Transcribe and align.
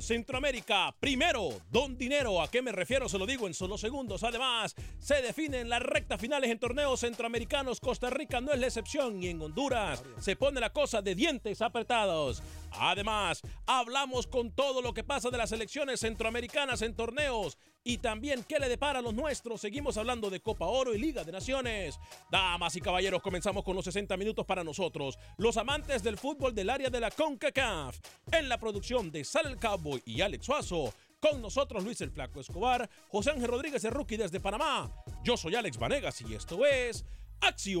Centroamérica, 0.00 0.94
primero, 1.00 1.48
Don 1.70 1.96
Dinero, 1.96 2.42
¿a 2.42 2.50
qué 2.50 2.60
me 2.60 2.72
refiero? 2.72 3.08
Se 3.08 3.18
lo 3.18 3.26
digo 3.26 3.46
en 3.46 3.54
solo 3.54 3.78
segundos. 3.78 4.22
Además, 4.22 4.74
se 4.98 5.22
definen 5.22 5.68
las 5.68 5.82
rectas 5.82 6.20
finales 6.20 6.50
en 6.50 6.58
torneos 6.58 7.00
centroamericanos. 7.00 7.80
Costa 7.80 8.10
Rica 8.10 8.40
no 8.40 8.52
es 8.52 8.60
la 8.60 8.66
excepción 8.66 9.22
y 9.22 9.28
en 9.28 9.40
Honduras 9.40 10.02
se 10.18 10.36
pone 10.36 10.60
la 10.60 10.70
cosa 10.70 11.00
de 11.00 11.14
dientes 11.14 11.62
apretados. 11.62 12.42
Además, 12.72 13.42
hablamos 13.66 14.26
con 14.26 14.52
todo 14.52 14.82
lo 14.82 14.94
que 14.94 15.04
pasa 15.04 15.30
de 15.30 15.38
las 15.38 15.52
elecciones 15.52 16.00
centroamericanas 16.00 16.82
en 16.82 16.94
torneos 16.94 17.58
y 17.82 17.98
también 17.98 18.44
qué 18.44 18.58
le 18.58 18.68
depara 18.68 18.98
a 18.98 19.02
los 19.02 19.14
nuestros. 19.14 19.60
Seguimos 19.60 19.96
hablando 19.96 20.30
de 20.30 20.40
Copa 20.40 20.66
Oro 20.66 20.94
y 20.94 20.98
Liga 20.98 21.24
de 21.24 21.32
Naciones. 21.32 21.98
Damas 22.30 22.76
y 22.76 22.80
caballeros, 22.80 23.22
comenzamos 23.22 23.64
con 23.64 23.76
los 23.76 23.84
60 23.84 24.16
minutos 24.16 24.46
para 24.46 24.64
nosotros, 24.64 25.18
los 25.38 25.56
amantes 25.56 26.02
del 26.02 26.18
fútbol 26.18 26.54
del 26.54 26.70
área 26.70 26.90
de 26.90 27.00
la 27.00 27.10
CONCACAF. 27.10 27.98
En 28.32 28.48
la 28.48 28.58
producción 28.58 29.10
de 29.10 29.24
Sal 29.24 29.46
el 29.46 29.58
Cowboy 29.58 30.02
y 30.04 30.20
Alex 30.20 30.46
Suazo. 30.46 30.92
Con 31.20 31.42
nosotros 31.42 31.84
Luis 31.84 32.00
el 32.00 32.10
Flaco 32.10 32.40
Escobar, 32.40 32.88
José 33.08 33.30
Ángel 33.30 33.48
Rodríguez 33.48 33.82
de 33.82 33.90
Rookie 33.90 34.16
desde 34.16 34.40
Panamá. 34.40 34.90
Yo 35.22 35.36
soy 35.36 35.54
Alex 35.54 35.76
Vanegas 35.78 36.20
y 36.22 36.34
esto 36.34 36.64
es 36.64 37.04
Acción 37.42 37.80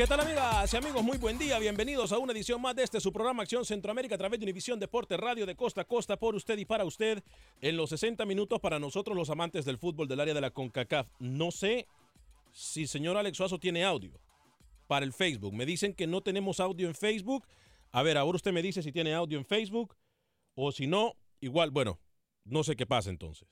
¿Qué 0.00 0.06
tal 0.06 0.20
amigas 0.20 0.72
y 0.72 0.76
amigos? 0.78 1.04
Muy 1.04 1.18
buen 1.18 1.36
día, 1.36 1.58
bienvenidos 1.58 2.10
a 2.10 2.16
una 2.16 2.32
edición 2.32 2.58
más 2.62 2.74
de 2.74 2.84
este 2.84 3.02
su 3.02 3.12
programa 3.12 3.42
Acción 3.42 3.66
Centroamérica 3.66 4.14
a 4.14 4.18
través 4.18 4.40
de 4.40 4.46
Univisión 4.46 4.80
Deporte 4.80 5.14
Radio 5.18 5.44
de 5.44 5.54
costa 5.54 5.82
a 5.82 5.84
costa 5.84 6.16
por 6.16 6.34
usted 6.34 6.56
y 6.56 6.64
para 6.64 6.86
usted 6.86 7.22
en 7.60 7.76
los 7.76 7.90
60 7.90 8.24
minutos 8.24 8.60
para 8.60 8.78
nosotros 8.78 9.14
los 9.14 9.28
amantes 9.28 9.66
del 9.66 9.76
fútbol 9.76 10.08
del 10.08 10.20
área 10.20 10.32
de 10.32 10.40
la 10.40 10.52
CONCACAF. 10.52 11.06
No 11.18 11.50
sé 11.50 11.86
si 12.50 12.86
señor 12.86 13.18
Alex 13.18 13.36
Suazo 13.36 13.58
tiene 13.58 13.84
audio 13.84 14.18
para 14.86 15.04
el 15.04 15.12
Facebook. 15.12 15.52
Me 15.52 15.66
dicen 15.66 15.92
que 15.92 16.06
no 16.06 16.22
tenemos 16.22 16.60
audio 16.60 16.88
en 16.88 16.94
Facebook. 16.94 17.46
A 17.92 18.02
ver, 18.02 18.16
ahora 18.16 18.36
usted 18.36 18.54
me 18.54 18.62
dice 18.62 18.82
si 18.82 18.92
tiene 18.92 19.12
audio 19.12 19.36
en 19.36 19.44
Facebook 19.44 19.94
o 20.54 20.72
si 20.72 20.86
no, 20.86 21.14
igual, 21.40 21.72
bueno, 21.72 22.00
no 22.44 22.64
sé 22.64 22.74
qué 22.74 22.86
pasa 22.86 23.10
entonces. 23.10 23.46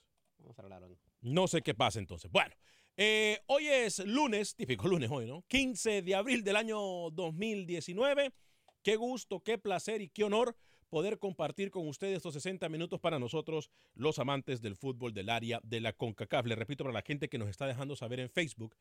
No 1.21 1.47
sé 1.47 1.61
qué 1.61 1.75
pasa 1.75 1.99
entonces. 1.99 2.31
Bueno, 2.31 2.55
eh, 3.01 3.39
hoy 3.47 3.69
es 3.69 4.05
lunes, 4.05 4.57
típico 4.57 4.89
lunes 4.89 5.09
hoy, 5.09 5.25
¿no? 5.25 5.45
15 5.47 6.03
de 6.03 6.15
abril 6.17 6.43
del 6.43 6.57
año 6.57 6.79
2019. 7.13 8.33
Qué 8.83 8.97
gusto, 8.97 9.41
qué 9.41 9.57
placer 9.57 10.03
y 10.03 10.09
qué 10.09 10.25
honor 10.25 10.57
poder 10.89 11.21
compartir 11.21 11.71
con 11.71 11.87
ustedes 11.87 12.17
estos 12.17 12.35
60 12.35 12.69
minutos 12.69 12.99
para 12.99 13.21
nosotros, 13.21 13.71
los 13.95 14.19
amantes 14.19 14.63
del 14.63 14.75
fútbol 14.75 15.15
del 15.15 15.29
área 15.29 15.61
de 15.63 15.81
la 15.81 15.93
CONCACAF. 15.93 16.47
Le 16.47 16.57
repito 16.57 16.83
para 16.83 16.93
la 16.93 17.03
gente 17.03 17.29
que 17.29 17.39
nos 17.39 17.49
está 17.49 17.69
dejando 17.69 17.95
saber 17.95 18.19
en 18.19 18.31
Facebook 18.31 18.75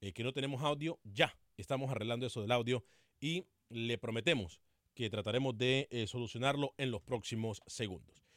eh, 0.00 0.14
que 0.14 0.24
no 0.24 0.32
tenemos 0.32 0.62
audio, 0.62 0.98
ya 1.04 1.36
estamos 1.58 1.90
arreglando 1.90 2.24
eso 2.24 2.40
del 2.40 2.52
audio 2.52 2.84
y 3.20 3.44
le 3.68 3.98
prometemos 3.98 4.62
que 4.94 5.10
trataremos 5.10 5.58
de 5.58 5.88
eh, 5.90 6.06
solucionarlo 6.06 6.72
en 6.78 6.90
los 6.90 7.02
próximos 7.02 7.60
segundos. 7.66 8.27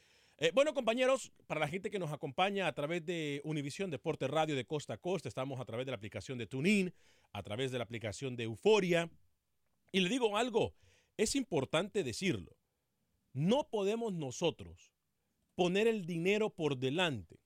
Eh, 0.42 0.50
bueno, 0.52 0.74
compañeros, 0.74 1.30
para 1.46 1.60
la 1.60 1.68
gente 1.68 1.88
que 1.88 2.00
nos 2.00 2.10
acompaña 2.10 2.66
a 2.66 2.74
través 2.74 3.06
de 3.06 3.40
Univisión 3.44 3.92
Deporte 3.92 4.26
Radio 4.26 4.56
de 4.56 4.64
Costa 4.64 4.94
a 4.94 4.98
Costa, 4.98 5.28
estamos 5.28 5.60
a 5.60 5.64
través 5.64 5.86
de 5.86 5.92
la 5.92 5.96
aplicación 5.96 6.36
de 6.36 6.48
TuneIn, 6.48 6.92
a 7.32 7.44
través 7.44 7.70
de 7.70 7.78
la 7.78 7.84
aplicación 7.84 8.34
de 8.34 8.42
Euforia. 8.42 9.08
Y 9.92 10.00
le 10.00 10.08
digo 10.08 10.36
algo, 10.36 10.74
es 11.16 11.36
importante 11.36 12.02
decirlo. 12.02 12.56
No 13.32 13.68
podemos 13.70 14.14
nosotros 14.14 14.92
poner 15.54 15.86
el 15.86 16.06
dinero 16.06 16.50
por 16.50 16.76
delante 16.76 17.38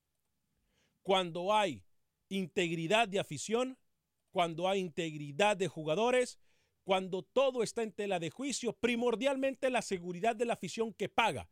cuando 1.03 1.53
hay 1.53 1.85
integridad 2.31 3.09
de 3.09 3.19
afición, 3.21 3.77
cuando 4.31 4.71
hay 4.71 4.81
integridad 4.81 5.59
de 5.59 5.69
jugadores, 5.69 6.39
cuando 6.83 7.21
todo 7.21 7.63
está 7.63 7.83
en 7.83 7.93
tela 7.93 8.19
de 8.19 8.31
juicio, 8.31 8.73
primordialmente 8.73 9.69
la 9.69 9.83
seguridad 9.83 10.35
de 10.35 10.47
la 10.47 10.55
afición 10.55 10.95
que 10.95 11.11
paga. 11.11 11.47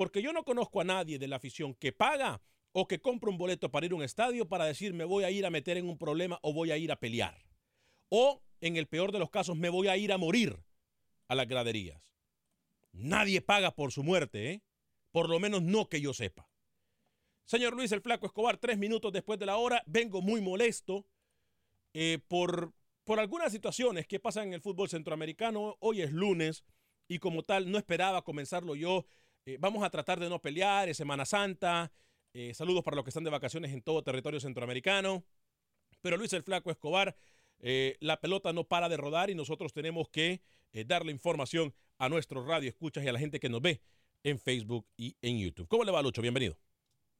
Porque 0.00 0.22
yo 0.22 0.32
no 0.32 0.44
conozco 0.44 0.80
a 0.80 0.84
nadie 0.84 1.18
de 1.18 1.28
la 1.28 1.36
afición 1.36 1.74
que 1.74 1.92
paga 1.92 2.40
o 2.72 2.88
que 2.88 3.02
compra 3.02 3.28
un 3.28 3.36
boleto 3.36 3.70
para 3.70 3.84
ir 3.84 3.92
a 3.92 3.96
un 3.96 4.02
estadio 4.02 4.48
para 4.48 4.64
decir 4.64 4.94
me 4.94 5.04
voy 5.04 5.24
a 5.24 5.30
ir 5.30 5.44
a 5.44 5.50
meter 5.50 5.76
en 5.76 5.90
un 5.90 5.98
problema 5.98 6.38
o 6.40 6.54
voy 6.54 6.70
a 6.70 6.78
ir 6.78 6.90
a 6.90 6.96
pelear. 6.96 7.44
O 8.08 8.42
en 8.62 8.78
el 8.78 8.86
peor 8.86 9.12
de 9.12 9.18
los 9.18 9.28
casos, 9.28 9.58
me 9.58 9.68
voy 9.68 9.88
a 9.88 9.98
ir 9.98 10.10
a 10.10 10.16
morir 10.16 10.64
a 11.28 11.34
las 11.34 11.46
graderías. 11.46 12.14
Nadie 12.92 13.42
paga 13.42 13.74
por 13.74 13.92
su 13.92 14.02
muerte, 14.02 14.52
¿eh? 14.52 14.62
Por 15.10 15.28
lo 15.28 15.38
menos 15.38 15.60
no 15.60 15.90
que 15.90 16.00
yo 16.00 16.14
sepa. 16.14 16.48
Señor 17.44 17.74
Luis 17.74 17.92
el 17.92 18.00
Flaco 18.00 18.24
Escobar, 18.24 18.56
tres 18.56 18.78
minutos 18.78 19.12
después 19.12 19.38
de 19.38 19.44
la 19.44 19.58
hora, 19.58 19.82
vengo 19.84 20.22
muy 20.22 20.40
molesto 20.40 21.04
eh, 21.92 22.20
por, 22.26 22.72
por 23.04 23.20
algunas 23.20 23.52
situaciones 23.52 24.06
que 24.06 24.18
pasan 24.18 24.46
en 24.46 24.54
el 24.54 24.62
fútbol 24.62 24.88
centroamericano. 24.88 25.76
Hoy 25.78 26.00
es 26.00 26.10
lunes 26.10 26.64
y 27.06 27.18
como 27.18 27.42
tal 27.42 27.70
no 27.70 27.76
esperaba 27.76 28.22
comenzarlo 28.22 28.76
yo. 28.76 29.04
Eh, 29.46 29.56
vamos 29.58 29.82
a 29.82 29.90
tratar 29.90 30.20
de 30.20 30.28
no 30.28 30.40
pelear, 30.40 30.88
es 30.88 30.96
Semana 30.96 31.24
Santa. 31.24 31.90
Eh, 32.32 32.54
saludos 32.54 32.84
para 32.84 32.96
los 32.96 33.04
que 33.04 33.10
están 33.10 33.24
de 33.24 33.30
vacaciones 33.30 33.72
en 33.72 33.82
todo 33.82 34.02
territorio 34.02 34.40
centroamericano. 34.40 35.24
Pero 36.02 36.16
Luis 36.16 36.32
el 36.32 36.42
Flaco 36.42 36.70
Escobar, 36.70 37.16
la 37.58 38.20
pelota 38.20 38.52
no 38.52 38.64
para 38.64 38.88
de 38.88 38.96
rodar 38.96 39.28
y 39.28 39.34
nosotros 39.34 39.72
tenemos 39.72 40.08
que 40.08 40.40
darle 40.86 41.12
información 41.12 41.74
a 41.98 42.08
nuestros 42.08 42.46
radio 42.46 42.70
escuchas 42.70 43.04
y 43.04 43.08
a 43.08 43.12
la 43.12 43.18
gente 43.18 43.38
que 43.38 43.50
nos 43.50 43.60
ve 43.60 43.82
en 44.22 44.38
Facebook 44.38 44.86
y 44.96 45.16
en 45.20 45.38
YouTube. 45.38 45.68
¿Cómo 45.68 45.84
le 45.84 45.92
va, 45.92 46.00
Lucho? 46.00 46.22
Bienvenido. 46.22 46.56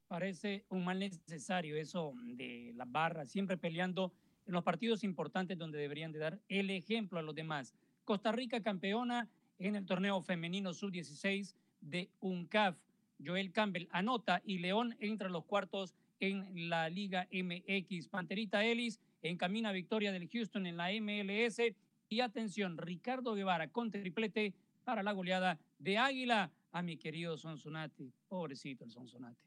Parece 0.09 0.65
un 0.71 0.85
mal 0.85 0.99
necesario 0.99 1.77
eso 1.77 2.15
de 2.25 2.73
las 2.75 2.91
barras, 2.91 3.31
siempre 3.31 3.57
peleando 3.57 4.13
en 4.47 4.55
los 4.55 4.65
partidos 4.65 5.05
importantes 5.05 5.57
donde 5.57 5.79
deberían 5.79 6.11
de 6.11 6.19
dar 6.19 6.41
el 6.49 6.71
ejemplo 6.71 7.19
a 7.19 7.23
los 7.23 7.35
demás. 7.35 7.75
Costa 8.05 8.33
Rica 8.33 8.61
campeona 8.63 9.29
en 9.59 9.77
el 9.77 9.87
torneo 9.87 10.21
femenino 10.23 10.73
sub-16 10.73 11.55
de 11.81 12.11
UNCAF. 12.21 12.77
Joel 13.25 13.53
Campbell 13.53 13.89
anota 13.91 14.41
y 14.45 14.59
León 14.59 14.97
entra 15.01 15.29
a 15.29 15.31
los 15.31 15.45
cuartos 15.45 15.95
en 16.21 16.69
la 16.69 16.89
Liga 16.89 17.29
MX. 17.33 18.09
Panterita 18.09 18.65
Ellis 18.65 19.01
encamina 19.23 19.73
victoria 19.73 20.13
del 20.13 20.29
Houston 20.29 20.67
en 20.67 20.77
la 20.77 20.91
MLS. 21.01 21.61
Y 22.09 22.21
atención, 22.21 22.79
Ricardo 22.79 23.35
Guevara 23.35 23.69
con 23.69 23.91
triplete 23.91 24.55
para 24.85 25.03
la 25.03 25.13
goleada 25.13 25.59
de 25.79 25.99
Águila 25.99 26.51
a 26.73 26.83
mi 26.83 26.97
querido 26.97 27.37
Sonsonate. 27.37 28.11
Pobrecito 28.29 28.85
el 28.85 28.91
Sonsonate. 28.91 29.41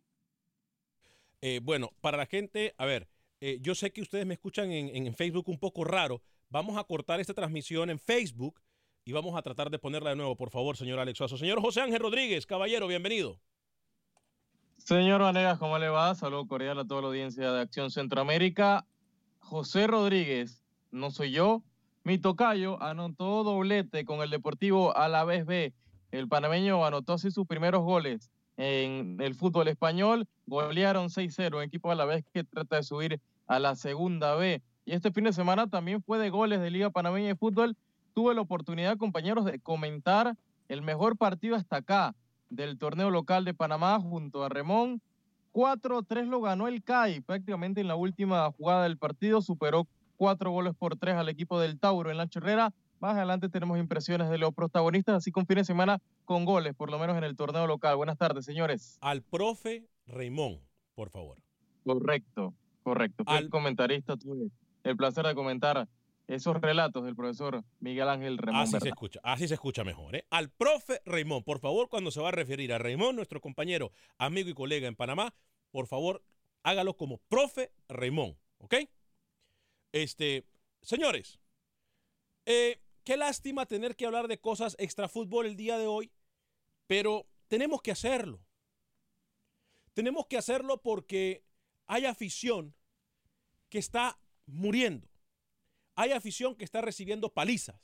Eh, 1.41 1.59
bueno, 1.61 1.91
para 1.99 2.17
la 2.17 2.25
gente, 2.25 2.73
a 2.77 2.85
ver, 2.85 3.09
eh, 3.41 3.59
yo 3.61 3.75
sé 3.75 3.91
que 3.91 4.01
ustedes 4.01 4.25
me 4.25 4.35
escuchan 4.35 4.71
en, 4.71 5.13
Facebook 5.13 5.49
un 5.49 5.59
poco 5.59 5.83
raro. 5.83 6.21
Vamos 6.49 6.77
a 6.77 6.83
cortar 6.85 7.19
esta 7.19 7.33
transmisión 7.33 7.89
en 7.89 7.99
Facebook 7.99 8.61
y 9.05 9.11
vamos 9.11 9.35
a 9.35 9.41
tratar 9.41 9.69
de 9.69 9.79
ponerla 9.79 10.11
de 10.11 10.15
nuevo, 10.15 10.35
por 10.35 10.49
favor, 10.49 10.77
señor 10.77 10.99
Alex 10.99 11.17
Suazo. 11.17 11.37
Señor 11.37 11.61
José 11.61 11.81
Ángel 11.81 11.99
Rodríguez, 11.99 12.45
caballero, 12.45 12.87
bienvenido. 12.87 13.39
Señor 14.77 15.21
Vanegas, 15.21 15.59
¿cómo 15.59 15.77
le 15.77 15.89
va? 15.89 16.15
Saludo 16.15 16.47
cordial 16.47 16.79
a 16.79 16.85
toda 16.85 17.01
la 17.01 17.07
audiencia 17.07 17.51
de 17.51 17.61
Acción 17.61 17.91
Centroamérica. 17.91 18.85
José 19.39 19.87
Rodríguez, 19.87 20.63
no 20.91 21.11
soy 21.11 21.31
yo, 21.31 21.63
mi 22.03 22.17
tocayo 22.17 22.81
anotó 22.81 23.43
doblete 23.43 24.05
con 24.05 24.21
el 24.21 24.29
Deportivo 24.29 24.95
a 24.95 25.09
la 25.09 25.25
vez 25.25 25.45
B. 25.45 25.73
El 26.11 26.27
panameño 26.27 26.85
anotó 26.85 27.13
así 27.13 27.31
sus 27.31 27.45
primeros 27.45 27.83
goles 27.83 28.29
en 28.57 29.17
el 29.19 29.35
fútbol 29.35 29.67
español. 29.67 30.27
Golearon 30.45 31.09
6-0, 31.09 31.57
un 31.57 31.63
equipo 31.63 31.91
a 31.91 31.95
la 31.95 32.05
vez 32.05 32.23
que 32.33 32.43
trata 32.43 32.77
de 32.77 32.83
subir 32.83 33.21
a 33.47 33.59
la 33.59 33.75
segunda 33.75 34.35
B. 34.35 34.61
Y 34.85 34.93
este 34.93 35.11
fin 35.11 35.23
de 35.25 35.33
semana 35.33 35.69
también 35.69 36.01
fue 36.03 36.19
de 36.19 36.29
goles 36.29 36.59
de 36.59 36.71
Liga 36.71 36.89
Panameña 36.89 37.27
de 37.27 37.35
Fútbol. 37.35 37.75
Tuve 38.13 38.35
la 38.35 38.41
oportunidad, 38.41 38.97
compañeros, 38.97 39.45
de 39.45 39.59
comentar 39.59 40.35
el 40.67 40.81
mejor 40.81 41.17
partido 41.17 41.55
hasta 41.55 41.77
acá 41.77 42.15
del 42.49 42.77
torneo 42.77 43.09
local 43.09 43.45
de 43.45 43.53
Panamá 43.53 43.99
junto 43.99 44.43
a 44.43 44.49
Remón. 44.49 45.01
4-3 45.53 46.27
lo 46.27 46.41
ganó 46.41 46.67
el 46.67 46.83
CAI 46.83 47.21
prácticamente 47.21 47.81
en 47.81 47.87
la 47.87 47.95
última 47.95 48.51
jugada 48.51 48.83
del 48.83 48.97
partido. 48.97 49.41
Superó 49.41 49.87
cuatro 50.17 50.51
goles 50.51 50.73
por 50.75 50.97
tres 50.97 51.15
al 51.15 51.29
equipo 51.29 51.59
del 51.59 51.79
Tauro 51.79 52.11
en 52.11 52.17
la 52.17 52.27
Herrera. 52.33 52.73
Más 52.99 53.15
adelante 53.15 53.49
tenemos 53.49 53.77
impresiones 53.77 54.29
de 54.29 54.37
los 54.37 54.53
protagonistas, 54.53 55.15
así 55.15 55.31
con 55.31 55.45
fin 55.45 55.57
de 55.57 55.65
semana 55.65 55.99
con 56.25 56.45
goles, 56.45 56.73
por 56.73 56.89
lo 56.89 56.97
menos 56.99 57.17
en 57.17 57.23
el 57.23 57.35
torneo 57.35 57.67
local. 57.67 57.97
Buenas 57.97 58.17
tardes, 58.17 58.45
señores. 58.45 58.97
Al 59.01 59.21
profe 59.21 59.85
Raymond, 60.07 60.59
por 60.95 61.09
favor. 61.09 61.37
Correcto, 61.83 62.53
correcto. 62.83 63.23
Al 63.27 63.49
comentarista, 63.49 64.15
tuve 64.15 64.49
el 64.83 64.95
placer 64.95 65.25
de 65.25 65.35
comentar 65.35 65.87
esos 66.27 66.59
relatos 66.59 67.03
del 67.03 67.15
profesor 67.15 67.63
Miguel 67.79 68.09
Ángel 68.09 68.37
Raymond. 68.37 68.67
Así 68.67 68.79
se 68.79 68.89
escucha, 68.89 69.19
así 69.23 69.47
se 69.47 69.53
escucha 69.55 69.83
mejor. 69.83 70.15
¿eh? 70.15 70.25
Al 70.29 70.49
profe 70.49 71.01
Raymond, 71.05 71.43
por 71.43 71.59
favor, 71.59 71.89
cuando 71.89 72.11
se 72.11 72.21
va 72.21 72.29
a 72.29 72.31
referir 72.31 72.73
a 72.73 72.77
Raymond, 72.77 73.15
nuestro 73.15 73.41
compañero, 73.41 73.91
amigo 74.17 74.49
y 74.49 74.53
colega 74.53 74.87
en 74.87 74.95
Panamá, 74.95 75.33
por 75.71 75.87
favor, 75.87 76.23
hágalo 76.63 76.95
como 76.95 77.17
profe 77.17 77.71
Raymond, 77.89 78.37
¿ok? 78.59 78.75
Este, 79.91 80.45
señores, 80.81 81.39
eh, 82.45 82.81
qué 83.03 83.17
lástima 83.17 83.65
tener 83.65 83.95
que 83.95 84.05
hablar 84.05 84.27
de 84.27 84.39
cosas 84.39 84.75
extra 84.79 85.09
fútbol 85.09 85.45
el 85.45 85.55
día 85.55 85.77
de 85.77 85.87
hoy, 85.87 86.11
pero 86.87 87.27
tenemos 87.47 87.81
que 87.81 87.91
hacerlo. 87.91 88.39
Tenemos 89.93 90.25
que 90.25 90.37
hacerlo 90.37 90.81
porque 90.81 91.43
hay 91.85 92.05
afición 92.05 92.73
que 93.69 93.77
está 93.77 94.19
muriendo. 94.45 95.12
Hay 95.95 96.11
afición 96.11 96.55
que 96.55 96.65
está 96.65 96.81
recibiendo 96.81 97.33
palizas. 97.33 97.79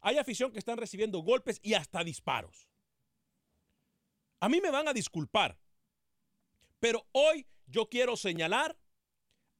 Hay 0.00 0.18
afición 0.18 0.52
que 0.52 0.58
están 0.58 0.78
recibiendo 0.78 1.20
golpes 1.20 1.60
y 1.62 1.74
hasta 1.74 2.02
disparos. 2.02 2.68
A 4.40 4.48
mí 4.48 4.60
me 4.60 4.70
van 4.70 4.88
a 4.88 4.92
disculpar, 4.92 5.56
pero 6.80 7.06
hoy 7.12 7.46
yo 7.66 7.88
quiero 7.88 8.16
señalar 8.16 8.76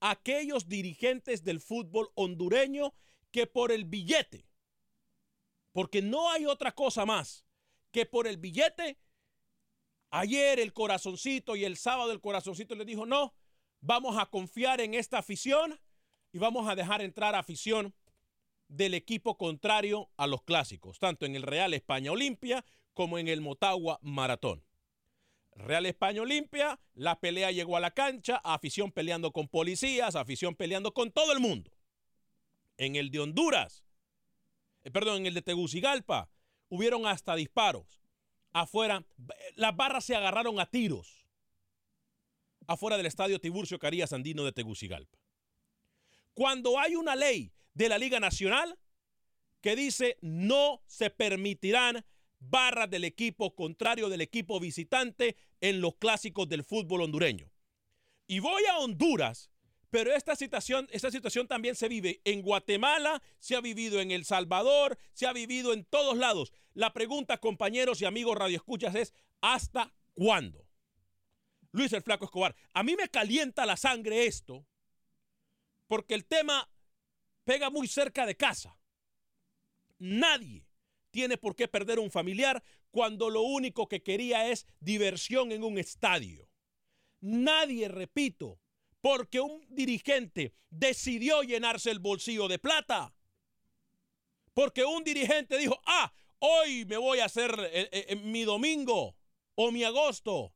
aquellos 0.00 0.68
dirigentes 0.68 1.44
del 1.44 1.60
fútbol 1.60 2.10
hondureño 2.16 2.92
que 3.30 3.46
por 3.46 3.70
el 3.70 3.84
billete, 3.84 4.48
porque 5.70 6.02
no 6.02 6.30
hay 6.30 6.46
otra 6.46 6.72
cosa 6.74 7.06
más 7.06 7.46
que 7.92 8.04
por 8.06 8.26
el 8.26 8.38
billete, 8.38 8.98
ayer 10.10 10.58
el 10.58 10.72
corazoncito 10.72 11.54
y 11.54 11.64
el 11.64 11.76
sábado 11.76 12.10
el 12.10 12.20
corazoncito 12.20 12.74
le 12.74 12.84
dijo, 12.84 13.06
no, 13.06 13.34
vamos 13.80 14.18
a 14.18 14.26
confiar 14.26 14.80
en 14.80 14.94
esta 14.94 15.18
afición 15.18 15.78
y 16.32 16.38
vamos 16.38 16.68
a 16.68 16.74
dejar 16.74 17.02
entrar 17.02 17.34
afición 17.34 17.94
del 18.68 18.94
equipo 18.94 19.36
contrario 19.36 20.10
a 20.16 20.26
los 20.26 20.42
clásicos, 20.42 20.98
tanto 20.98 21.26
en 21.26 21.36
el 21.36 21.42
Real 21.42 21.74
España 21.74 22.10
Olimpia 22.10 22.64
como 22.94 23.18
en 23.18 23.28
el 23.28 23.42
Motagua 23.42 23.98
Maratón. 24.02 24.64
Real 25.54 25.84
España 25.84 26.22
Olimpia, 26.22 26.80
la 26.94 27.20
pelea 27.20 27.52
llegó 27.52 27.76
a 27.76 27.80
la 27.80 27.90
cancha, 27.90 28.40
afición 28.42 28.90
peleando 28.90 29.32
con 29.32 29.48
policías, 29.48 30.16
afición 30.16 30.54
peleando 30.54 30.94
con 30.94 31.12
todo 31.12 31.32
el 31.32 31.40
mundo. 31.40 31.70
En 32.78 32.96
el 32.96 33.10
de 33.10 33.20
Honduras, 33.20 33.84
eh, 34.84 34.90
perdón, 34.90 35.18
en 35.18 35.26
el 35.26 35.34
de 35.34 35.42
Tegucigalpa, 35.42 36.30
hubieron 36.70 37.06
hasta 37.06 37.36
disparos. 37.36 38.00
Afuera, 38.54 39.04
las 39.54 39.76
barras 39.76 40.04
se 40.04 40.16
agarraron 40.16 40.58
a 40.58 40.66
tiros. 40.66 41.26
Afuera 42.66 42.96
del 42.96 43.06
estadio 43.06 43.38
Tiburcio 43.38 43.78
Carías 43.78 44.14
Andino 44.14 44.44
de 44.44 44.52
Tegucigalpa. 44.52 45.21
Cuando 46.34 46.78
hay 46.78 46.96
una 46.96 47.16
ley 47.16 47.52
de 47.74 47.88
la 47.88 47.98
Liga 47.98 48.20
Nacional 48.20 48.78
que 49.60 49.76
dice 49.76 50.18
no 50.20 50.82
se 50.86 51.10
permitirán 51.10 52.04
barras 52.40 52.90
del 52.90 53.04
equipo 53.04 53.54
contrario 53.54 54.08
del 54.08 54.20
equipo 54.20 54.58
visitante 54.58 55.36
en 55.60 55.80
los 55.80 55.96
clásicos 55.96 56.48
del 56.48 56.64
fútbol 56.64 57.02
hondureño. 57.02 57.50
Y 58.26 58.40
voy 58.40 58.64
a 58.64 58.78
Honduras, 58.78 59.50
pero 59.90 60.12
esta 60.12 60.34
situación, 60.34 60.88
esta 60.90 61.10
situación 61.10 61.46
también 61.46 61.76
se 61.76 61.88
vive 61.88 62.20
en 62.24 62.42
Guatemala, 62.42 63.22
se 63.38 63.54
ha 63.56 63.60
vivido 63.60 64.00
en 64.00 64.10
El 64.10 64.24
Salvador, 64.24 64.98
se 65.12 65.26
ha 65.26 65.32
vivido 65.32 65.72
en 65.72 65.84
todos 65.84 66.16
lados. 66.16 66.52
La 66.74 66.92
pregunta, 66.92 67.38
compañeros 67.38 68.00
y 68.00 68.06
amigos 68.06 68.36
radioescuchas, 68.36 68.94
es 68.94 69.14
¿hasta 69.40 69.92
cuándo? 70.14 70.66
Luis 71.72 71.92
el 71.92 72.02
Flaco 72.02 72.24
Escobar, 72.24 72.56
a 72.72 72.82
mí 72.82 72.96
me 72.96 73.08
calienta 73.08 73.66
la 73.66 73.76
sangre 73.76 74.26
esto, 74.26 74.66
porque 75.92 76.14
el 76.14 76.24
tema 76.24 76.70
pega 77.44 77.68
muy 77.68 77.86
cerca 77.86 78.24
de 78.24 78.34
casa. 78.34 78.80
Nadie 79.98 80.66
tiene 81.10 81.36
por 81.36 81.54
qué 81.54 81.68
perder 81.68 81.98
un 81.98 82.10
familiar 82.10 82.64
cuando 82.90 83.28
lo 83.28 83.42
único 83.42 83.90
que 83.90 84.02
quería 84.02 84.48
es 84.48 84.66
diversión 84.80 85.52
en 85.52 85.62
un 85.62 85.76
estadio. 85.76 86.48
Nadie, 87.20 87.88
repito, 87.88 88.58
porque 89.02 89.42
un 89.42 89.66
dirigente 89.68 90.54
decidió 90.70 91.42
llenarse 91.42 91.90
el 91.90 91.98
bolsillo 91.98 92.48
de 92.48 92.58
plata. 92.58 93.14
Porque 94.54 94.86
un 94.86 95.04
dirigente 95.04 95.58
dijo, 95.58 95.78
ah, 95.84 96.10
hoy 96.38 96.86
me 96.86 96.96
voy 96.96 97.18
a 97.18 97.26
hacer 97.26 97.54
eh, 97.70 97.90
eh, 97.92 98.06
eh, 98.08 98.16
mi 98.16 98.44
domingo 98.44 99.14
o 99.56 99.70
mi 99.70 99.84
agosto. 99.84 100.54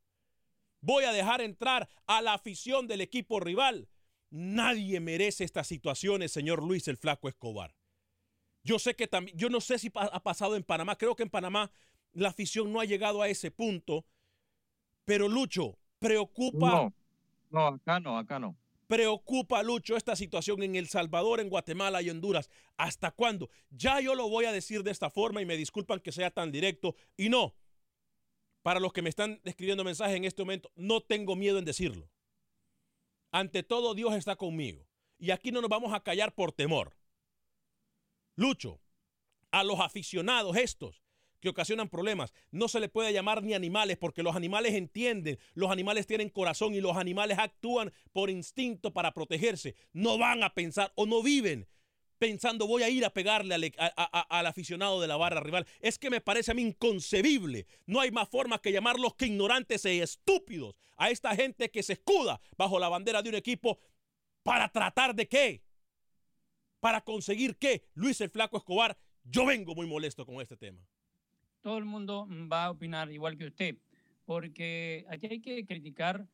Voy 0.81 1.03
a 1.03 1.11
dejar 1.11 1.41
entrar 1.41 1.87
a 2.07 2.23
la 2.23 2.33
afición 2.33 2.87
del 2.87 3.01
equipo 3.01 3.39
rival. 3.39 3.87
Nadie 4.29 4.99
merece 4.99 5.43
estas 5.43 5.67
situaciones, 5.67 6.31
señor 6.31 6.61
Luis 6.61 6.87
el 6.87 6.97
Flaco 6.97 7.29
Escobar. 7.29 7.75
Yo 8.63 8.79
sé 8.79 8.95
que 8.95 9.07
también, 9.07 9.37
yo 9.37 9.49
no 9.49 9.61
sé 9.61 9.79
si 9.79 9.89
ha 9.93 10.21
pasado 10.21 10.55
en 10.55 10.63
Panamá, 10.63 10.97
creo 10.97 11.15
que 11.15 11.23
en 11.23 11.29
Panamá 11.29 11.71
la 12.13 12.29
afición 12.29 12.73
no 12.73 12.81
ha 12.81 12.85
llegado 12.85 13.21
a 13.21 13.29
ese 13.29 13.51
punto, 13.51 14.05
pero 15.05 15.29
Lucho, 15.29 15.77
preocupa. 15.99 16.69
No, 16.69 16.93
no, 17.49 17.67
acá 17.67 17.99
no, 17.99 18.17
acá 18.17 18.39
no. 18.39 18.57
preocupa, 18.87 19.63
Lucho, 19.63 19.95
esta 19.95 20.15
situación 20.15 20.63
en 20.63 20.75
El 20.75 20.87
Salvador, 20.87 21.39
en 21.39 21.49
Guatemala 21.49 22.01
y 22.01 22.09
Honduras. 22.09 22.49
¿Hasta 22.75 23.11
cuándo? 23.11 23.49
Ya 23.69 24.01
yo 24.01 24.15
lo 24.15 24.29
voy 24.29 24.45
a 24.45 24.51
decir 24.51 24.83
de 24.83 24.91
esta 24.91 25.09
forma 25.09 25.41
y 25.41 25.45
me 25.45 25.55
disculpan 25.57 25.99
que 25.99 26.11
sea 26.11 26.31
tan 26.31 26.51
directo. 26.51 26.95
Y 27.15 27.29
no, 27.29 27.55
para 28.63 28.81
los 28.81 28.91
que 28.91 29.01
me 29.01 29.09
están 29.09 29.39
escribiendo 29.45 29.85
mensajes 29.85 30.17
en 30.17 30.25
este 30.25 30.41
momento, 30.41 30.71
no 30.75 31.01
tengo 31.01 31.37
miedo 31.37 31.57
en 31.57 31.65
decirlo. 31.65 32.09
Ante 33.37 33.61
todo, 33.61 33.93
Dios 33.93 34.15
está 34.15 34.35
conmigo. 34.35 34.87
Y 35.19 35.29
aquí 35.29 35.51
no 35.51 35.61
nos 35.61 35.69
vamos 35.69 35.93
a 35.93 35.99
callar 35.99 36.33
por 36.33 36.51
temor. 36.51 36.97
Lucho, 38.35 38.81
a 39.51 39.63
los 39.63 39.79
aficionados 39.79 40.57
estos 40.57 41.03
que 41.39 41.49
ocasionan 41.49 41.87
problemas, 41.87 42.33
no 42.49 42.67
se 42.67 42.79
le 42.79 42.89
puede 42.89 43.13
llamar 43.13 43.43
ni 43.43 43.53
animales 43.53 43.99
porque 43.99 44.23
los 44.23 44.35
animales 44.35 44.73
entienden, 44.73 45.37
los 45.53 45.69
animales 45.69 46.07
tienen 46.07 46.31
corazón 46.31 46.73
y 46.73 46.81
los 46.81 46.97
animales 46.97 47.37
actúan 47.37 47.93
por 48.11 48.31
instinto 48.31 48.91
para 48.91 49.13
protegerse. 49.13 49.75
No 49.93 50.17
van 50.17 50.41
a 50.41 50.55
pensar 50.55 50.91
o 50.95 51.05
no 51.05 51.21
viven 51.21 51.67
pensando 52.17 52.67
voy 52.67 52.83
a 52.83 52.89
ir 52.89 53.05
a 53.05 53.11
pegarle 53.11 53.55
al, 53.55 53.73
al, 54.29 54.45
aficionado 54.45 55.01
de 55.01 55.07
la 55.07 55.17
barra 55.17 55.41
rival. 55.41 55.65
Es 55.79 55.97
que 55.97 56.09
me 56.09 56.21
parece 56.21 56.51
a 56.51 56.53
mí 56.53 56.61
inconcebible. 56.61 57.67
No 57.85 57.99
hay 57.99 58.11
más 58.11 58.29
forma 58.29 58.61
que 58.61 58.71
llamarlos 58.71 59.15
que 59.15 59.27
ignorantes 59.27 59.85
e 59.85 60.01
estúpidos 60.01 60.75
a 60.95 61.09
esta 61.09 61.35
gente 61.35 61.69
que 61.69 61.83
se 61.83 61.93
escuda 61.93 62.39
bajo 62.57 62.79
la 62.79 62.89
bandera 62.89 63.21
de 63.21 63.29
un 63.29 63.35
equipo 63.35 63.79
para 64.43 64.69
tratar 64.69 65.15
de 65.15 65.27
qué. 65.27 65.63
Para 66.79 67.01
conseguir 67.01 67.57
qué. 67.57 67.83
Luis 67.93 68.21
el 68.21 68.29
Flaco 68.29 68.57
Escobar, 68.57 68.97
yo 69.23 69.45
vengo 69.45 69.75
muy 69.75 69.87
molesto 69.87 70.25
con 70.25 70.41
este 70.41 70.57
tema 70.57 70.87
todo 71.67 71.79
el 71.79 71.85
mundo 71.85 72.27
va 72.49 72.63
a 72.63 72.71
opinar 72.71 73.11
igual 73.11 73.37
que 73.37 73.47
usted, 73.47 73.75
porque 74.23 75.05
aquí 75.09 75.27
hay 75.27 75.41
que 75.41 75.65
criticar 75.65 76.25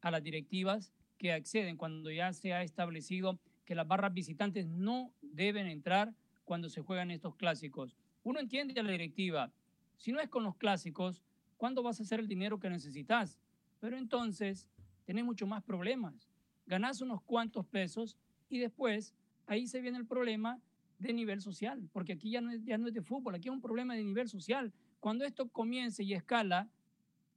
a 0.00 0.12
las 0.12 0.22
directivas 0.22 0.92
que 1.18 1.32
acceden 1.32 1.76
cuando 1.76 2.08
ya 2.08 2.32
se 2.32 2.52
ha 2.52 2.62
establecido 2.62 3.40
que 3.66 3.74
las 3.74 3.86
barras 3.86 4.14
visitantes 4.14 4.66
no 4.66 5.12
deben 5.20 5.66
entrar 5.66 6.14
cuando 6.44 6.70
se 6.70 6.80
juegan 6.80 7.10
estos 7.10 7.34
clásicos. 7.34 7.96
Uno 8.22 8.40
entiende 8.40 8.78
a 8.80 8.82
la 8.82 8.92
directiva, 8.92 9.52
si 9.98 10.12
no 10.12 10.20
es 10.20 10.28
con 10.28 10.44
los 10.44 10.56
clásicos, 10.56 11.22
¿cuándo 11.56 11.82
vas 11.82 12.00
a 12.00 12.04
hacer 12.04 12.20
el 12.20 12.28
dinero 12.28 12.58
que 12.58 12.70
necesitas? 12.70 13.38
Pero 13.80 13.98
entonces 13.98 14.68
tenés 15.04 15.24
mucho 15.24 15.46
más 15.46 15.62
problemas. 15.62 16.30
Ganás 16.66 17.00
unos 17.00 17.20
cuantos 17.22 17.66
pesos 17.66 18.16
y 18.48 18.58
después 18.58 19.14
ahí 19.46 19.66
se 19.66 19.80
viene 19.80 19.98
el 19.98 20.06
problema 20.06 20.60
de 20.98 21.12
nivel 21.12 21.40
social, 21.42 21.88
porque 21.92 22.14
aquí 22.14 22.30
ya 22.30 22.40
no, 22.40 22.50
es, 22.52 22.64
ya 22.64 22.78
no 22.78 22.88
es 22.88 22.94
de 22.94 23.02
fútbol, 23.02 23.34
aquí 23.34 23.48
es 23.48 23.54
un 23.54 23.60
problema 23.60 23.94
de 23.94 24.02
nivel 24.02 24.28
social. 24.28 24.72
Cuando 25.00 25.24
esto 25.24 25.48
comience 25.48 26.02
y 26.02 26.14
escala, 26.14 26.68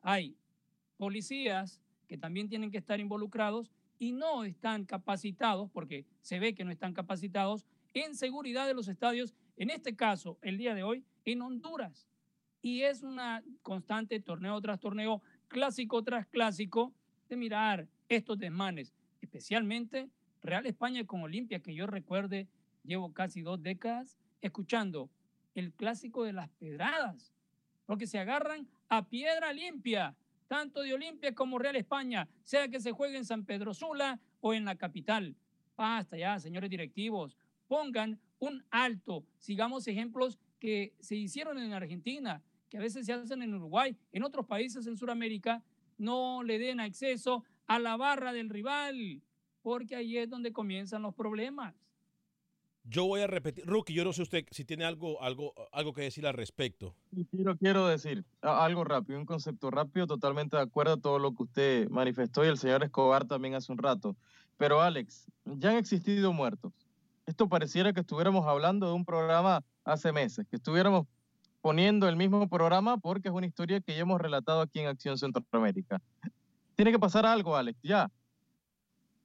hay 0.01 0.35
policías 0.97 1.81
que 2.07 2.17
también 2.17 2.47
tienen 2.47 2.71
que 2.71 2.77
estar 2.77 2.99
involucrados 2.99 3.71
y 3.99 4.13
no 4.13 4.45
están 4.45 4.85
capacitados, 4.85 5.69
porque 5.69 6.05
se 6.21 6.39
ve 6.39 6.55
que 6.55 6.63
no 6.63 6.71
están 6.71 6.93
capacitados, 6.93 7.65
en 7.93 8.15
seguridad 8.15 8.65
de 8.65 8.73
los 8.73 8.87
estadios, 8.87 9.35
en 9.57 9.69
este 9.69 9.95
caso, 9.95 10.39
el 10.41 10.57
día 10.57 10.73
de 10.73 10.83
hoy, 10.83 11.03
en 11.25 11.41
Honduras. 11.41 12.07
Y 12.61 12.81
es 12.83 13.03
una 13.03 13.43
constante 13.61 14.19
torneo 14.19 14.59
tras 14.61 14.79
torneo, 14.79 15.21
clásico 15.47 16.01
tras 16.03 16.25
clásico, 16.27 16.93
de 17.27 17.35
mirar 17.35 17.87
estos 18.07 18.39
desmanes, 18.39 18.93
especialmente 19.21 20.09
Real 20.41 20.65
España 20.65 21.05
con 21.05 21.21
Olimpia, 21.21 21.59
que 21.59 21.73
yo 21.73 21.85
recuerde 21.85 22.47
llevo 22.83 23.13
casi 23.13 23.41
dos 23.41 23.61
décadas 23.61 24.17
escuchando 24.41 25.09
el 25.53 25.73
clásico 25.73 26.23
de 26.23 26.33
las 26.33 26.49
pedradas, 26.49 27.33
porque 27.85 28.07
se 28.07 28.19
agarran 28.19 28.67
a 28.87 29.07
piedra 29.07 29.51
limpia, 29.51 30.15
tanto 30.49 30.81
de 30.81 30.95
Olimpia 30.95 31.33
como 31.35 31.59
Real 31.59 31.75
España, 31.75 32.27
sea 32.43 32.67
que 32.67 32.81
se 32.81 32.91
juegue 32.91 33.17
en 33.17 33.23
San 33.23 33.45
Pedro 33.45 33.73
Sula 33.73 34.19
o 34.41 34.53
en 34.53 34.65
la 34.65 34.75
capital. 34.75 35.37
Basta 35.77 36.17
ya, 36.17 36.39
señores 36.39 36.71
directivos, 36.71 37.37
pongan 37.67 38.19
un 38.39 38.65
alto, 38.71 39.23
sigamos 39.37 39.87
ejemplos 39.87 40.39
que 40.57 40.95
se 40.99 41.15
hicieron 41.15 41.59
en 41.59 41.71
Argentina, 41.71 42.41
que 42.67 42.77
a 42.77 42.81
veces 42.81 43.05
se 43.05 43.13
hacen 43.13 43.43
en 43.43 43.53
Uruguay, 43.53 43.95
en 44.11 44.23
otros 44.23 44.47
países 44.47 44.87
en 44.87 44.97
Sudamérica, 44.97 45.63
no 45.99 46.41
le 46.41 46.57
den 46.57 46.79
acceso 46.79 47.43
a 47.67 47.77
la 47.77 47.95
barra 47.95 48.33
del 48.33 48.49
rival, 48.49 49.21
porque 49.61 49.95
ahí 49.95 50.17
es 50.17 50.29
donde 50.29 50.51
comienzan 50.51 51.03
los 51.03 51.13
problemas. 51.13 51.75
Yo 52.83 53.05
voy 53.05 53.21
a 53.21 53.27
repetir, 53.27 53.65
Rookie, 53.65 53.93
yo 53.93 54.03
no 54.03 54.13
sé 54.13 54.23
usted 54.23 54.45
si 54.51 54.65
tiene 54.65 54.85
algo, 54.85 55.21
algo, 55.21 55.53
algo 55.71 55.93
que 55.93 56.01
decir 56.01 56.25
al 56.25 56.33
respecto. 56.33 56.95
Quiero, 57.29 57.55
quiero 57.57 57.87
decir 57.87 58.25
algo 58.41 58.83
rápido, 58.83 59.19
un 59.19 59.25
concepto 59.25 59.69
rápido, 59.69 60.07
totalmente 60.07 60.55
de 60.57 60.63
acuerdo 60.63 60.93
a 60.93 60.97
todo 60.97 61.19
lo 61.19 61.35
que 61.35 61.43
usted 61.43 61.89
manifestó 61.89 62.43
y 62.43 62.47
el 62.47 62.57
señor 62.57 62.83
Escobar 62.83 63.25
también 63.25 63.53
hace 63.53 63.71
un 63.71 63.77
rato. 63.77 64.15
Pero 64.57 64.81
Alex, 64.81 65.27
ya 65.45 65.71
han 65.71 65.77
existido 65.77 66.33
muertos. 66.33 66.73
Esto 67.25 67.47
pareciera 67.47 67.93
que 67.93 67.99
estuviéramos 67.99 68.47
hablando 68.47 68.87
de 68.87 68.93
un 68.93 69.05
programa 69.05 69.63
hace 69.83 70.11
meses, 70.11 70.47
que 70.49 70.55
estuviéramos 70.55 71.05
poniendo 71.61 72.07
el 72.07 72.15
mismo 72.15 72.47
programa 72.47 72.97
porque 72.97 73.27
es 73.27 73.33
una 73.33 73.45
historia 73.45 73.81
que 73.81 73.93
ya 73.93 74.01
hemos 74.01 74.19
relatado 74.19 74.61
aquí 74.61 74.79
en 74.79 74.87
Acción 74.87 75.17
Centroamérica. 75.17 76.01
Tiene 76.75 76.91
que 76.91 76.99
pasar 76.99 77.25
algo, 77.25 77.55
Alex, 77.55 77.79
ya. 77.83 78.09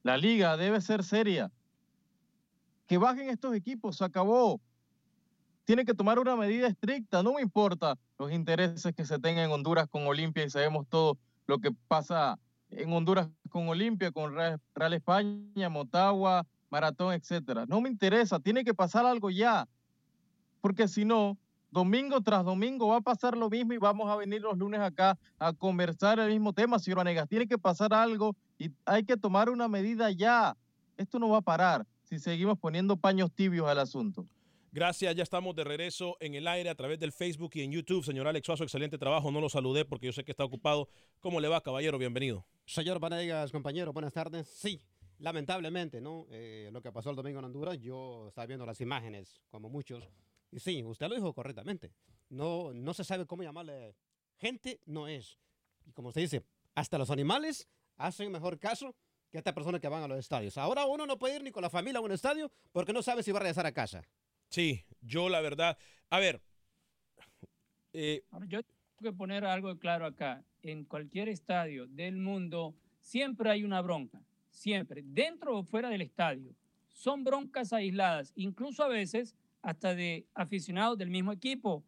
La 0.03 0.19
liga 0.19 0.57
debe 0.57 0.81
ser 0.81 1.03
seria 1.03 1.51
que 2.95 2.99
bajen 2.99 3.29
estos 3.29 3.57
equipos, 3.57 3.97
se 3.97 4.05
acabó. 4.05 4.61
Tiene 5.65 5.85
que 5.85 5.95
tomar 5.95 6.21
una 6.21 6.37
medida 6.37 6.69
estricta, 6.69 7.25
no 7.25 7.33
me 7.33 7.43
importa 7.43 7.99
los 8.21 8.31
intereses 8.31 8.95
que 8.95 9.05
se 9.05 9.19
tengan 9.19 9.47
en 9.47 9.51
Honduras 9.51 9.89
con 9.89 10.07
Olimpia 10.07 10.45
y 10.45 10.51
sabemos 10.51 10.87
todo 10.89 11.19
lo 11.49 11.59
que 11.59 11.73
pasa 11.89 12.39
en 12.71 12.93
Honduras 12.93 13.29
con 13.51 13.69
Olimpia, 13.69 14.13
con 14.13 14.33
Real 14.33 14.93
España, 14.93 15.69
Motagua, 15.69 16.47
Maratón, 16.71 17.15
etcétera. 17.15 17.67
No 17.67 17.81
me 17.81 17.89
interesa, 17.89 18.39
tiene 18.39 18.63
que 18.63 18.75
pasar 18.75 19.05
algo 19.05 19.29
ya, 19.29 19.67
porque 20.61 20.87
si 20.87 21.05
no, 21.05 21.37
domingo 21.73 22.21
tras 22.21 22.45
domingo 22.45 22.87
va 22.87 22.99
a 22.99 23.01
pasar 23.01 23.37
lo 23.37 23.51
mismo 23.51 23.73
y 23.73 23.79
vamos 23.79 24.09
a 24.09 24.15
venir 24.15 24.41
los 24.41 24.57
lunes 24.57 24.79
acá 24.79 25.19
a 25.41 25.53
conversar 25.53 26.21
el 26.21 26.31
mismo 26.31 26.53
tema, 26.53 26.79
señor 26.79 26.99
Vanegas. 26.99 27.29
Tiene 27.29 27.49
que 27.49 27.59
pasar 27.59 27.93
algo 27.93 28.37
y 28.57 28.71
hay 28.85 29.03
que 29.03 29.17
tomar 29.17 29.51
una 29.51 29.67
medida 29.67 30.13
ya. 30.13 30.57
Esto 30.97 31.19
no 31.19 31.31
va 31.31 31.39
a 31.39 31.43
parar 31.43 31.85
si 32.19 32.21
seguimos 32.21 32.59
poniendo 32.59 32.97
paños 32.97 33.33
tibios 33.35 33.67
al 33.69 33.79
asunto. 33.79 34.27
Gracias, 34.71 35.15
ya 35.15 35.23
estamos 35.23 35.55
de 35.55 35.65
regreso 35.65 36.17
en 36.21 36.35
el 36.35 36.47
aire 36.49 36.71
a 36.71 36.75
través 36.75 36.99
del 36.99 37.13
Facebook 37.13 37.53
y 37.55 37.63
en 37.63 37.73
YouTube. 37.73 38.05
Señor 38.05 38.27
Alex 38.27 38.47
Suazo, 38.47 38.65
excelente 38.65 38.99
trabajo. 38.99 39.31
No 39.31 39.41
lo 39.41 39.49
saludé 39.49 39.85
porque 39.85 40.07
yo 40.07 40.13
sé 40.13 40.25
que 40.25 40.33
está 40.33 40.45
ocupado. 40.45 40.89
¿Cómo 41.21 41.41
le 41.41 41.49
va, 41.49 41.61
caballero? 41.61 41.99
Bienvenido. 41.99 42.45
Señor 42.67 42.99
Vanegas, 42.99 43.53
compañero, 43.53 43.93
buenas 43.93 44.13
tardes. 44.13 44.49
Sí, 44.49 44.81
lamentablemente, 45.19 46.01
¿no? 46.01 46.27
Eh, 46.31 46.71
lo 46.73 46.83
que 46.83 46.93
pasó 46.93 47.11
el 47.11 47.17
domingo 47.17 47.39
en 47.39 47.47
Honduras, 47.47 47.79
yo 47.79 48.29
estaba 48.29 48.47
viendo 48.47 48.67
las 48.67 48.81
imágenes, 48.81 49.41
como 49.49 49.69
muchos. 49.69 50.09
Y 50.51 50.61
sí, 50.61 50.83
usted 50.85 51.09
lo 51.09 51.15
dijo 51.15 51.33
correctamente. 51.33 51.93
No, 52.29 52.73
no 52.73 52.95
se 52.95 53.05
sabe 53.05 53.27
cómo 53.27 53.43
llamarle. 53.43 53.97
Gente 54.37 54.81
no 54.87 55.09
es. 55.09 55.39
Y 55.85 55.93
como 55.93 56.09
usted 56.09 56.21
dice, 56.21 56.45
hasta 56.75 56.99
los 56.99 57.11
animales 57.11 57.69
hacen 57.97 58.31
mejor 58.33 58.59
caso 58.59 58.95
que 59.35 59.39
esta 59.39 59.53
persona 59.53 59.81
que 59.81 59.89
van 59.89 60.05
a 60.05 60.07
los 60.07 60.17
estadios. 60.17 60.57
Ahora 60.59 60.87
uno 60.87 61.09
no 61.09 61.19
puede 61.19 61.35
ir 61.35 61.43
ni 61.43 61.51
con 61.51 61.61
la 61.61 61.69
familia 61.69 61.99
a 61.99 62.03
un 62.03 62.13
estadio 62.13 62.53
porque 62.71 62.93
no 62.93 63.03
sabe 63.03 63.21
si 63.25 63.33
va 63.33 63.39
a 63.39 63.41
regresar 63.41 63.67
a 63.67 63.73
casa. 63.73 64.05
Sí, 64.49 64.85
yo 65.01 65.29
la 65.29 65.41
verdad. 65.41 65.77
A 66.09 66.21
ver. 66.21 66.41
Eh, 67.93 68.23
yo 68.47 68.63
tengo 68.63 69.01
que 69.01 69.13
poner 69.13 69.45
algo 69.45 69.77
claro 69.77 70.07
acá. 70.07 70.45
En 70.63 70.85
cualquier 70.85 71.29
estadio 71.29 71.89
del 71.89 72.17
mundo 72.17 72.77
siempre 73.01 73.51
hay 73.51 73.65
una 73.65 73.81
bronca. 73.81 74.23
Siempre. 74.51 75.03
Dentro 75.05 75.59
o 75.59 75.65
fuera 75.65 75.89
del 75.89 76.03
estadio. 76.03 76.55
Son 76.87 77.25
broncas 77.25 77.73
aisladas. 77.73 78.33
Incluso 78.37 78.85
a 78.85 78.89
veces 78.89 79.35
hasta 79.63 79.97
de 79.97 80.29
aficionados 80.35 80.97
del 80.97 81.11
mismo 81.11 81.33
equipo. 81.33 81.83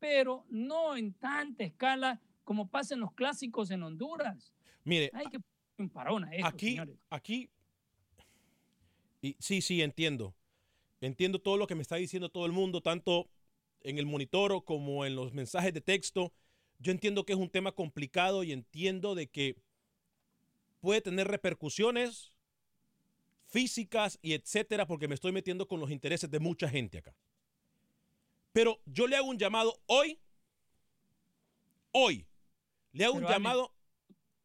Pero 0.00 0.44
no 0.48 0.96
en 0.96 1.12
tanta 1.12 1.62
escala 1.62 2.20
como 2.42 2.68
pasa 2.68 2.94
en 2.94 3.00
los 3.02 3.12
clásicos 3.12 3.70
en 3.70 3.84
Honduras. 3.84 4.52
Mire, 4.82 5.12
hay 5.14 5.26
que 5.26 5.38
un 5.78 5.88
parón 5.90 6.24
a 6.24 6.46
aquí, 6.46 6.78
Aquí, 7.10 7.50
y 9.20 9.36
sí, 9.38 9.60
sí, 9.60 9.82
entiendo. 9.82 10.34
Entiendo 11.00 11.40
todo 11.40 11.56
lo 11.56 11.66
que 11.66 11.74
me 11.74 11.82
está 11.82 11.96
diciendo 11.96 12.28
todo 12.28 12.46
el 12.46 12.52
mundo, 12.52 12.80
tanto 12.80 13.28
en 13.82 13.98
el 13.98 14.06
monitor 14.06 14.64
como 14.64 15.04
en 15.04 15.16
los 15.16 15.32
mensajes 15.32 15.72
de 15.72 15.80
texto. 15.80 16.32
Yo 16.78 16.92
entiendo 16.92 17.24
que 17.24 17.32
es 17.32 17.38
un 17.38 17.50
tema 17.50 17.72
complicado 17.72 18.44
y 18.44 18.52
entiendo 18.52 19.14
de 19.14 19.28
que 19.28 19.56
puede 20.80 21.00
tener 21.00 21.28
repercusiones 21.28 22.32
físicas 23.46 24.18
y 24.22 24.34
etcétera, 24.34 24.86
porque 24.86 25.08
me 25.08 25.14
estoy 25.14 25.32
metiendo 25.32 25.66
con 25.66 25.80
los 25.80 25.90
intereses 25.90 26.30
de 26.30 26.38
mucha 26.38 26.68
gente 26.68 26.98
acá. 26.98 27.14
Pero 28.52 28.80
yo 28.86 29.06
le 29.06 29.16
hago 29.16 29.28
un 29.28 29.38
llamado 29.38 29.80
hoy, 29.86 30.18
hoy, 31.92 32.26
le 32.92 33.04
hago 33.04 33.16
un 33.16 33.24
llamado 33.24 33.72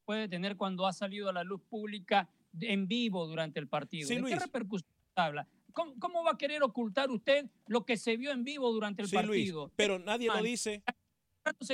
puede 0.06 0.28
tener 0.28 0.58
cuando 0.58 0.86
ha 0.86 0.94
salido 0.94 1.30
a 1.30 1.34
la 1.34 1.44
luz 1.44 1.62
pública 1.70 2.30
en 2.60 2.88
vivo 2.88 3.26
durante 3.28 3.60
el 3.60 3.68
partido. 3.68 4.08
Sí, 4.08 4.22
qué 4.28 4.36
repercusión 4.36 4.90
habla? 5.16 5.48
¿Cómo, 5.74 6.24
va 6.24 6.32
a 6.32 6.38
querer 6.38 6.62
ocultar 6.62 7.10
usted 7.10 7.50
lo 7.68 7.86
que 7.86 7.98
se 7.98 8.16
vio 8.16 8.32
en 8.32 8.44
vivo 8.44 8.72
durante 8.72 9.02
el 9.02 9.10
partido? 9.10 9.72
pero 9.76 9.98
nadie 10.00 10.28
lo 10.28 10.42
dice. 10.42 10.84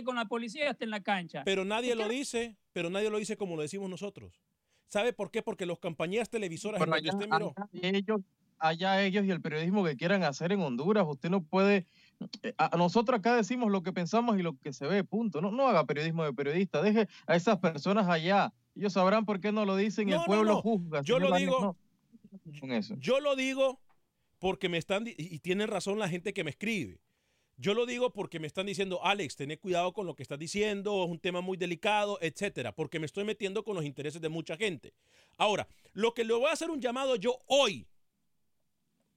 con 0.04 0.16
la 0.16 0.26
policía 0.26 0.70
hasta 0.70 0.86
en 0.86 0.92
la 0.92 1.02
cancha. 1.02 1.44
Pero 1.44 1.66
nadie 1.66 1.96
lo 1.96 2.08
dice, 2.08 2.56
pero 2.72 2.90
nadie 2.90 3.10
lo 3.10 3.18
dice 3.18 3.38
como 3.38 3.56
lo 3.56 3.62
decimos 3.62 3.90
nosotros. 3.90 4.40
¿Sabe 4.88 5.14
por 5.14 5.30
qué? 5.30 5.44
Porque 5.44 5.66
las 5.66 5.78
compañías 5.78 6.30
televisoras 6.30 6.80
Pero 6.80 6.96
en 6.96 7.04
donde 7.04 7.26
usted 7.26 7.30
miró. 7.30 7.54
allá 7.56 7.98
ellos, 7.98 8.22
allá 8.58 9.04
ellos 9.04 9.26
y 9.26 9.32
el 9.32 9.42
periodismo 9.42 9.84
que 9.86 9.96
quieran 9.96 10.24
hacer 10.24 10.52
en 10.52 10.62
Honduras, 10.62 11.06
usted 11.08 11.30
no 11.30 11.44
puede. 11.44 11.86
Eh, 12.44 12.54
a- 12.58 12.76
Nosotros 12.78 13.20
acá 13.20 13.36
decimos 13.36 13.72
lo 13.72 13.82
que 13.84 13.94
pensamos 13.94 14.38
y 14.40 14.42
lo 14.42 14.58
que 14.60 14.74
se 14.74 14.86
ve, 14.88 15.04
punto. 15.04 15.42
No, 15.42 15.52
no 15.52 15.68
haga 15.68 15.86
periodismo 15.86 16.24
de 16.24 16.34
periodista, 16.34 16.82
deje 16.82 17.08
a 17.28 17.36
esas 17.36 17.58
personas 17.60 18.08
allá. 18.08 18.54
Ellos 18.76 18.94
sabrán 18.94 19.26
por 19.26 19.40
qué 19.40 19.52
no 19.52 19.66
lo 19.66 19.76
dicen 19.76 20.08
y 20.10 20.12
No, 20.12 20.20
el 20.22 20.26
pueblo 20.26 20.54
no. 20.54 20.62
juzga. 20.62 21.02
Yo 21.02 21.20
lo 21.20 21.36
digo- 21.36 21.60
no. 21.62 21.78
Con 22.60 22.72
eso. 22.72 22.96
Yo 22.98 23.20
lo 23.20 23.36
digo 23.36 23.80
porque 24.40 24.70
me 24.70 24.78
están, 24.78 25.06
y 25.08 25.40
tienen 25.40 25.68
razón 25.68 26.00
la 26.00 26.08
gente 26.10 26.34
que 26.34 26.44
me 26.44 26.52
escribe. 26.52 27.00
Yo 27.58 27.74
lo 27.74 27.86
digo 27.86 28.14
porque 28.14 28.40
me 28.40 28.48
están 28.48 28.68
diciendo, 28.68 29.04
Alex, 29.04 29.36
ten 29.36 29.54
cuidado 29.58 29.92
con 29.92 30.06
lo 30.08 30.16
que 30.16 30.24
estás 30.24 30.40
diciendo, 30.40 31.04
es 31.04 31.10
un 31.10 31.20
tema 31.20 31.42
muy 31.42 31.58
delicado, 31.58 32.18
etcétera, 32.22 32.72
porque 32.74 33.00
me 33.00 33.06
estoy 33.06 33.26
metiendo 33.26 33.66
con 33.66 33.76
los 33.76 33.84
intereses 33.84 34.22
de 34.22 34.30
mucha 34.30 34.56
gente. 34.56 34.94
Ahora, 35.38 35.68
lo 35.92 36.14
que 36.14 36.24
le 36.24 36.34
voy 36.34 36.46
a 36.48 36.54
hacer 36.54 36.70
un 36.70 36.80
llamado 36.80 37.18
yo 37.18 37.38
hoy, 37.48 37.86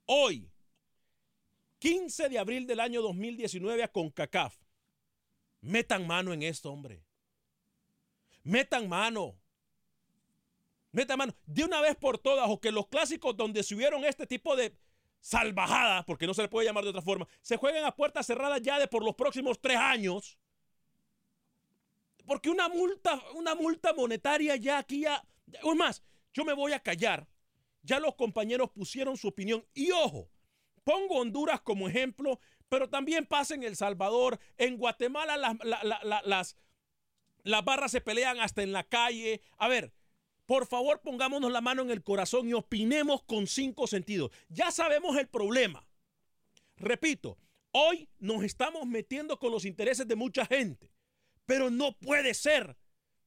hoy, 0.06 0.48
15 1.82 2.28
de 2.28 2.38
abril 2.38 2.64
del 2.64 2.78
año 2.78 3.02
2019 3.02 3.82
a 3.82 3.88
CONCACAF. 3.88 4.54
Metan 5.62 6.06
mano 6.06 6.32
en 6.32 6.44
esto, 6.44 6.70
hombre. 6.70 7.04
Metan 8.44 8.88
mano. 8.88 9.36
Metan 10.92 11.18
mano. 11.18 11.34
De 11.44 11.64
una 11.64 11.80
vez 11.80 11.96
por 11.96 12.18
todas, 12.18 12.48
o 12.48 12.60
que 12.60 12.70
los 12.70 12.86
clásicos 12.86 13.36
donde 13.36 13.64
se 13.64 13.74
hubieron 13.74 14.04
este 14.04 14.28
tipo 14.28 14.54
de 14.54 14.76
salvajadas, 15.18 16.04
porque 16.04 16.24
no 16.24 16.34
se 16.34 16.42
le 16.42 16.48
puede 16.48 16.68
llamar 16.68 16.84
de 16.84 16.90
otra 16.90 17.02
forma, 17.02 17.26
se 17.40 17.56
jueguen 17.56 17.84
a 17.84 17.96
puertas 17.96 18.26
cerradas 18.26 18.62
ya 18.62 18.78
de 18.78 18.86
por 18.86 19.04
los 19.04 19.16
próximos 19.16 19.60
tres 19.60 19.78
años. 19.78 20.38
Porque 22.24 22.48
una 22.48 22.68
multa, 22.68 23.20
una 23.34 23.56
multa 23.56 23.92
monetaria 23.92 24.54
ya 24.54 24.78
aquí 24.78 25.00
ya. 25.00 25.20
Es 25.48 25.76
más, 25.76 26.04
yo 26.32 26.44
me 26.44 26.52
voy 26.52 26.74
a 26.74 26.80
callar. 26.80 27.26
Ya 27.82 27.98
los 27.98 28.14
compañeros 28.14 28.70
pusieron 28.70 29.16
su 29.16 29.26
opinión. 29.26 29.66
Y 29.74 29.90
ojo, 29.90 30.30
pongo 30.84 31.16
Honduras 31.20 31.60
como 31.60 31.88
ejemplo, 31.88 32.40
pero 32.68 32.88
también 32.88 33.26
pasa 33.26 33.54
en 33.54 33.62
El 33.62 33.76
Salvador. 33.76 34.38
En 34.56 34.76
Guatemala 34.76 35.36
las, 35.36 35.56
la- 35.64 35.82
la- 35.84 36.00
la- 36.04 36.22
las, 36.24 36.56
las 37.42 37.64
barras 37.64 37.90
se 37.92 38.00
pelean 38.00 38.40
hasta 38.40 38.62
en 38.62 38.72
la 38.72 38.84
calle. 38.84 39.42
A 39.58 39.68
ver, 39.68 39.92
por 40.46 40.66
favor 40.66 41.00
pongámonos 41.02 41.50
la 41.52 41.60
mano 41.60 41.82
en 41.82 41.90
el 41.90 42.02
corazón 42.02 42.48
y 42.48 42.52
opinemos 42.54 43.22
con 43.22 43.46
cinco 43.46 43.86
sentidos. 43.86 44.30
Ya 44.48 44.70
sabemos 44.70 45.16
el 45.16 45.28
problema. 45.28 45.86
Repito, 46.76 47.38
hoy 47.70 48.08
nos 48.18 48.42
estamos 48.44 48.86
metiendo 48.86 49.38
con 49.38 49.52
los 49.52 49.64
intereses 49.64 50.06
de 50.08 50.16
mucha 50.16 50.46
gente, 50.46 50.92
pero 51.46 51.70
no 51.70 51.96
puede 51.98 52.34
ser 52.34 52.76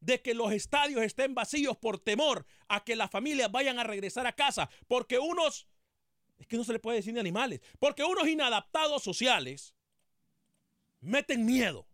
de 0.01 0.21
que 0.21 0.33
los 0.33 0.51
estadios 0.51 1.01
estén 1.01 1.33
vacíos 1.33 1.77
por 1.77 1.99
temor 1.99 2.45
a 2.67 2.83
que 2.83 2.95
las 2.95 3.09
familias 3.09 3.51
vayan 3.51 3.79
a 3.79 3.83
regresar 3.83 4.27
a 4.27 4.33
casa, 4.33 4.69
porque 4.87 5.17
unos, 5.19 5.67
es 6.37 6.47
que 6.47 6.57
no 6.57 6.63
se 6.63 6.73
le 6.73 6.79
puede 6.79 6.97
decir 6.97 7.13
ni 7.13 7.19
animales, 7.19 7.61
porque 7.79 8.03
unos 8.03 8.27
inadaptados 8.27 9.03
sociales 9.03 9.73
meten 11.01 11.45
miedo. 11.45 11.87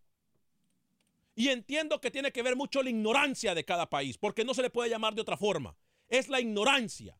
Y 1.35 1.49
entiendo 1.49 2.01
que 2.01 2.11
tiene 2.11 2.31
que 2.31 2.43
ver 2.43 2.55
mucho 2.55 2.83
la 2.83 2.89
ignorancia 2.89 3.55
de 3.55 3.63
cada 3.63 3.89
país, 3.89 4.17
porque 4.17 4.43
no 4.43 4.53
se 4.53 4.61
le 4.61 4.69
puede 4.69 4.89
llamar 4.89 5.15
de 5.15 5.21
otra 5.21 5.37
forma. 5.37 5.75
Es 6.09 6.27
la 6.27 6.41
ignorancia. 6.41 7.17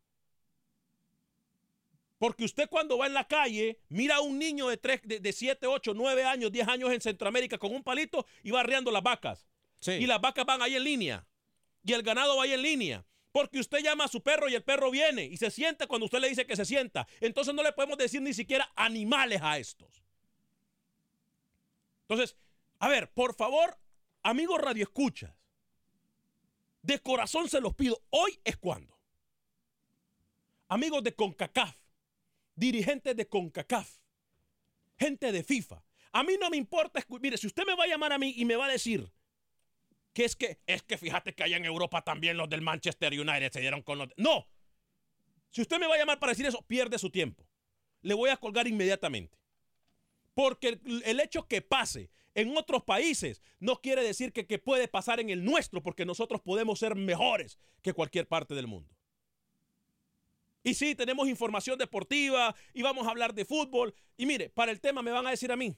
Porque 2.18 2.44
usted 2.44 2.70
cuando 2.70 2.98
va 3.00 3.08
en 3.08 3.16
la 3.16 3.28
calle, 3.28 3.80
mira 3.90 4.18
a 4.18 4.22
un 4.22 4.38
niño 4.38 4.68
de, 4.68 4.78
3, 4.78 5.02
de, 5.06 5.20
de 5.20 5.34
7, 5.34 5.66
8, 5.66 5.94
9 5.96 6.24
años, 6.24 6.52
10 6.52 6.68
años 6.68 6.92
en 6.92 7.02
Centroamérica 7.02 7.58
con 7.58 7.74
un 7.74 7.82
palito 7.82 8.28
y 8.44 8.52
va 8.52 8.60
arreando 8.60 8.92
las 8.92 9.02
vacas. 9.02 9.48
Y 9.88 10.06
las 10.06 10.22
vacas 10.22 10.46
van 10.46 10.62
ahí 10.62 10.76
en 10.76 10.84
línea. 10.84 11.28
Y 11.84 11.94
el 11.94 12.04
ganado 12.04 12.38
va 12.38 12.44
ahí 12.44 12.54
en 12.54 12.62
línea. 12.62 13.06
Porque 13.32 13.60
usted 13.60 13.80
llama 13.80 14.06
a 14.06 14.08
su 14.08 14.22
perro 14.22 14.50
y 14.50 14.56
el 14.56 14.64
perro 14.64 14.92
viene 14.92 15.24
y 15.24 15.38
se 15.38 15.52
sienta 15.52 15.88
cuando 15.88 16.06
usted 16.06 16.20
le 16.20 16.30
dice 16.30 16.46
que 16.46 16.56
se 16.56 16.66
sienta. 16.66 17.08
Entonces 17.20 17.54
no 17.54 17.64
le 17.64 17.72
podemos 17.72 17.98
decir 17.98 18.22
ni 18.22 18.34
siquiera 18.34 18.70
animales 18.76 19.42
a 19.42 19.58
estos. 19.58 20.04
Entonces, 22.08 22.36
a 22.80 22.90
ver, 22.90 23.12
por 23.14 23.34
favor, 23.36 23.78
amigos 24.24 24.60
radioescuchas, 24.60 25.34
de 26.82 27.00
corazón 27.00 27.48
se 27.48 27.62
los 27.62 27.74
pido, 27.74 28.04
hoy 28.10 28.40
es 28.44 28.58
cuando. 28.58 28.98
Amigos 30.68 31.04
de 31.04 31.14
CONCACAF, 31.14 31.78
dirigentes 32.56 33.16
de 33.16 33.28
CONCACAF, 33.28 33.98
gente 34.98 35.32
de 35.32 35.44
FIFA, 35.44 35.84
a 36.12 36.24
mí 36.24 36.34
no 36.40 36.50
me 36.50 36.58
importa, 36.58 37.06
mire, 37.22 37.38
si 37.38 37.48
usted 37.48 37.66
me 37.66 37.76
va 37.76 37.86
a 37.86 37.88
llamar 37.88 38.12
a 38.12 38.18
mí 38.18 38.34
y 38.36 38.46
me 38.46 38.56
va 38.56 38.66
a 38.66 38.70
decir 38.72 39.12
que 40.14 40.26
es 40.26 40.36
que, 40.36 40.60
es 40.66 40.84
que 40.84 40.98
fíjate 40.98 41.34
que 41.34 41.44
allá 41.44 41.58
en 41.58 41.66
Europa 41.66 42.02
también 42.04 42.38
los 42.38 42.50
del 42.50 42.62
Manchester 42.62 43.14
United 43.14 43.52
se 43.52 43.62
dieron 43.62 43.82
con 43.82 43.98
los... 43.98 44.10
No, 44.18 44.48
si 45.52 45.62
usted 45.62 45.80
me 45.80 45.88
va 45.88 45.96
a 45.96 45.98
llamar 45.98 46.20
para 46.20 46.32
decir 46.32 46.46
eso, 46.46 46.62
pierde 46.68 46.98
su 46.98 47.10
tiempo. 47.10 47.46
Le 48.02 48.14
voy 48.14 48.30
a 48.30 48.38
colgar 48.38 48.68
inmediatamente. 48.68 49.38
Porque 50.34 50.80
el, 51.06 51.20
hecho 51.20 51.48
que 51.48 51.62
pase 51.62 52.10
en 52.34 52.56
otros 52.58 52.84
países 52.84 53.42
no 53.60 53.82
quiere 53.82 54.02
decir 54.02 54.32
que, 54.32 54.48
que 54.48 54.60
puede 54.60 54.88
pasar 54.88 55.20
en 55.20 55.30
el 55.30 55.44
nuestro, 55.44 55.84
porque 55.84 56.06
nosotros 56.06 56.42
podemos 56.42 56.80
ser 56.80 56.96
mejores 56.96 57.60
que 57.82 57.94
cualquier 57.94 58.28
parte 58.28 58.56
del 58.56 58.68
mundo. 58.68 58.96
Y 60.64 60.74
sí, 60.76 60.96
tenemos 60.96 61.28
información 61.28 61.78
deportiva 61.78 62.56
y 62.74 62.82
vamos 62.82 63.08
a 63.08 63.10
hablar 63.10 63.34
de 63.34 63.46
fútbol. 63.46 63.94
Y 64.16 64.26
mire, 64.26 64.50
para 64.50 64.72
el 64.72 64.80
tema 64.80 65.02
me 65.02 65.12
van 65.12 65.28
a 65.28 65.32
decir 65.32 65.52
a 65.52 65.58
mí. 65.58 65.76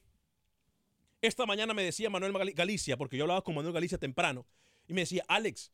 Esta 1.23 1.45
mañana 1.45 1.73
me 1.73 1.83
decía 1.83 2.09
Manuel 2.09 2.33
Gal- 2.33 2.53
Galicia, 2.53 2.97
porque 2.97 3.15
yo 3.15 3.23
hablaba 3.23 3.45
con 3.45 3.55
Manuel 3.55 3.73
Galicia 3.73 3.97
temprano, 3.97 4.45
y 4.89 4.93
me 4.93 5.01
decía, 5.01 5.23
Alex, 5.29 5.71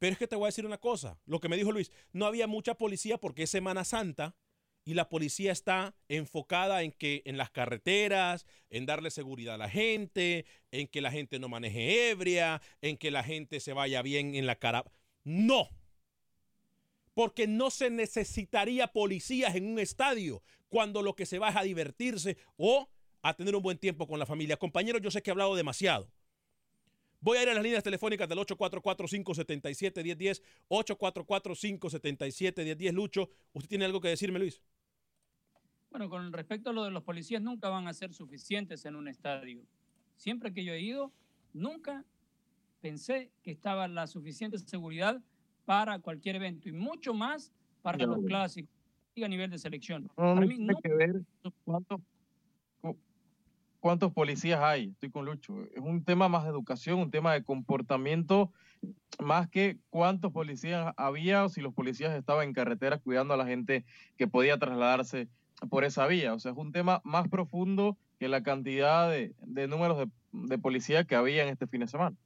pero 0.00 0.12
es 0.12 0.18
que 0.18 0.26
te 0.26 0.34
voy 0.34 0.46
a 0.46 0.48
decir 0.48 0.66
una 0.66 0.78
cosa, 0.78 1.16
lo 1.26 1.40
que 1.40 1.48
me 1.48 1.56
dijo 1.56 1.70
Luis, 1.70 1.92
no 2.12 2.26
había 2.26 2.48
mucha 2.48 2.74
policía 2.74 3.16
porque 3.16 3.44
es 3.44 3.50
Semana 3.50 3.84
Santa 3.84 4.34
y 4.84 4.94
la 4.94 5.08
policía 5.08 5.52
está 5.52 5.94
enfocada 6.08 6.82
en 6.82 6.90
que 6.90 7.22
en 7.24 7.36
las 7.36 7.50
carreteras, 7.50 8.46
en 8.68 8.84
darle 8.84 9.12
seguridad 9.12 9.54
a 9.54 9.58
la 9.58 9.70
gente, 9.70 10.44
en 10.72 10.88
que 10.88 11.00
la 11.00 11.12
gente 11.12 11.38
no 11.38 11.48
maneje 11.48 12.10
ebria, 12.10 12.60
en 12.80 12.96
que 12.96 13.12
la 13.12 13.22
gente 13.22 13.60
se 13.60 13.74
vaya 13.74 14.02
bien 14.02 14.34
en 14.34 14.46
la 14.46 14.56
cara. 14.56 14.84
No. 15.22 15.68
Porque 17.14 17.46
no 17.46 17.70
se 17.70 17.90
necesitaría 17.90 18.88
policías 18.88 19.54
en 19.54 19.66
un 19.66 19.78
estadio 19.78 20.42
cuando 20.68 21.02
lo 21.02 21.14
que 21.14 21.26
se 21.26 21.38
va 21.38 21.50
es 21.50 21.56
a 21.56 21.62
divertirse 21.62 22.38
o 22.56 22.88
a 23.22 23.34
tener 23.34 23.54
un 23.54 23.62
buen 23.62 23.78
tiempo 23.78 24.06
con 24.06 24.18
la 24.18 24.26
familia. 24.26 24.56
Compañeros, 24.56 25.00
yo 25.02 25.10
sé 25.10 25.22
que 25.22 25.30
he 25.30 25.32
hablado 25.32 25.54
demasiado. 25.54 26.10
Voy 27.22 27.36
a 27.36 27.42
ir 27.42 27.50
a 27.50 27.54
las 27.54 27.62
líneas 27.62 27.84
telefónicas 27.84 28.26
del 28.28 28.38
844-577-1010, 28.38 30.40
844-577-1010. 30.68 32.92
Lucho, 32.92 33.28
¿usted 33.52 33.68
tiene 33.68 33.84
algo 33.84 34.00
que 34.00 34.08
decirme, 34.08 34.38
Luis? 34.38 34.62
Bueno, 35.90 36.08
con 36.08 36.32
respecto 36.32 36.70
a 36.70 36.72
lo 36.72 36.84
de 36.84 36.90
los 36.90 37.02
policías, 37.02 37.42
nunca 37.42 37.68
van 37.68 37.88
a 37.88 37.92
ser 37.92 38.14
suficientes 38.14 38.84
en 38.86 38.96
un 38.96 39.08
estadio. 39.08 39.62
Siempre 40.16 40.54
que 40.54 40.64
yo 40.64 40.72
he 40.72 40.80
ido, 40.80 41.12
nunca 41.52 42.04
pensé 42.80 43.30
que 43.42 43.50
estaba 43.50 43.86
la 43.88 44.06
suficiente 44.06 44.58
seguridad 44.58 45.20
para 45.66 45.98
cualquier 45.98 46.36
evento 46.36 46.68
y 46.68 46.72
mucho 46.72 47.12
más 47.12 47.52
para 47.82 47.98
los 48.06 48.24
clásicos 48.24 48.70
y 49.14 49.24
a 49.24 49.28
nivel 49.28 49.50
de 49.50 49.58
selección. 49.58 50.04
No, 50.04 50.14
para 50.34 50.46
mí 50.46 50.56
tiene 50.56 50.72
no 50.72 50.80
que 50.80 50.88
ver 50.94 51.20
cuántos, 51.64 51.98
cu- 51.98 52.04
cuántos 53.80 54.12
policías 54.12 54.60
hay. 54.60 54.90
Estoy 54.90 55.10
con 55.10 55.24
Lucho. 55.24 55.64
Es 55.74 55.80
un 55.80 56.04
tema 56.04 56.28
más 56.28 56.44
de 56.44 56.50
educación, 56.50 56.98
un 56.98 57.10
tema 57.10 57.32
de 57.32 57.42
comportamiento, 57.42 58.52
más 59.18 59.48
que 59.48 59.78
cuántos 59.90 60.32
policías 60.32 60.94
había 60.96 61.44
o 61.44 61.48
si 61.48 61.60
los 61.60 61.74
policías 61.74 62.16
estaban 62.16 62.48
en 62.48 62.54
carretera 62.54 62.98
cuidando 62.98 63.34
a 63.34 63.36
la 63.36 63.46
gente 63.46 63.84
que 64.16 64.28
podía 64.28 64.58
trasladarse 64.58 65.28
por 65.68 65.84
esa 65.84 66.06
vía. 66.06 66.34
O 66.34 66.38
sea, 66.38 66.52
es 66.52 66.58
un 66.58 66.72
tema 66.72 67.00
más 67.04 67.28
profundo 67.28 67.96
que 68.18 68.28
la 68.28 68.42
cantidad 68.42 69.10
de, 69.10 69.34
de 69.40 69.66
números 69.66 69.98
de, 69.98 70.08
de 70.32 70.58
policía 70.58 71.04
que 71.04 71.16
había 71.16 71.42
en 71.42 71.48
este 71.48 71.66
fin 71.66 71.80
de 71.80 71.88
semana. 71.88 72.16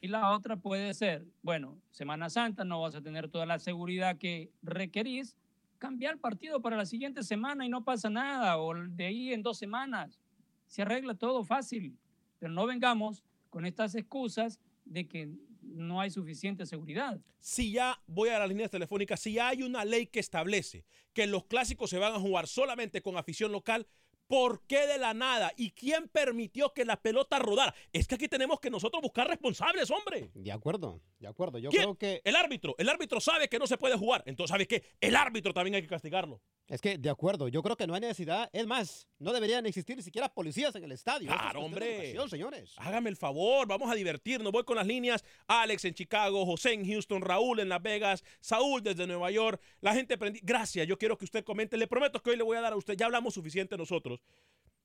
Y 0.00 0.08
la 0.08 0.30
otra 0.30 0.56
puede 0.56 0.94
ser, 0.94 1.26
bueno, 1.42 1.76
Semana 1.90 2.30
Santa 2.30 2.64
no 2.64 2.80
vas 2.80 2.94
a 2.94 3.02
tener 3.02 3.28
toda 3.28 3.46
la 3.46 3.58
seguridad 3.58 4.16
que 4.16 4.52
requerís, 4.62 5.36
cambiar 5.78 6.18
partido 6.18 6.60
para 6.60 6.76
la 6.76 6.86
siguiente 6.86 7.24
semana 7.24 7.66
y 7.66 7.68
no 7.68 7.82
pasa 7.82 8.08
nada, 8.08 8.58
o 8.58 8.74
de 8.74 9.06
ahí 9.06 9.32
en 9.32 9.42
dos 9.42 9.58
semanas. 9.58 10.20
Se 10.68 10.82
arregla 10.82 11.14
todo 11.14 11.42
fácil, 11.44 11.98
pero 12.38 12.52
no 12.52 12.64
vengamos 12.66 13.24
con 13.50 13.66
estas 13.66 13.94
excusas 13.96 14.60
de 14.84 15.08
que 15.08 15.28
no 15.62 16.00
hay 16.00 16.10
suficiente 16.10 16.64
seguridad. 16.66 17.20
si 17.40 17.72
ya 17.72 18.00
voy 18.06 18.28
a 18.30 18.38
las 18.38 18.48
líneas 18.48 18.70
telefónicas, 18.70 19.20
si 19.20 19.32
ya 19.34 19.48
hay 19.48 19.62
una 19.62 19.84
ley 19.84 20.06
que 20.06 20.20
establece 20.20 20.84
que 21.12 21.26
los 21.26 21.44
clásicos 21.46 21.90
se 21.90 21.98
van 21.98 22.14
a 22.14 22.20
jugar 22.20 22.46
solamente 22.46 23.02
con 23.02 23.16
afición 23.16 23.50
local, 23.52 23.86
¿por 24.28 24.62
qué 24.66 24.86
de 24.86 24.98
la 24.98 25.14
nada? 25.14 25.52
¿Y 25.56 25.70
quién 25.72 26.08
permitió 26.08 26.72
que 26.72 26.84
la 26.84 27.00
pelota 27.00 27.38
rodara? 27.38 27.74
Es 27.92 28.06
que 28.06 28.14
aquí 28.14 28.28
tenemos 28.28 28.60
que 28.60 28.70
nosotros 28.70 29.02
buscar 29.02 29.26
responsables, 29.26 29.90
hombre. 29.90 30.30
De 30.34 30.52
acuerdo, 30.52 31.00
de 31.18 31.26
acuerdo. 31.28 31.58
Yo 31.58 31.70
¿Quién? 31.70 31.82
creo 31.82 31.94
que 31.96 32.20
El 32.24 32.36
árbitro, 32.36 32.74
el 32.78 32.88
árbitro 32.88 33.20
sabe 33.20 33.48
que 33.48 33.58
no 33.58 33.66
se 33.66 33.76
puede 33.78 33.96
jugar. 33.96 34.22
Entonces, 34.26 34.50
¿sabe 34.50 34.66
qué? 34.66 34.84
El 35.00 35.16
árbitro 35.16 35.52
también 35.52 35.74
hay 35.76 35.82
que 35.82 35.88
castigarlo. 35.88 36.40
Es 36.68 36.82
que, 36.82 36.98
de 36.98 37.08
acuerdo, 37.08 37.48
yo 37.48 37.62
creo 37.62 37.76
que 37.76 37.86
no 37.86 37.94
hay 37.94 38.00
necesidad. 38.02 38.50
Es 38.52 38.66
más, 38.66 39.08
no 39.18 39.32
deberían 39.32 39.64
existir 39.64 39.96
ni 39.96 40.02
siquiera 40.02 40.28
policías 40.28 40.74
en 40.74 40.84
el 40.84 40.92
estadio. 40.92 41.30
Es 41.30 41.34
Claro, 41.36 41.62
hombre. 41.62 42.14
señores. 42.28 42.74
Hágame 42.76 43.08
el 43.08 43.16
favor, 43.16 43.66
vamos 43.66 43.90
a 43.90 43.94
divertirnos. 43.94 44.52
Voy 44.52 44.64
con 44.64 44.76
las 44.76 44.86
líneas. 44.86 45.24
Alex 45.46 45.86
en 45.86 45.94
Chicago, 45.94 46.44
José 46.44 46.74
en 46.74 46.86
Houston, 46.86 47.22
Raúl 47.22 47.60
en 47.60 47.70
Las 47.70 47.80
Vegas, 47.82 48.22
Saúl 48.40 48.82
desde 48.82 49.06
Nueva 49.06 49.30
York. 49.30 49.62
La 49.80 49.94
gente 49.94 50.18
prendi- 50.18 50.40
Gracias, 50.42 50.86
yo 50.86 50.98
quiero 50.98 51.16
que 51.16 51.24
usted 51.24 51.42
comente. 51.42 51.78
Le 51.78 51.86
prometo 51.86 52.22
que 52.22 52.30
hoy 52.30 52.36
le 52.36 52.42
voy 52.42 52.58
a 52.58 52.60
dar 52.60 52.74
a 52.74 52.76
usted. 52.76 52.94
Ya 52.98 53.06
hablamos 53.06 53.32
suficiente 53.32 53.76
nosotros. 53.78 54.20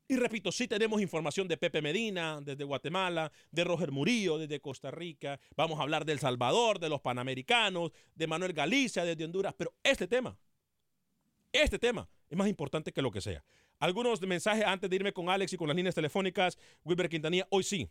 Y 0.08 0.16
repito, 0.16 0.52
sí 0.54 0.68
tenemos 0.70 1.02
información 1.02 1.48
de 1.50 1.58
Pepe 1.58 1.82
Medina 1.82 2.40
desde 2.42 2.64
Guatemala, 2.64 3.30
de 3.52 3.64
Roger 3.66 3.92
Murillo 3.92 4.38
desde 4.38 4.60
Costa 4.62 4.90
Rica. 4.90 5.38
Vamos 5.58 5.80
a 5.80 5.84
hablar 5.84 6.06
de 6.06 6.14
El 6.14 6.20
Salvador, 6.20 6.80
de 6.80 6.88
los 6.90 7.02
Panamericanos, 7.02 7.92
de 8.16 8.28
Manuel 8.28 8.54
Galicia 8.54 9.04
desde 9.06 9.26
Honduras. 9.26 9.54
Pero 9.58 9.74
este 9.82 10.08
tema, 10.08 10.38
este 11.54 11.80
tema 11.80 12.10
es 12.30 12.38
más 12.38 12.48
importante 12.48 12.92
que 12.92 13.02
lo 13.02 13.12
que 13.12 13.22
sea. 13.22 13.44
Algunos 13.80 14.22
mensajes 14.22 14.66
antes 14.66 14.90
de 14.90 14.96
irme 14.96 15.14
con 15.14 15.30
Alex 15.30 15.54
y 15.54 15.58
con 15.58 15.68
las 15.68 15.76
líneas 15.76 15.96
telefónicas. 15.96 16.58
Wilber 16.84 17.10
Quintanilla, 17.10 17.48
hoy 17.50 17.64
sí. 17.64 17.90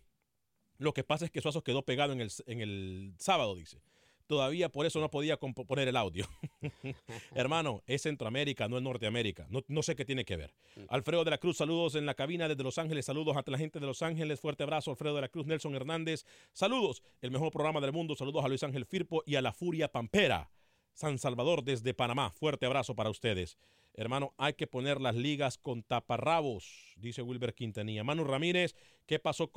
Lo 0.78 0.92
que 0.92 1.04
pasa 1.04 1.24
es 1.24 1.30
que 1.30 1.40
Suazo 1.40 1.62
quedó 1.62 1.82
pegado 1.82 2.12
en 2.12 2.20
el, 2.20 2.32
en 2.46 2.60
el 2.60 3.14
sábado, 3.18 3.54
dice. 3.54 3.80
Todavía 4.26 4.70
por 4.70 4.86
eso 4.86 4.98
no 5.00 5.10
podía 5.10 5.36
poner 5.38 5.88
el 5.88 5.96
audio. 5.96 6.26
Hermano, 7.34 7.82
es 7.86 8.02
Centroamérica, 8.02 8.68
no 8.68 8.78
es 8.78 8.82
Norteamérica. 8.82 9.46
No, 9.50 9.62
no 9.68 9.82
sé 9.82 9.94
qué 9.94 10.04
tiene 10.04 10.24
que 10.24 10.36
ver. 10.36 10.54
Alfredo 10.88 11.24
de 11.24 11.30
la 11.30 11.38
Cruz, 11.38 11.58
saludos 11.58 11.94
en 11.96 12.06
la 12.06 12.14
cabina 12.14 12.48
desde 12.48 12.62
Los 12.62 12.78
Ángeles. 12.78 13.04
Saludos 13.04 13.36
a 13.36 13.50
la 13.50 13.58
gente 13.58 13.78
de 13.78 13.86
Los 13.86 14.00
Ángeles. 14.00 14.40
Fuerte 14.40 14.62
abrazo, 14.62 14.90
Alfredo 14.90 15.16
de 15.16 15.20
la 15.20 15.28
Cruz, 15.28 15.46
Nelson 15.46 15.74
Hernández. 15.74 16.24
Saludos, 16.52 17.02
el 17.20 17.30
mejor 17.30 17.50
programa 17.52 17.80
del 17.80 17.92
mundo. 17.92 18.16
Saludos 18.16 18.44
a 18.44 18.48
Luis 18.48 18.62
Ángel 18.62 18.86
Firpo 18.86 19.22
y 19.26 19.34
a 19.34 19.42
la 19.42 19.52
Furia 19.52 19.88
Pampera. 19.88 20.50
San 20.92 21.18
Salvador 21.18 21.64
desde 21.64 21.94
Panamá. 21.94 22.30
Fuerte 22.30 22.66
abrazo 22.66 22.94
para 22.94 23.10
ustedes. 23.10 23.58
Hermano, 23.94 24.34
hay 24.38 24.54
que 24.54 24.66
poner 24.66 25.00
las 25.00 25.14
ligas 25.14 25.58
con 25.58 25.82
taparrabos, 25.82 26.94
dice 26.96 27.22
Wilber 27.22 27.54
Quintanilla. 27.54 28.04
Manu 28.04 28.24
Ramírez, 28.24 28.74
¿qué 29.06 29.18
pasó. 29.18 29.50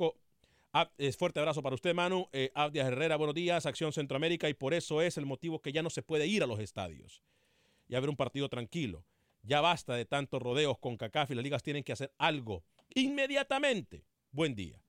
Ah, 0.72 0.90
es 0.98 1.16
fuerte 1.16 1.40
abrazo 1.40 1.62
para 1.62 1.74
usted, 1.74 1.94
Manu. 1.94 2.28
Eh, 2.32 2.50
Abdias 2.54 2.88
Herrera, 2.88 3.16
buenos 3.16 3.34
días. 3.34 3.64
Acción 3.64 3.92
Centroamérica 3.92 4.48
y 4.48 4.54
por 4.54 4.74
eso 4.74 5.00
es 5.00 5.16
el 5.16 5.24
motivo 5.24 5.62
que 5.62 5.72
ya 5.72 5.82
no 5.82 5.88
se 5.88 6.02
puede 6.02 6.26
ir 6.26 6.42
a 6.42 6.46
los 6.46 6.60
estadios 6.60 7.22
y 7.88 7.94
a 7.94 8.00
ver 8.00 8.10
un 8.10 8.16
partido 8.16 8.48
tranquilo. 8.48 9.04
Ya 9.42 9.60
basta 9.60 9.94
de 9.94 10.04
tantos 10.04 10.42
rodeos 10.42 10.78
con 10.78 10.96
CACAF 10.96 11.30
y 11.30 11.34
las 11.34 11.44
ligas 11.44 11.62
tienen 11.62 11.84
que 11.84 11.92
hacer 11.92 12.12
algo 12.18 12.64
inmediatamente. 12.94 14.04
Buen 14.32 14.54
día. 14.54 14.82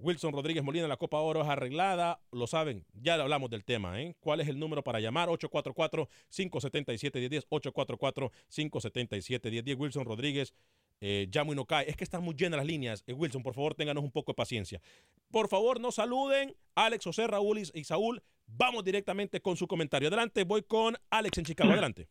Wilson 0.00 0.32
Rodríguez 0.32 0.64
Molina, 0.64 0.88
la 0.88 0.96
Copa 0.96 1.18
Oro 1.18 1.42
es 1.42 1.48
arreglada, 1.48 2.20
lo 2.32 2.46
saben, 2.46 2.86
ya 2.94 3.16
le 3.16 3.22
hablamos 3.22 3.50
del 3.50 3.64
tema. 3.64 4.00
¿eh? 4.00 4.16
¿Cuál 4.20 4.40
es 4.40 4.48
el 4.48 4.58
número 4.58 4.82
para 4.82 5.00
llamar? 5.00 5.28
844-577-1010, 5.28 7.46
844-577-1010. 7.48 9.78
Wilson 9.78 10.04
Rodríguez, 10.04 10.54
eh, 11.00 11.28
llamo 11.32 11.52
y 11.52 11.56
no 11.56 11.66
cae. 11.66 11.88
Es 11.88 11.96
que 11.96 12.04
están 12.04 12.22
muy 12.22 12.34
llenas 12.34 12.58
las 12.58 12.66
líneas. 12.66 13.04
Eh, 13.06 13.12
Wilson, 13.12 13.42
por 13.42 13.54
favor, 13.54 13.74
ténganos 13.74 14.02
un 14.02 14.10
poco 14.10 14.32
de 14.32 14.36
paciencia. 14.36 14.80
Por 15.30 15.48
favor, 15.48 15.80
no 15.80 15.92
saluden. 15.92 16.54
Alex, 16.74 17.04
José, 17.04 17.26
Raúl 17.26 17.58
y 17.58 17.64
y 17.74 17.84
Saúl, 17.84 18.22
vamos 18.46 18.82
directamente 18.84 19.40
con 19.40 19.56
su 19.56 19.66
comentario. 19.66 20.08
Adelante, 20.08 20.44
voy 20.44 20.62
con 20.62 20.96
Alex 21.10 21.38
en 21.38 21.44
Chicago. 21.44 21.72
Adelante. 21.72 22.08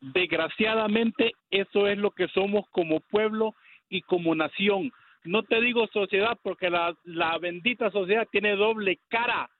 Desgraciadamente, 0.00 1.32
eso 1.50 1.88
es 1.88 1.98
lo 1.98 2.12
que 2.12 2.28
somos 2.28 2.64
como 2.70 3.00
pueblo 3.00 3.54
y 3.88 4.02
como 4.02 4.34
nación. 4.34 4.92
No 5.26 5.42
te 5.42 5.60
digo 5.60 5.86
sociedad 5.92 6.38
porque 6.42 6.70
la, 6.70 6.94
bendita 7.38 7.90
sociedad 7.90 8.26
tiene 8.30 8.56
doble 8.56 8.98
cara. 9.08 9.50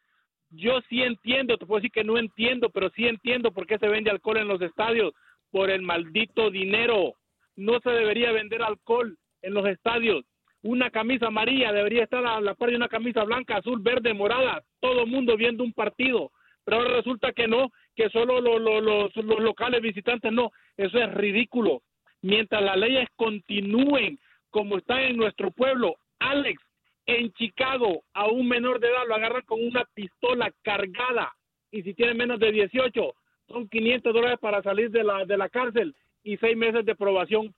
Yo 0.50 0.80
sí 0.88 1.02
entiendo, 1.02 1.58
te 1.58 1.66
puedo 1.66 1.80
decir 1.80 1.90
que 1.90 2.04
no 2.04 2.18
entiendo, 2.18 2.70
pero 2.70 2.88
sí 2.90 3.06
entiendo 3.06 3.50
por 3.52 3.66
qué 3.66 3.78
se 3.78 3.88
vende 3.88 4.10
alcohol 4.10 4.38
en 4.38 4.48
los 4.48 4.60
estadios, 4.62 5.12
por 5.50 5.70
el 5.70 5.82
maldito 5.82 6.50
dinero. 6.50 7.14
No 7.56 7.80
se 7.80 7.90
debería 7.90 8.32
vender 8.32 8.62
alcohol 8.62 9.16
en 9.42 9.54
los 9.54 9.66
estadios. 9.66 10.24
Una 10.62 10.90
camisa 10.90 11.28
amarilla 11.28 11.72
debería 11.72 12.04
estar 12.04 12.24
a 12.26 12.40
la 12.40 12.54
par 12.54 12.70
de 12.70 12.76
una 12.76 12.88
camisa 12.88 13.24
blanca, 13.24 13.56
azul, 13.56 13.80
verde, 13.80 14.14
morada, 14.14 14.62
todo 14.80 15.02
el 15.02 15.10
mundo 15.10 15.36
viendo 15.36 15.62
un 15.64 15.72
partido. 15.72 16.30
Pero 16.64 16.78
ahora 16.78 16.96
resulta 16.96 17.32
que 17.32 17.46
no, 17.46 17.70
que 17.94 18.08
solo 18.10 18.40
lo- 18.40 18.58
lo- 18.58 18.80
los, 18.80 19.14
los 19.16 19.40
locales 19.40 19.80
visitantes 19.80 20.32
no. 20.32 20.50
Eso 20.76 20.98
es 20.98 21.12
ridículo. 21.14 21.82
Mientras 22.22 22.62
las 22.62 22.76
leyes 22.76 23.08
continúen 23.16 24.18
como 24.56 24.78
están 24.78 25.00
en 25.00 25.18
nuestro 25.18 25.50
pueblo, 25.50 25.96
Alex, 26.18 26.58
en 27.04 27.30
Chicago, 27.34 28.02
a 28.14 28.26
un 28.26 28.48
menor 28.48 28.80
de 28.80 28.88
edad 28.88 29.06
lo 29.06 29.14
agarran 29.14 29.42
con 29.42 29.62
una 29.62 29.84
pistola 29.92 30.50
cargada 30.62 31.30
y 31.70 31.82
si 31.82 31.92
tiene 31.92 32.14
menos 32.14 32.40
de 32.40 32.52
18, 32.52 33.14
son 33.48 33.68
500 33.68 34.14
dólares 34.14 34.38
para 34.40 34.62
salir 34.62 34.90
de 34.90 35.04
la, 35.04 35.26
de 35.26 35.36
la 35.36 35.50
cárcel 35.50 35.94
y 36.22 36.38
seis 36.38 36.56
meses 36.56 36.86
de 36.86 36.94
probación. 36.94 37.54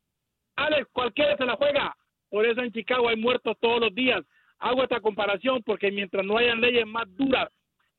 Alex, 0.56 0.88
cualquiera 0.90 1.36
se 1.36 1.44
la 1.44 1.54
juega. 1.54 1.96
Por 2.30 2.44
eso 2.44 2.62
en 2.62 2.72
Chicago 2.72 3.08
hay 3.08 3.16
muertos 3.16 3.56
todos 3.60 3.78
los 3.78 3.94
días. 3.94 4.24
Hago 4.58 4.82
esta 4.82 5.00
comparación 5.00 5.62
porque 5.62 5.92
mientras 5.92 6.26
no 6.26 6.36
hayan 6.36 6.60
leyes 6.60 6.84
más 6.84 7.04
duras 7.16 7.48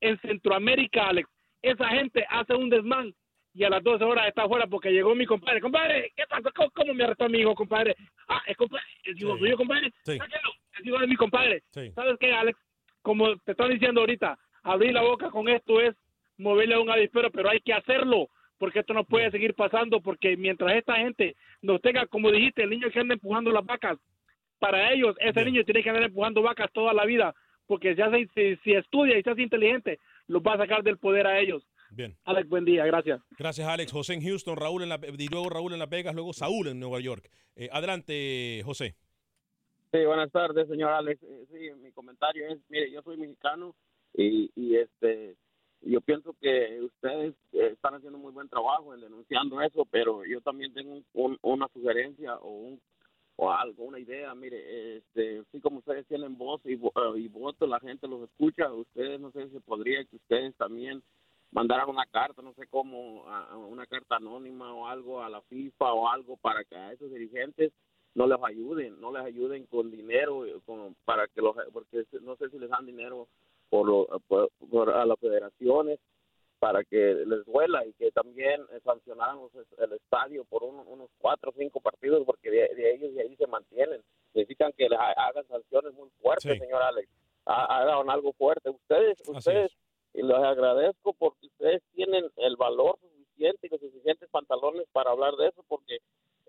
en 0.02 0.20
Centroamérica, 0.20 1.08
Alex, 1.08 1.26
esa 1.62 1.88
gente 1.88 2.26
hace 2.28 2.54
un 2.54 2.68
desmán 2.68 3.14
y 3.60 3.64
a 3.64 3.68
las 3.68 3.82
12 3.84 4.02
horas 4.04 4.26
está 4.26 4.44
afuera 4.44 4.66
porque 4.66 4.90
llegó 4.90 5.14
mi 5.14 5.26
compadre. 5.26 5.60
Compadre, 5.60 6.12
¿qué 6.16 6.24
pasa? 6.26 6.50
¿Cómo, 6.56 6.70
cómo 6.70 6.94
me 6.94 7.04
arrestó 7.04 7.28
mi 7.28 7.40
hijo, 7.40 7.54
compadre? 7.54 7.94
Ah, 8.26 8.40
es 8.46 8.56
compadre, 8.56 8.86
es 9.04 9.20
hijo 9.20 9.34
Sí. 9.34 9.38
suyo, 9.40 9.56
compadre. 9.58 9.90
Sí. 10.02 10.16
Sáquenlo, 10.16 10.50
es 10.78 10.86
hijo 10.86 10.98
de 10.98 11.06
mi 11.06 11.16
compadre. 11.16 11.62
Sí. 11.72 11.92
¿Sabes 11.94 12.16
qué, 12.18 12.32
Alex? 12.32 12.58
Como 13.02 13.36
te 13.36 13.52
están 13.52 13.68
diciendo 13.68 14.00
ahorita, 14.00 14.38
abrir 14.62 14.94
la 14.94 15.02
boca 15.02 15.28
con 15.30 15.46
esto 15.50 15.78
es 15.78 15.94
moverle 16.38 16.74
a 16.76 16.80
un 16.80 16.88
avispero, 16.90 17.30
pero 17.30 17.50
hay 17.50 17.60
que 17.60 17.74
hacerlo 17.74 18.28
porque 18.56 18.78
esto 18.78 18.94
no 18.94 19.04
puede 19.04 19.30
seguir 19.30 19.52
pasando 19.54 20.00
porque 20.00 20.38
mientras 20.38 20.74
esta 20.74 20.96
gente 20.96 21.36
nos 21.60 21.82
tenga, 21.82 22.06
como 22.06 22.30
dijiste, 22.30 22.62
el 22.62 22.70
niño 22.70 22.90
que 22.90 23.00
anda 23.00 23.12
empujando 23.14 23.50
las 23.52 23.64
vacas, 23.66 23.98
para 24.58 24.90
ellos 24.92 25.16
ese 25.20 25.44
niño 25.44 25.64
tiene 25.64 25.82
que 25.82 25.90
andar 25.90 26.04
empujando 26.04 26.40
vacas 26.40 26.70
toda 26.72 26.94
la 26.94 27.04
vida 27.04 27.34
porque 27.66 27.94
si, 27.94 28.00
hace, 28.02 28.26
si, 28.34 28.56
si 28.64 28.72
estudia 28.72 29.18
y 29.18 29.22
se 29.22 29.30
hace 29.30 29.42
inteligente, 29.42 29.98
los 30.28 30.42
va 30.42 30.54
a 30.54 30.58
sacar 30.58 30.82
del 30.82 30.96
poder 30.98 31.26
a 31.26 31.38
ellos. 31.38 31.62
Bien. 31.92 32.16
Alex, 32.24 32.48
buen 32.48 32.64
día, 32.64 32.84
gracias. 32.86 33.20
Gracias, 33.38 33.66
Alex. 33.68 33.92
José 33.92 34.14
en 34.14 34.22
Houston, 34.22 34.56
Raúl 34.56 34.82
en 34.82 34.88
la, 34.90 35.00
y 35.18 35.28
luego 35.28 35.48
Raúl 35.50 35.72
en 35.72 35.78
Las 35.80 35.90
Vegas, 35.90 36.14
luego 36.14 36.32
Saúl 36.32 36.68
en 36.68 36.78
Nueva 36.80 37.00
York. 37.00 37.28
Eh, 37.56 37.68
adelante, 37.72 38.62
José. 38.64 38.94
Sí, 39.92 40.04
buenas 40.04 40.30
tardes, 40.30 40.68
señor 40.68 40.90
Alex. 40.92 41.20
Eh, 41.22 41.46
Sí, 41.50 41.70
mi 41.82 41.90
comentario 41.92 42.46
es, 42.48 42.58
mire, 42.68 42.90
yo 42.92 43.02
soy 43.02 43.16
mexicano 43.16 43.74
y, 44.14 44.50
y 44.54 44.76
este, 44.76 45.34
yo 45.80 46.00
pienso 46.00 46.34
que 46.40 46.80
ustedes 46.82 47.34
eh, 47.52 47.70
están 47.72 47.94
haciendo 47.94 48.18
muy 48.18 48.32
buen 48.32 48.48
trabajo 48.48 48.94
en 48.94 49.00
denunciando 49.00 49.60
eso, 49.60 49.84
pero 49.90 50.24
yo 50.24 50.40
también 50.42 50.72
tengo 50.72 50.92
un- 50.92 51.04
un- 51.14 51.38
una 51.42 51.66
sugerencia 51.72 52.36
o 52.36 52.50
un 52.50 52.80
o 53.42 53.50
algo, 53.50 53.84
una 53.84 53.98
idea. 53.98 54.34
Mire, 54.34 54.98
este, 54.98 55.38
así 55.38 55.60
como 55.60 55.78
ustedes 55.78 56.06
tienen 56.06 56.36
voz 56.36 56.60
y, 56.66 56.72
y 56.74 57.28
voto, 57.28 57.66
la 57.66 57.80
gente 57.80 58.06
los 58.06 58.22
escucha. 58.28 58.70
Ustedes, 58.72 59.18
no 59.18 59.32
sé 59.32 59.48
si 59.48 59.58
podría 59.60 60.04
que 60.04 60.16
ustedes 60.16 60.54
también 60.56 61.02
mandaran 61.52 61.88
una 61.88 62.06
carta, 62.06 62.42
no 62.42 62.52
sé 62.54 62.66
cómo, 62.68 63.24
a- 63.28 63.56
una 63.56 63.86
carta 63.86 64.16
anónima 64.16 64.74
o 64.74 64.86
algo 64.86 65.20
a 65.22 65.28
la 65.28 65.40
FIFA 65.42 65.92
o 65.92 66.08
algo 66.08 66.36
para 66.36 66.64
que 66.64 66.76
a 66.76 66.92
esos 66.92 67.10
dirigentes 67.10 67.72
no 68.14 68.26
les 68.26 68.38
ayuden, 68.42 69.00
no 69.00 69.12
les 69.12 69.22
ayuden 69.24 69.66
con 69.66 69.90
dinero, 69.90 70.44
eh, 70.46 70.60
con, 70.66 70.94
para 71.04 71.26
que 71.28 71.40
los, 71.40 71.54
porque 71.72 72.04
no 72.22 72.36
sé 72.36 72.48
si 72.50 72.58
les 72.58 72.68
dan 72.70 72.86
dinero 72.86 73.28
por, 73.68 73.86
lo- 73.86 74.06
por, 74.28 74.50
por 74.70 74.90
a 74.90 75.04
las 75.04 75.18
federaciones 75.18 75.98
para 76.58 76.84
que 76.84 76.96
les 77.26 77.44
duela 77.46 77.86
y 77.86 77.92
que 77.94 78.10
también 78.12 78.60
eh, 78.72 78.80
sancionaran 78.84 79.38
el 79.78 79.92
estadio 79.94 80.44
por 80.44 80.62
un- 80.62 80.86
unos 80.86 81.08
cuatro 81.18 81.50
o 81.50 81.54
cinco 81.56 81.80
partidos 81.80 82.22
porque 82.26 82.50
de, 82.50 82.74
de 82.74 82.94
ellos 82.94 83.14
de 83.14 83.22
ahí 83.22 83.36
se 83.36 83.46
mantienen. 83.46 84.02
Necesitan 84.34 84.72
que 84.76 84.88
les 84.88 84.98
ha- 84.98 85.12
hagan 85.28 85.46
sanciones 85.48 85.94
muy 85.94 86.10
fuertes, 86.20 86.52
Sí. 86.52 86.58
señor 86.58 86.82
Alex. 86.82 87.08
Ha- 87.46 87.78
Hagan 87.80 88.10
algo 88.10 88.32
fuerte. 88.34 88.68
Ustedes, 88.70 89.18
ustedes, 89.26 89.72
y 90.14 90.22
les 90.22 90.36
agradezco 90.36 91.12
porque 91.14 91.46
ustedes 91.46 91.82
tienen 91.94 92.30
el 92.36 92.56
valor 92.56 92.98
suficiente 93.00 93.66
y 93.66 93.70
los 93.70 93.80
suficientes 93.80 94.28
pantalones 94.30 94.86
para 94.92 95.10
hablar 95.12 95.34
de 95.36 95.48
eso 95.48 95.64
porque 95.68 95.98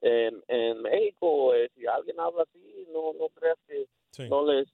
en, 0.01 0.43
en 0.47 0.81
México 0.81 1.53
eh, 1.53 1.69
si 1.75 1.85
alguien 1.85 2.19
habla 2.19 2.43
así 2.43 2.87
no 2.91 3.13
no 3.13 3.29
creas 3.29 3.57
que 3.67 3.85
no 4.29 4.45
les 4.45 4.67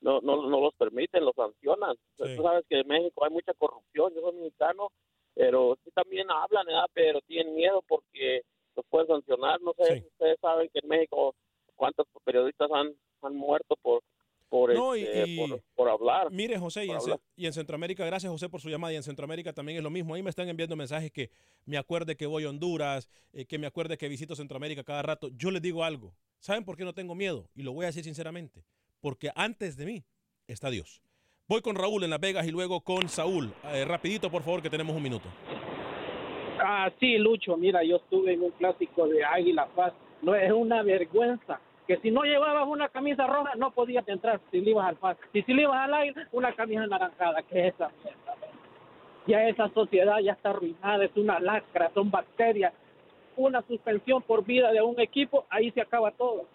no, 0.00 0.20
no 0.20 0.48
no 0.48 0.60
los 0.60 0.74
permiten 0.74 1.24
los 1.24 1.34
sancionan 1.34 1.96
Sí. 2.16 2.36
tú 2.36 2.42
sabes 2.42 2.64
que 2.68 2.80
en 2.80 2.88
México 2.88 3.24
hay 3.24 3.30
mucha 3.30 3.52
corrupción 3.54 4.14
yo 4.14 4.20
soy 4.20 4.34
mexicano 4.36 4.88
pero 5.34 5.76
sí 5.84 5.90
también 5.90 6.30
hablan 6.30 6.66
¿verdad? 6.66 6.86
pero 6.92 7.20
tienen 7.22 7.54
miedo 7.54 7.82
porque 7.88 8.42
los 8.76 8.86
pueden 8.86 9.08
sancionar 9.08 9.60
no 9.60 9.72
sé 9.74 10.00
si 10.00 10.06
ustedes 10.06 10.38
saben 10.40 10.68
que 10.72 10.78
en 10.82 10.88
México 10.88 11.34
cuántos 11.74 12.06
periodistas 12.24 12.70
han 12.72 12.94
han 13.22 13.34
muerto 13.36 13.74
por 13.82 14.02
por, 14.50 14.74
No, 14.74 14.94
y- 14.96 15.02
este, 15.04 15.24
y- 15.28 15.36
por, 15.38 15.62
por 15.74 15.88
hablar 15.88 16.30
Mire, 16.30 16.58
José, 16.58 16.84
y 16.84 16.88
por 16.88 16.96
en, 16.96 17.00
hablar. 17.02 17.18
Ce- 17.18 17.24
y 17.36 17.46
en 17.46 17.52
Centroamérica, 17.54 18.04
gracias 18.04 18.30
José 18.30 18.48
por 18.50 18.60
su 18.60 18.68
llamada, 18.68 18.92
y 18.92 18.96
en 18.96 19.02
Centroamérica 19.02 19.52
también 19.54 19.78
es 19.78 19.82
lo 19.84 19.90
mismo. 19.90 20.14
Ahí 20.14 20.22
me 20.22 20.28
están 20.30 20.48
enviando 20.48 20.76
mensajes 20.76 21.10
que 21.10 21.30
me 21.64 21.78
acuerde 21.78 22.16
que 22.16 22.26
voy 22.26 22.44
a 22.44 22.50
Honduras, 22.50 23.08
eh, 23.32 23.46
que 23.46 23.56
me 23.58 23.66
acuerde 23.66 23.96
que 23.96 24.08
visito 24.08 24.34
Centroamérica 24.36 24.84
cada 24.84 25.00
rato. 25.02 25.30
Yo 25.36 25.50
les 25.50 25.62
digo 25.62 25.82
algo, 25.84 26.12
¿saben 26.40 26.64
por 26.64 26.76
qué 26.76 26.84
no 26.84 26.92
tengo 26.92 27.14
miedo? 27.14 27.48
Y 27.54 27.62
lo 27.62 27.72
voy 27.72 27.84
a 27.84 27.86
decir 27.86 28.04
sinceramente, 28.04 28.62
porque 29.00 29.30
antes 29.34 29.76
de 29.78 29.86
mí 29.86 30.04
está 30.46 30.68
Dios. 30.68 31.00
Voy 31.48 31.62
con 31.62 31.74
Raúl 31.76 32.04
en 32.04 32.10
Las 32.10 32.20
Vegas 32.20 32.46
y 32.46 32.50
luego 32.50 32.80
con 32.82 33.08
Saúl. 33.08 33.52
Eh, 33.72 33.84
rapidito, 33.84 34.30
por 34.30 34.42
favor, 34.42 34.62
que 34.62 34.70
tenemos 34.70 34.94
un 34.94 35.02
minuto. 35.02 35.28
Ah, 36.62 36.90
sí, 37.00 37.16
Lucho, 37.18 37.56
mira, 37.56 37.82
yo 37.82 37.96
estuve 37.96 38.34
en 38.34 38.42
un 38.42 38.50
clásico 38.52 39.08
de 39.08 39.24
Águila 39.24 39.66
Paz. 39.74 39.92
No 40.22 40.34
es 40.34 40.52
una 40.52 40.82
vergüenza 40.82 41.60
que 41.90 41.96
si 42.02 42.12
no 42.12 42.22
llevabas 42.22 42.68
una 42.68 42.88
camisa 42.88 43.26
roja 43.26 43.56
no 43.56 43.72
podías 43.72 44.06
entrar 44.06 44.40
si 44.52 44.60
le 44.60 44.70
ibas 44.70 44.86
al 44.86 44.94
Paz. 44.94 45.16
Y 45.32 45.42
si 45.42 45.52
le 45.52 45.62
ibas 45.62 45.76
al 45.76 45.92
Águila, 45.92 46.28
una 46.30 46.54
camisa 46.54 46.84
anaranjada, 46.84 47.42
que 47.42 47.66
es 47.66 47.74
esa 47.74 47.90
mierda. 48.04 48.36
Ya 49.26 49.48
esa 49.48 49.68
sociedad 49.70 50.20
ya 50.20 50.34
está 50.34 50.50
arruinada, 50.50 51.04
es 51.04 51.16
una 51.16 51.40
lacra, 51.40 51.90
son 51.92 52.08
bacterias. 52.08 52.72
Una 53.34 53.60
suspensión 53.62 54.22
por 54.22 54.44
vida 54.44 54.70
de 54.70 54.80
un 54.80 55.00
equipo, 55.00 55.46
ahí 55.50 55.72
se 55.72 55.80
acaba 55.80 56.12
todo. 56.12 56.46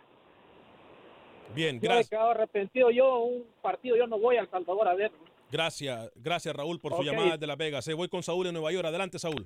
Bien, 1.54 1.82
Yo 1.82 1.84
he 1.84 1.88
gracias. 1.88 2.10
quedado 2.12 2.30
arrepentido. 2.32 2.90
Yo, 2.92 3.18
un 3.20 3.46
partido, 3.62 3.98
yo 3.98 4.08
no 4.08 4.18
voy 4.18 4.38
a 4.38 4.40
El 4.40 4.50
Salvador 4.50 4.88
a 4.88 4.94
ver. 4.94 5.12
Gracias, 5.52 6.14
gracias 6.16 6.56
Raúl 6.56 6.80
por 6.80 6.94
su 6.94 7.04
llamada 7.04 7.36
de 7.36 7.46
Las 7.46 7.58
Vegas. 7.58 7.86
Eh, 7.90 7.94
voy 7.94 8.08
con 8.08 8.24
Saúl 8.24 8.48
en 8.48 8.54
Nueva 8.54 8.72
York. 8.72 8.86
Adelante, 8.88 9.20
Saúl. 9.20 9.46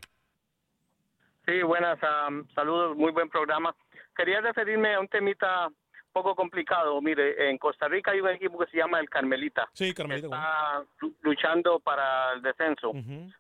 Sí, 1.48 1.64
buenas, 1.64 1.98
am, 2.04 2.48
saludos, 2.54 2.96
muy 2.96 3.12
buen 3.12 3.28
programa. 3.28 3.76
Quería 4.20 4.42
referirme 4.42 4.96
a 4.96 5.00
un 5.00 5.08
temita 5.08 5.70
poco 6.12 6.36
complicado. 6.36 7.02
Mire, 7.02 7.50
en 7.50 7.58
Costa 7.58 7.88
Rica 7.88 8.12
hay 8.12 8.20
un 8.20 8.28
equipo 8.28 8.58
que 8.60 8.70
se 8.70 8.76
llama 8.76 9.00
el 9.00 9.10
Carmelita. 9.10 9.70
Sí, 9.72 9.94
Carmelita. 9.94 10.28
Está 10.28 10.84
lu- 11.00 11.16
luchando 11.22 11.80
para 11.80 12.34
el 12.34 12.42
descenso. 12.42 12.92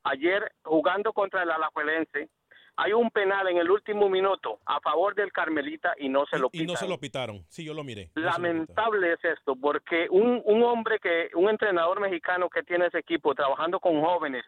Ayer, 0.04 0.50
jugando 0.64 1.12
contra 1.12 1.44
el 1.44 1.52
Alajuelense, 1.52 2.30
hay 2.78 2.94
un 2.94 3.12
penal 3.12 3.50
en 3.50 3.58
el 3.58 3.70
último 3.70 4.08
minuto 4.08 4.60
a 4.66 4.80
favor 4.80 5.14
del 5.16 5.34
Carmelita 5.34 5.96
y 5.98 6.08
no 6.08 6.26
se 6.28 6.40
lo 6.40 6.48
Y 6.54 6.66
no 6.66 6.78
se 6.78 6.88
lo 6.88 6.98
pitaron. 6.98 7.44
Sí, 7.50 7.66
yo 7.66 7.74
lo 7.74 7.84
miré. 7.84 8.06
No 8.16 8.22
se 8.22 8.22
lo 8.22 8.26
Lamentable 8.48 9.12
es 9.14 9.26
esto, 9.26 9.58
porque 9.58 10.08
un, 10.10 10.42
un 10.46 10.64
hombre 10.64 10.98
que, 11.00 11.30
un 11.34 11.50
entrenador 11.50 12.00
mexicano 12.00 12.50
que 12.50 12.64
tiene 12.64 12.86
ese 12.86 13.00
equipo 13.00 13.36
trabajando 13.36 13.82
con 13.82 14.00
jóvenes 14.00 14.46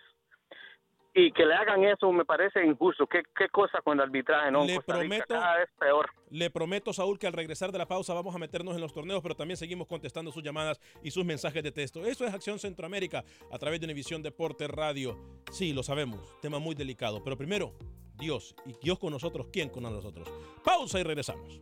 y 1.14 1.32
que 1.34 1.46
le 1.46 1.54
hagan 1.54 1.84
eso 1.84 2.12
me 2.12 2.24
parece 2.26 2.66
injusto. 2.66 3.06
¿Qué, 3.08 3.24
qué 3.38 3.50
cosa 3.50 3.82
con 3.82 3.98
el 3.98 4.06
arbitraje? 4.06 4.52
No, 4.52 4.66
Le 4.66 4.76
Costa 4.76 4.94
Rica 4.94 5.16
prometo- 5.26 5.28
cada 5.40 5.58
vez 5.58 5.70
peor. 5.80 6.10
Le 6.30 6.50
prometo, 6.50 6.94
Saúl, 6.94 7.20
que 7.20 7.28
al 7.28 7.34
regresar 7.34 7.72
de 7.72 7.78
la 7.78 7.88
pausa 7.88 8.14
vamos 8.14 8.34
a 8.34 8.38
meternos 8.40 8.76
en 8.76 8.82
los 8.82 8.94
torneos, 8.94 9.22
pero 9.22 9.36
también 9.36 9.58
seguimos 9.58 9.88
contestando 9.88 10.32
sus 10.32 10.42
llamadas 10.44 10.80
y 11.04 11.12
sus 11.12 11.26
mensajes 11.26 11.62
de 11.64 11.72
texto. 11.72 12.06
Eso 12.06 12.26
es 12.26 12.34
Acción 12.34 12.60
Centroamérica 12.60 13.24
a 13.52 13.58
través 13.60 13.80
de 13.82 13.86
Univisión 13.88 14.22
Deporte 14.24 14.68
Radio. 14.68 15.18
Sí, 15.52 15.74
lo 15.74 15.84
sabemos, 15.84 16.40
tema 16.42 16.60
muy 16.60 16.76
delicado. 16.76 17.22
Pero 17.24 17.38
primero, 17.38 17.74
Dios. 18.16 18.56
Y 18.66 18.74
Dios 18.82 18.98
con 19.00 19.12
nosotros, 19.12 19.48
¿quién 19.52 19.70
con 19.70 19.84
nosotros? 19.84 20.32
Pausa 20.64 21.00
y 21.00 21.04
regresamos. 21.04 21.62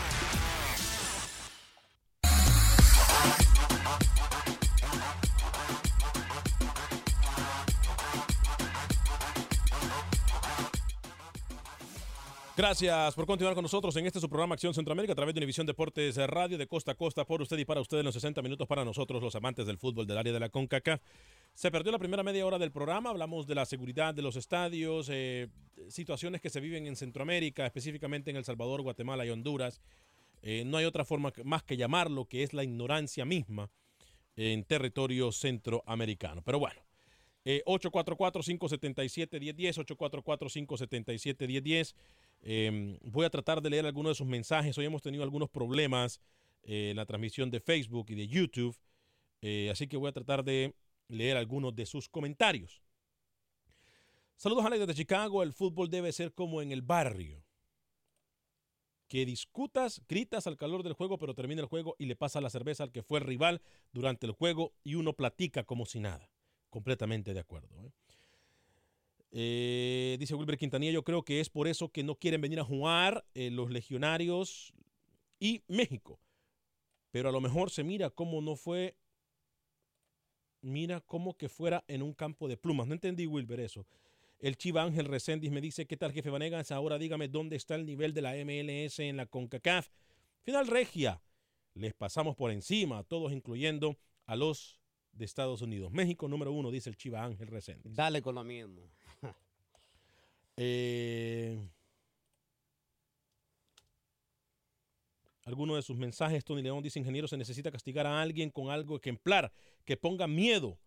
Gracias 12.61 13.15
por 13.15 13.25
continuar 13.25 13.55
con 13.55 13.63
nosotros 13.63 13.95
en 13.95 14.05
este 14.05 14.19
su 14.19 14.29
programa 14.29 14.53
Acción 14.53 14.71
Centroamérica 14.71 15.13
a 15.13 15.15
través 15.15 15.33
de 15.33 15.39
Univisión 15.39 15.65
Deportes 15.65 16.15
Radio 16.15 16.59
de 16.59 16.67
costa 16.67 16.91
a 16.91 16.95
costa 16.95 17.25
por 17.25 17.41
usted 17.41 17.57
y 17.57 17.65
para 17.65 17.81
usted 17.81 17.97
en 17.97 18.05
los 18.05 18.13
60 18.13 18.39
minutos 18.43 18.67
para 18.67 18.85
nosotros 18.85 19.23
los 19.23 19.33
amantes 19.33 19.65
del 19.65 19.79
fútbol 19.79 20.05
del 20.05 20.19
área 20.19 20.31
de 20.31 20.39
la 20.39 20.49
CONCACAF. 20.49 21.01
Se 21.55 21.71
perdió 21.71 21.91
la 21.91 21.97
primera 21.97 22.21
media 22.21 22.45
hora 22.45 22.59
del 22.59 22.71
programa, 22.71 23.09
hablamos 23.09 23.47
de 23.47 23.55
la 23.55 23.65
seguridad 23.65 24.13
de 24.13 24.21
los 24.21 24.35
estadios, 24.35 25.09
eh, 25.09 25.47
situaciones 25.87 26.39
que 26.39 26.51
se 26.51 26.59
viven 26.59 26.85
en 26.85 26.95
Centroamérica, 26.95 27.65
específicamente 27.65 28.29
en 28.29 28.37
El 28.37 28.45
Salvador, 28.45 28.83
Guatemala 28.83 29.25
y 29.25 29.31
Honduras. 29.31 29.81
Eh, 30.43 30.61
no 30.63 30.77
hay 30.77 30.85
otra 30.85 31.03
forma 31.03 31.33
más 31.43 31.63
que 31.63 31.77
llamarlo 31.77 32.25
que 32.25 32.43
es 32.43 32.53
la 32.53 32.63
ignorancia 32.63 33.25
misma 33.25 33.71
en 34.35 34.65
territorio 34.65 35.31
centroamericano. 35.31 36.43
Pero 36.43 36.59
bueno, 36.59 36.79
eh, 37.43 37.63
844-577-1010, 37.65 39.79
844-577-1010. 39.79 41.95
Eh, 42.43 42.97
voy 43.03 43.25
a 43.25 43.29
tratar 43.29 43.61
de 43.61 43.69
leer 43.69 43.85
algunos 43.85 44.11
de 44.11 44.15
sus 44.15 44.27
mensajes. 44.27 44.77
Hoy 44.77 44.85
hemos 44.85 45.01
tenido 45.01 45.23
algunos 45.23 45.49
problemas 45.49 46.19
eh, 46.63 46.91
en 46.91 46.97
la 46.97 47.05
transmisión 47.05 47.51
de 47.51 47.59
Facebook 47.59 48.07
y 48.09 48.15
de 48.15 48.27
YouTube. 48.27 48.77
Eh, 49.41 49.69
así 49.71 49.87
que 49.87 49.97
voy 49.97 50.09
a 50.09 50.13
tratar 50.13 50.43
de 50.43 50.75
leer 51.07 51.37
algunos 51.37 51.75
de 51.75 51.85
sus 51.85 52.09
comentarios. 52.09 52.81
Saludos 54.37 54.65
Alex 54.65 54.81
desde 54.81 54.95
Chicago. 54.95 55.43
El 55.43 55.53
fútbol 55.53 55.89
debe 55.89 56.11
ser 56.11 56.33
como 56.33 56.61
en 56.61 56.71
el 56.71 56.81
barrio. 56.81 57.43
Que 59.07 59.25
discutas, 59.25 60.01
gritas 60.07 60.47
al 60.47 60.57
calor 60.57 60.83
del 60.83 60.93
juego, 60.93 61.17
pero 61.17 61.35
termina 61.35 61.61
el 61.61 61.67
juego 61.67 61.95
y 61.99 62.05
le 62.05 62.15
pasa 62.15 62.39
la 62.39 62.49
cerveza 62.49 62.83
al 62.83 62.91
que 62.91 63.03
fue 63.03 63.19
el 63.19 63.25
rival 63.25 63.61
durante 63.91 64.25
el 64.25 64.31
juego 64.31 64.73
y 64.83 64.95
uno 64.95 65.13
platica 65.13 65.65
como 65.65 65.85
si 65.85 65.99
nada. 65.99 66.31
Completamente 66.69 67.33
de 67.33 67.41
acuerdo. 67.41 67.83
¿eh? 67.83 67.91
Eh, 69.31 70.17
dice 70.19 70.35
Wilber 70.35 70.57
Quintanilla, 70.57 70.91
yo 70.91 71.03
creo 71.03 71.23
que 71.23 71.39
es 71.39 71.49
por 71.49 71.67
eso 71.67 71.89
que 71.89 72.03
no 72.03 72.15
quieren 72.15 72.41
venir 72.41 72.59
a 72.59 72.65
jugar 72.65 73.25
eh, 73.33 73.49
los 73.49 73.71
legionarios 73.71 74.73
y 75.39 75.63
México. 75.67 76.19
Pero 77.11 77.29
a 77.29 77.31
lo 77.31 77.41
mejor 77.41 77.71
se 77.71 77.83
mira 77.83 78.09
cómo 78.09 78.41
no 78.41 78.55
fue, 78.55 78.95
mira 80.61 81.01
como 81.01 81.35
que 81.37 81.49
fuera 81.49 81.83
en 81.87 82.01
un 82.01 82.13
campo 82.13 82.47
de 82.47 82.57
plumas. 82.57 82.87
No 82.87 82.93
entendí, 82.93 83.25
Wilber, 83.25 83.59
eso. 83.59 83.85
El 84.39 84.57
Chiva 84.57 84.83
Ángel 84.83 85.05
Reséndiz 85.05 85.51
me 85.51 85.61
dice, 85.61 85.85
¿qué 85.85 85.97
tal, 85.97 86.11
jefe 86.11 86.29
Vanegas? 86.29 86.71
Ahora 86.71 86.97
dígame 86.97 87.27
dónde 87.27 87.55
está 87.55 87.75
el 87.75 87.85
nivel 87.85 88.13
de 88.13 88.21
la 88.21 88.33
MLS 88.33 88.99
en 88.99 89.17
la 89.17 89.27
CONCACAF. 89.27 89.89
Final 90.41 90.67
regia. 90.67 91.21
Les 91.73 91.93
pasamos 91.93 92.35
por 92.35 92.51
encima, 92.51 93.03
todos 93.03 93.31
incluyendo 93.31 93.97
a 94.25 94.35
los 94.35 94.81
de 95.13 95.25
Estados 95.25 95.61
Unidos. 95.61 95.91
México 95.91 96.27
número 96.27 96.51
uno, 96.51 96.71
dice 96.71 96.89
el 96.89 96.97
Chiva 96.97 97.23
Ángel 97.23 97.47
Reséndiz. 97.47 97.93
Dale 97.93 98.21
con 98.21 98.35
lo 98.35 98.43
mismo. 98.43 98.89
Eh, 100.57 101.57
alguno 105.45 105.75
de 105.75 105.81
sus 105.81 105.97
mensajes, 105.97 106.43
Tony 106.45 106.61
León 106.61 106.83
dice, 106.83 106.99
ingeniero, 106.99 107.27
se 107.27 107.37
necesita 107.37 107.71
castigar 107.71 108.05
a 108.05 108.21
alguien 108.21 108.49
con 108.49 108.69
algo 108.69 108.97
ejemplar, 108.97 109.51
que 109.85 109.97
ponga 109.97 110.27
miedo 110.27 110.79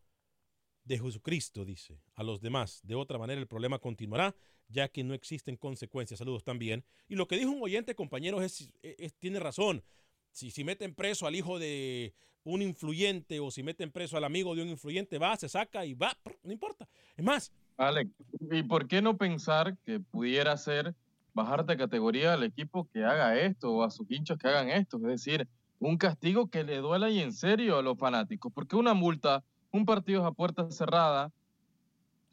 de 0.85 0.98
Jesucristo, 0.98 1.64
dice, 1.64 2.00
a 2.14 2.22
los 2.22 2.40
demás. 2.40 2.81
De 2.85 2.94
otra 2.94 3.18
manera, 3.18 3.40
el 3.40 3.46
problema 3.48 3.79
continuará, 3.79 4.35
ya 4.68 4.88
que 4.88 5.03
no 5.03 5.14
existen 5.14 5.57
consecuencias. 5.57 6.18
Saludos 6.18 6.44
también. 6.44 6.85
Y 7.09 7.16
lo 7.16 7.27
que 7.27 7.37
dijo 7.37 7.50
un 7.50 7.62
oyente, 7.62 7.94
compañeros, 7.94 8.42
es, 8.42 8.70
es- 8.83 9.14
tiene 9.14 9.40
razón. 9.40 9.83
Si, 10.31 10.50
si 10.50 10.64
meten 10.64 10.94
preso 10.94 11.27
al 11.27 11.37
hijo 11.37 11.59
de 11.59 12.14
un 12.44 12.61
influyente 12.61 13.40
o 13.40 13.50
si 13.50 13.62
meten 13.62 13.90
preso 13.90 14.16
al 14.16 14.24
amigo 14.24 14.55
de 14.55 14.62
un 14.62 14.68
influyente, 14.68 15.18
va, 15.18 15.37
se 15.37 15.48
saca 15.48 15.87
y 15.87 15.94
va, 15.94 16.16
no 16.42 16.53
importa. 16.53 16.88
Es 17.16 17.24
más, 17.24 17.53
Alex, 17.76 18.10
¿y 18.50 18.62
por 18.62 18.87
qué 18.87 19.02
no 19.02 19.16
pensar 19.16 19.76
que 19.84 20.00
pudiera 20.00 20.56
ser 20.56 20.94
bajar 21.32 21.66
de 21.66 21.76
categoría 21.76 22.34
al 22.34 22.44
equipo 22.44 22.88
que 22.92 23.04
haga 23.04 23.38
esto 23.38 23.72
o 23.72 23.82
a 23.82 23.90
sus 23.90 24.10
hinchas 24.10 24.38
que 24.38 24.48
hagan 24.48 24.70
esto? 24.70 24.96
Es 24.98 25.02
decir, 25.02 25.48
un 25.80 25.98
castigo 25.98 26.48
que 26.48 26.64
le 26.64 26.78
duela 26.78 27.10
y 27.10 27.20
en 27.20 27.32
serio 27.32 27.78
a 27.78 27.82
los 27.82 27.98
fanáticos. 27.98 28.52
Porque 28.52 28.76
una 28.76 28.94
multa, 28.94 29.44
un 29.72 29.84
partido 29.84 30.24
a 30.24 30.32
puerta 30.32 30.70
cerrada, 30.70 31.32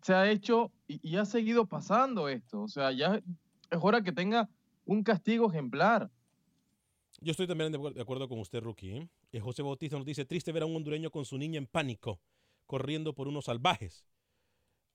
se 0.02 0.14
ha 0.14 0.30
hecho 0.30 0.72
y, 0.88 1.00
y 1.08 1.18
ha 1.18 1.26
seguido 1.26 1.66
pasando 1.66 2.30
esto. 2.30 2.62
O 2.62 2.68
sea, 2.68 2.92
ya 2.92 3.22
es 3.72 3.80
hora 3.82 4.04
que 4.04 4.12
tenga 4.12 4.50
un 4.86 5.04
castigo 5.04 5.50
ejemplar. 5.50 6.10
Yo 7.20 7.32
estoy 7.32 7.48
también 7.48 7.72
de 7.72 8.02
acuerdo 8.02 8.28
con 8.28 8.40
usted, 8.40 8.62
Rookie. 8.62 8.92
¿eh? 8.92 9.10
Eh, 9.32 9.40
José 9.40 9.62
Bautista 9.62 9.96
nos 9.96 10.06
dice, 10.06 10.26
triste 10.26 10.52
ver 10.52 10.64
a 10.64 10.66
un 10.66 10.76
hondureño 10.76 11.12
con 11.12 11.24
su 11.24 11.38
niña 11.38 11.58
en 11.60 11.68
pánico, 11.68 12.20
corriendo 12.66 13.14
por 13.14 13.28
unos 13.28 13.46
salvajes. 13.46 14.06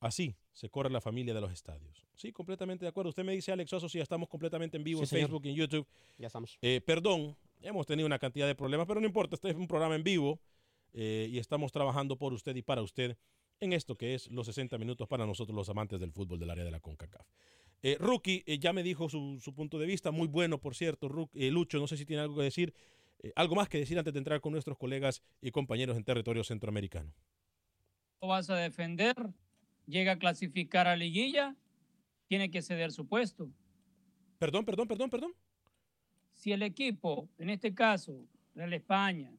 Así 0.01 0.37
se 0.53 0.69
corre 0.69 0.91
la 0.91 1.01
familia 1.01 1.33
de 1.35 1.41
los 1.41 1.53
estadios. 1.53 2.05
Sí, 2.15 2.33
completamente 2.33 2.85
de 2.85 2.89
acuerdo. 2.89 3.11
Usted 3.11 3.25
me 3.25 3.33
dice, 3.33 3.53
Alex 3.53 3.73
Oso, 3.73 3.89
si 3.89 3.99
ya 3.99 4.03
estamos 4.03 4.29
completamente 4.29 4.77
en 4.77 4.85
vivo 4.85 4.99
Sí, 5.01 5.05
en 5.05 5.09
señor. 5.09 5.29
Facebook 5.29 5.47
y 5.47 5.51
en 5.51 5.55
YouTube. 5.57 5.87
Ya 6.19 6.27
estamos. 6.29 6.59
Eh, 6.63 6.81
perdón, 6.85 7.37
hemos 7.61 7.87
tenido 7.87 8.07
una 8.07 8.19
cantidad 8.19 8.47
de 8.47 8.55
problemas, 8.55 8.87
pero 8.87 9.01
no 9.01 9.07
importa, 9.07 9.35
este 9.35 9.51
es 9.51 9.57
un 9.57 9.67
programa 9.67 9.95
en 9.97 10.03
vivo 10.05 10.41
eh, 10.93 11.29
y 11.31 11.39
estamos 11.39 11.73
trabajando 11.73 12.17
por 12.17 12.33
usted 12.33 12.55
y 12.57 12.63
para 12.63 12.83
usted 12.83 13.17
en 13.61 13.73
esto 13.73 13.97
que 13.97 14.15
es 14.15 14.31
los 14.31 14.47
60 14.47 14.77
minutos 14.79 15.09
para 15.09 15.25
nosotros 15.27 15.57
los 15.57 15.69
amantes 15.71 15.99
del 15.99 16.13
fútbol 16.13 16.39
del 16.39 16.51
área 16.51 16.65
de 16.65 16.71
la 16.71 16.81
CONCACAF. 16.81 17.27
Eh, 17.83 17.97
Rookie 17.99 18.43
eh, 18.47 18.59
ya 18.59 18.73
me 18.73 18.83
dijo 18.83 19.09
su, 19.09 19.39
su 19.41 19.55
punto 19.55 19.79
de 19.79 19.87
vista, 19.87 20.11
muy 20.11 20.27
bueno, 20.29 20.59
por 20.61 20.75
cierto. 20.75 21.31
Eh, 21.35 21.51
Lucho, 21.51 21.79
no 21.79 21.87
sé 21.87 21.97
si 21.97 22.05
tiene 22.05 22.23
algo 22.23 22.37
que 22.37 22.43
decir, 22.43 22.75
eh, 23.23 23.33
algo 23.37 23.55
más 23.55 23.69
que 23.69 23.79
decir 23.79 23.99
antes 23.99 24.13
de 24.13 24.19
entrar 24.19 24.41
con 24.41 24.53
nuestros 24.53 24.77
colegas 24.79 25.23
y 25.41 25.51
compañeros 25.51 25.97
en 25.97 26.05
territorio 26.05 26.45
centroamericano. 26.45 27.13
lo 28.21 28.29
vas 28.29 28.49
a 28.51 28.57
defender, 28.57 29.15
llega 29.87 30.13
a 30.13 30.19
clasificar 30.19 30.87
a 30.87 30.97
liguilla, 30.97 31.57
tiene 32.27 32.51
que 32.51 32.63
ceder 32.63 32.93
su 32.93 33.07
puesto. 33.07 33.51
Perdón, 34.39 34.65
perdón, 34.65 34.89
perdón, 34.89 35.11
perdón. 35.11 35.33
Si 36.33 36.53
el 36.53 36.63
equipo, 36.63 37.29
en 37.39 37.51
este 37.51 37.75
caso, 37.75 38.27
Real 38.55 38.73
España, 38.73 39.33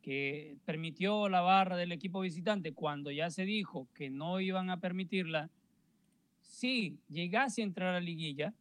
que 0.00 0.56
permitió 0.64 1.28
la 1.28 1.40
barra 1.40 1.76
del 1.76 1.92
equipo 1.92 2.20
visitante 2.20 2.72
cuando 2.72 3.10
ya 3.10 3.30
se 3.30 3.44
dijo 3.44 3.88
que 3.94 4.10
no 4.10 4.40
iban 4.40 4.68
a 4.68 4.80
permitirla, 4.80 5.50
si 6.40 6.98
llegase 7.08 7.62
a 7.62 7.64
entrar 7.64 7.90
a 7.90 7.92
la 7.92 8.00
liguilla, 8.00 8.52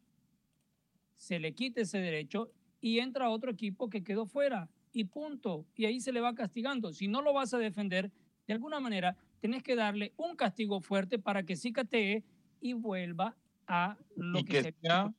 se 1.16 1.40
le 1.40 1.54
quite 1.54 1.82
ese 1.82 1.98
derecho 1.98 2.52
y 2.80 3.00
entra 3.00 3.30
otro 3.30 3.52
equipo 3.52 3.90
que 3.90 4.04
quedó 4.04 4.26
fuera 4.26 4.70
y 4.94 5.06
punto. 5.06 5.66
Y 5.76 5.86
ahí 5.86 6.00
se 6.00 6.12
le 6.12 6.20
va 6.20 6.36
castigando. 6.36 6.94
Si 6.94 7.08
no 7.08 7.22
lo 7.22 7.34
vas 7.34 7.54
a 7.54 7.58
defender, 7.58 8.12
de 8.48 8.54
alguna 8.54 8.80
manera 8.80 9.18
tenés 9.42 9.64
que 9.64 9.76
darle 9.76 10.14
un 10.18 10.36
castigo 10.36 10.80
fuerte 10.80 11.20
para 11.20 11.44
que 11.44 11.56
cicatee 11.56 12.24
y 12.62 12.74
vuelva 12.74 13.36
a 13.68 13.98
lo 14.16 14.40
Y 14.40 14.46
que, 14.46 14.52
que 14.52 14.64
se 14.64 14.76
sea 14.82 15.14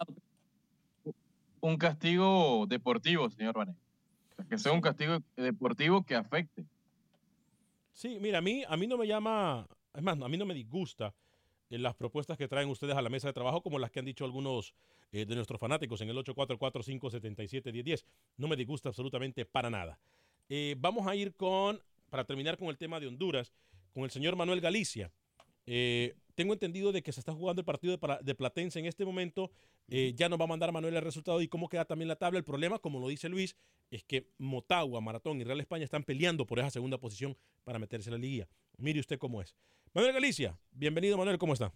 un 1.61 1.77
castigo 1.77 2.67
deportivo, 2.69 3.29
señor 3.31 3.55
Vané. 3.55 3.73
O 3.73 4.35
sea, 4.37 4.45
Que 4.47 4.59
sea 4.59 4.73
un 4.73 4.81
castigo 4.81 5.19
deportivo 5.37 6.05
que 6.05 6.15
afecte. 6.15 6.65
Sí, 7.93 8.19
mira, 8.21 8.39
a 8.39 8.41
mí, 8.41 8.63
a 8.67 8.77
mí 8.77 8.87
no 8.87 8.97
me 8.97 9.07
llama, 9.07 9.69
es 9.95 10.03
más, 10.03 10.21
a 10.21 10.29
mí 10.29 10.37
no 10.37 10.47
me 10.47 10.55
disgusta 10.55 11.15
eh, 11.71 11.79
las 11.79 11.95
propuestas 11.95 12.39
que 12.39 12.49
traen 12.49 12.69
ustedes 12.69 12.97
a 12.97 13.03
la 13.03 13.11
mesa 13.11 13.29
de 13.29 13.35
trabajo, 13.35 13.63
como 13.63 13.79
las 13.79 13.91
que 13.91 13.99
han 13.99 14.05
dicho 14.05 14.25
algunos 14.25 14.75
eh, 15.13 15.27
de 15.27 15.35
nuestros 15.35 15.61
fanáticos 15.61 16.01
en 16.01 16.09
el 16.09 16.17
844-577-1010. 16.17 18.05
No 18.39 18.49
me 18.49 18.57
disgusta 18.57 18.89
absolutamente 18.89 19.45
para 19.45 19.69
nada. 19.71 19.99
Eh, 20.49 20.75
vamos 20.79 21.07
a 21.07 21.15
ir 21.15 21.35
con, 21.35 21.81
para 22.11 22.25
terminar 22.25 22.59
con 22.59 22.69
el 22.69 22.79
tema 22.79 22.99
de 22.99 23.07
Honduras, 23.07 23.53
con 23.93 24.05
el 24.05 24.11
señor 24.11 24.37
Manuel 24.37 24.61
Galicia. 24.61 25.13
Eh, 25.67 26.15
tengo 26.35 26.53
entendido 26.53 26.93
de 26.93 27.03
que 27.03 27.13
se 27.13 27.21
está 27.21 27.33
jugando 27.33 27.61
el 27.61 27.67
partido 27.67 27.97
de, 28.23 28.35
Platense 28.35 28.79
en 28.79 28.87
este 28.87 29.05
momento. 29.05 29.51
Eh, 29.89 30.15
ya 30.17 30.29
nos 30.29 30.41
va 30.41 30.45
a 30.45 30.49
mandar 30.49 30.73
Manuel 30.73 30.97
el 30.97 31.03
resultado 31.03 31.41
y 31.43 31.49
cómo 31.49 31.69
queda 31.69 31.85
también 31.85 32.09
la 32.09 32.17
tabla. 32.17 32.39
El 32.39 32.45
problema, 32.45 32.79
como 32.79 32.99
lo 32.99 33.09
dice 33.09 33.29
Luis, 33.29 33.57
es 33.91 34.03
que 34.05 34.29
Motagua, 34.39 35.01
Maratón 35.01 35.41
y 35.41 35.45
Real 35.45 35.61
España 35.61 35.85
están 35.85 36.05
peleando 36.05 36.47
por 36.47 36.59
esa 36.59 36.71
segunda 36.71 36.99
posición 36.99 37.37
para 37.65 37.79
meterse 37.79 38.09
en 38.09 38.15
la 38.15 38.19
liguilla. 38.19 38.49
Mire 38.79 39.01
usted 39.01 39.19
cómo 39.19 39.43
es. 39.43 39.55
Manuel 39.93 40.15
Galicia, 40.15 40.59
bienvenido 40.73 41.19
Manuel, 41.19 41.39
¿cómo 41.39 41.53
está? 41.53 41.73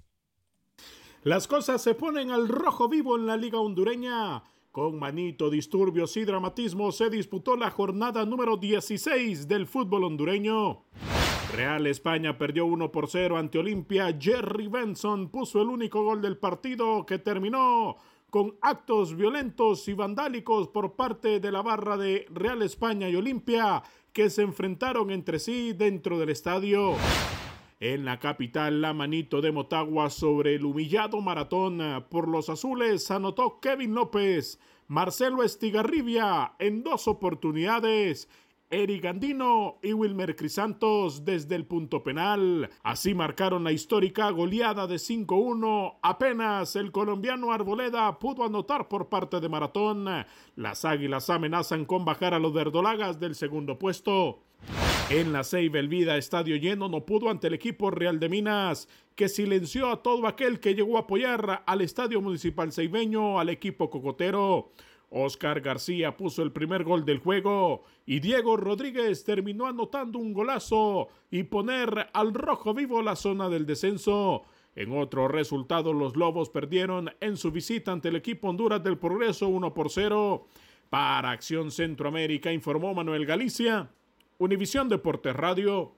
Las 1.22 1.46
cosas 1.46 1.82
se 1.82 1.94
ponen 1.94 2.30
al 2.30 2.48
rojo 2.48 2.88
vivo 2.88 3.16
en 3.16 3.26
la 3.26 3.36
Liga 3.36 3.60
Hondureña. 3.60 4.42
Con 4.72 4.98
manito, 4.98 5.50
disturbios 5.50 6.16
y 6.16 6.24
dramatismo 6.24 6.92
se 6.92 7.10
disputó 7.10 7.56
la 7.56 7.70
jornada 7.70 8.24
número 8.24 8.56
16 8.56 9.48
del 9.48 9.66
fútbol 9.66 10.04
hondureño. 10.04 10.84
Real 11.54 11.86
España 11.86 12.36
perdió 12.36 12.66
1 12.66 12.90
por 12.92 13.08
0 13.08 13.38
ante 13.38 13.58
Olimpia. 13.58 14.16
Jerry 14.18 14.68
Benson 14.68 15.28
puso 15.28 15.62
el 15.62 15.68
único 15.68 16.02
gol 16.02 16.20
del 16.20 16.36
partido 16.36 17.06
que 17.06 17.18
terminó 17.18 17.96
con 18.30 18.56
actos 18.60 19.16
violentos 19.16 19.88
y 19.88 19.94
vandálicos 19.94 20.68
por 20.68 20.94
parte 20.94 21.40
de 21.40 21.52
la 21.52 21.62
barra 21.62 21.96
de 21.96 22.26
Real 22.30 22.62
España 22.62 23.08
y 23.08 23.16
Olimpia 23.16 23.82
que 24.12 24.28
se 24.30 24.42
enfrentaron 24.42 25.10
entre 25.10 25.38
sí 25.38 25.72
dentro 25.72 26.18
del 26.18 26.30
estadio. 26.30 26.94
En 27.78 28.04
la 28.06 28.18
capital, 28.18 28.80
la 28.80 28.94
manito 28.94 29.42
de 29.42 29.52
Motagua 29.52 30.08
sobre 30.08 30.54
el 30.54 30.64
humillado 30.64 31.20
maratón 31.20 32.06
por 32.10 32.26
los 32.26 32.48
azules 32.48 33.10
anotó 33.10 33.60
Kevin 33.60 33.94
López, 33.94 34.58
Marcelo 34.88 35.42
Estigarribia 35.42 36.54
en 36.58 36.82
dos 36.82 37.06
oportunidades, 37.06 38.30
Eric 38.68 39.04
Andino 39.04 39.78
y 39.80 39.92
Wilmer 39.92 40.34
Crisantos 40.34 41.24
desde 41.24 41.54
el 41.54 41.66
punto 41.66 42.02
penal. 42.02 42.68
Así 42.82 43.14
marcaron 43.14 43.62
la 43.62 43.70
histórica 43.70 44.28
goleada 44.30 44.88
de 44.88 44.96
5-1. 44.96 45.98
Apenas 46.02 46.74
el 46.74 46.90
colombiano 46.90 47.52
Arboleda 47.52 48.18
pudo 48.18 48.44
anotar 48.44 48.88
por 48.88 49.08
parte 49.08 49.38
de 49.38 49.48
Maratón. 49.48 50.06
Las 50.56 50.84
águilas 50.84 51.30
amenazan 51.30 51.84
con 51.84 52.04
bajar 52.04 52.34
a 52.34 52.40
los 52.40 52.52
verdolagas 52.52 53.20
del 53.20 53.36
segundo 53.36 53.78
puesto. 53.78 54.40
En 55.10 55.32
la 55.32 55.44
Ceiba 55.44 55.78
el 55.78 55.86
Vida, 55.86 56.16
estadio 56.16 56.56
lleno, 56.56 56.88
no 56.88 57.06
pudo 57.06 57.30
ante 57.30 57.46
el 57.46 57.54
equipo 57.54 57.92
Real 57.92 58.18
de 58.18 58.28
Minas, 58.28 58.88
que 59.14 59.28
silenció 59.28 59.92
a 59.92 60.02
todo 60.02 60.26
aquel 60.26 60.58
que 60.58 60.74
llegó 60.74 60.96
a 60.96 61.02
apoyar 61.02 61.62
al 61.64 61.80
estadio 61.82 62.20
municipal 62.20 62.72
ceibeño, 62.72 63.38
al 63.38 63.48
equipo 63.48 63.88
cocotero. 63.88 64.72
Oscar 65.10 65.60
García 65.60 66.16
puso 66.16 66.42
el 66.42 66.52
primer 66.52 66.84
gol 66.84 67.04
del 67.04 67.18
juego 67.18 67.84
y 68.04 68.20
Diego 68.20 68.56
Rodríguez 68.56 69.24
terminó 69.24 69.66
anotando 69.66 70.18
un 70.18 70.32
golazo 70.32 71.08
y 71.30 71.44
poner 71.44 72.08
al 72.12 72.34
rojo 72.34 72.74
vivo 72.74 73.02
la 73.02 73.16
zona 73.16 73.48
del 73.48 73.66
descenso. 73.66 74.42
En 74.74 74.92
otro 74.92 75.28
resultado, 75.28 75.92
los 75.92 76.16
Lobos 76.16 76.50
perdieron 76.50 77.10
en 77.20 77.36
su 77.36 77.50
visita 77.50 77.92
ante 77.92 78.08
el 78.08 78.16
equipo 78.16 78.48
Honduras 78.48 78.82
del 78.82 78.98
Progreso 78.98 79.48
1 79.48 79.72
por 79.72 79.90
0. 79.90 80.46
Para 80.90 81.30
Acción 81.30 81.70
Centroamérica 81.70 82.52
informó 82.52 82.92
Manuel 82.92 83.26
Galicia. 83.26 83.90
Univisión 84.38 84.88
Deportes 84.88 85.34
Radio. 85.34 85.94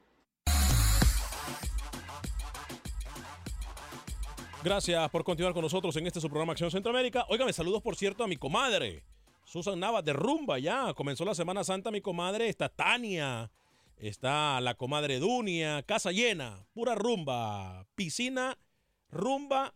Gracias 4.64 5.08
por 5.10 5.22
continuar 5.22 5.54
con 5.54 5.62
nosotros 5.62 5.94
en 5.96 6.08
este 6.08 6.20
su 6.20 6.28
programa 6.28 6.50
Acción 6.50 6.72
Centroamérica. 6.72 7.24
Óigame, 7.28 7.52
saludos 7.52 7.80
por 7.80 7.94
cierto 7.94 8.24
a 8.24 8.26
mi 8.26 8.36
comadre, 8.36 9.04
Susan 9.44 9.78
Navas 9.78 10.04
de 10.04 10.12
Rumba 10.12 10.58
ya. 10.58 10.92
Comenzó 10.94 11.24
la 11.24 11.36
Semana 11.36 11.62
Santa 11.62 11.92
mi 11.92 12.00
comadre, 12.00 12.48
está 12.48 12.68
Tania, 12.68 13.52
está 13.96 14.60
la 14.60 14.74
comadre 14.74 15.20
Dunia, 15.20 15.84
casa 15.84 16.10
llena, 16.10 16.66
pura 16.72 16.96
rumba, 16.96 17.86
piscina, 17.94 18.58
rumba 19.10 19.74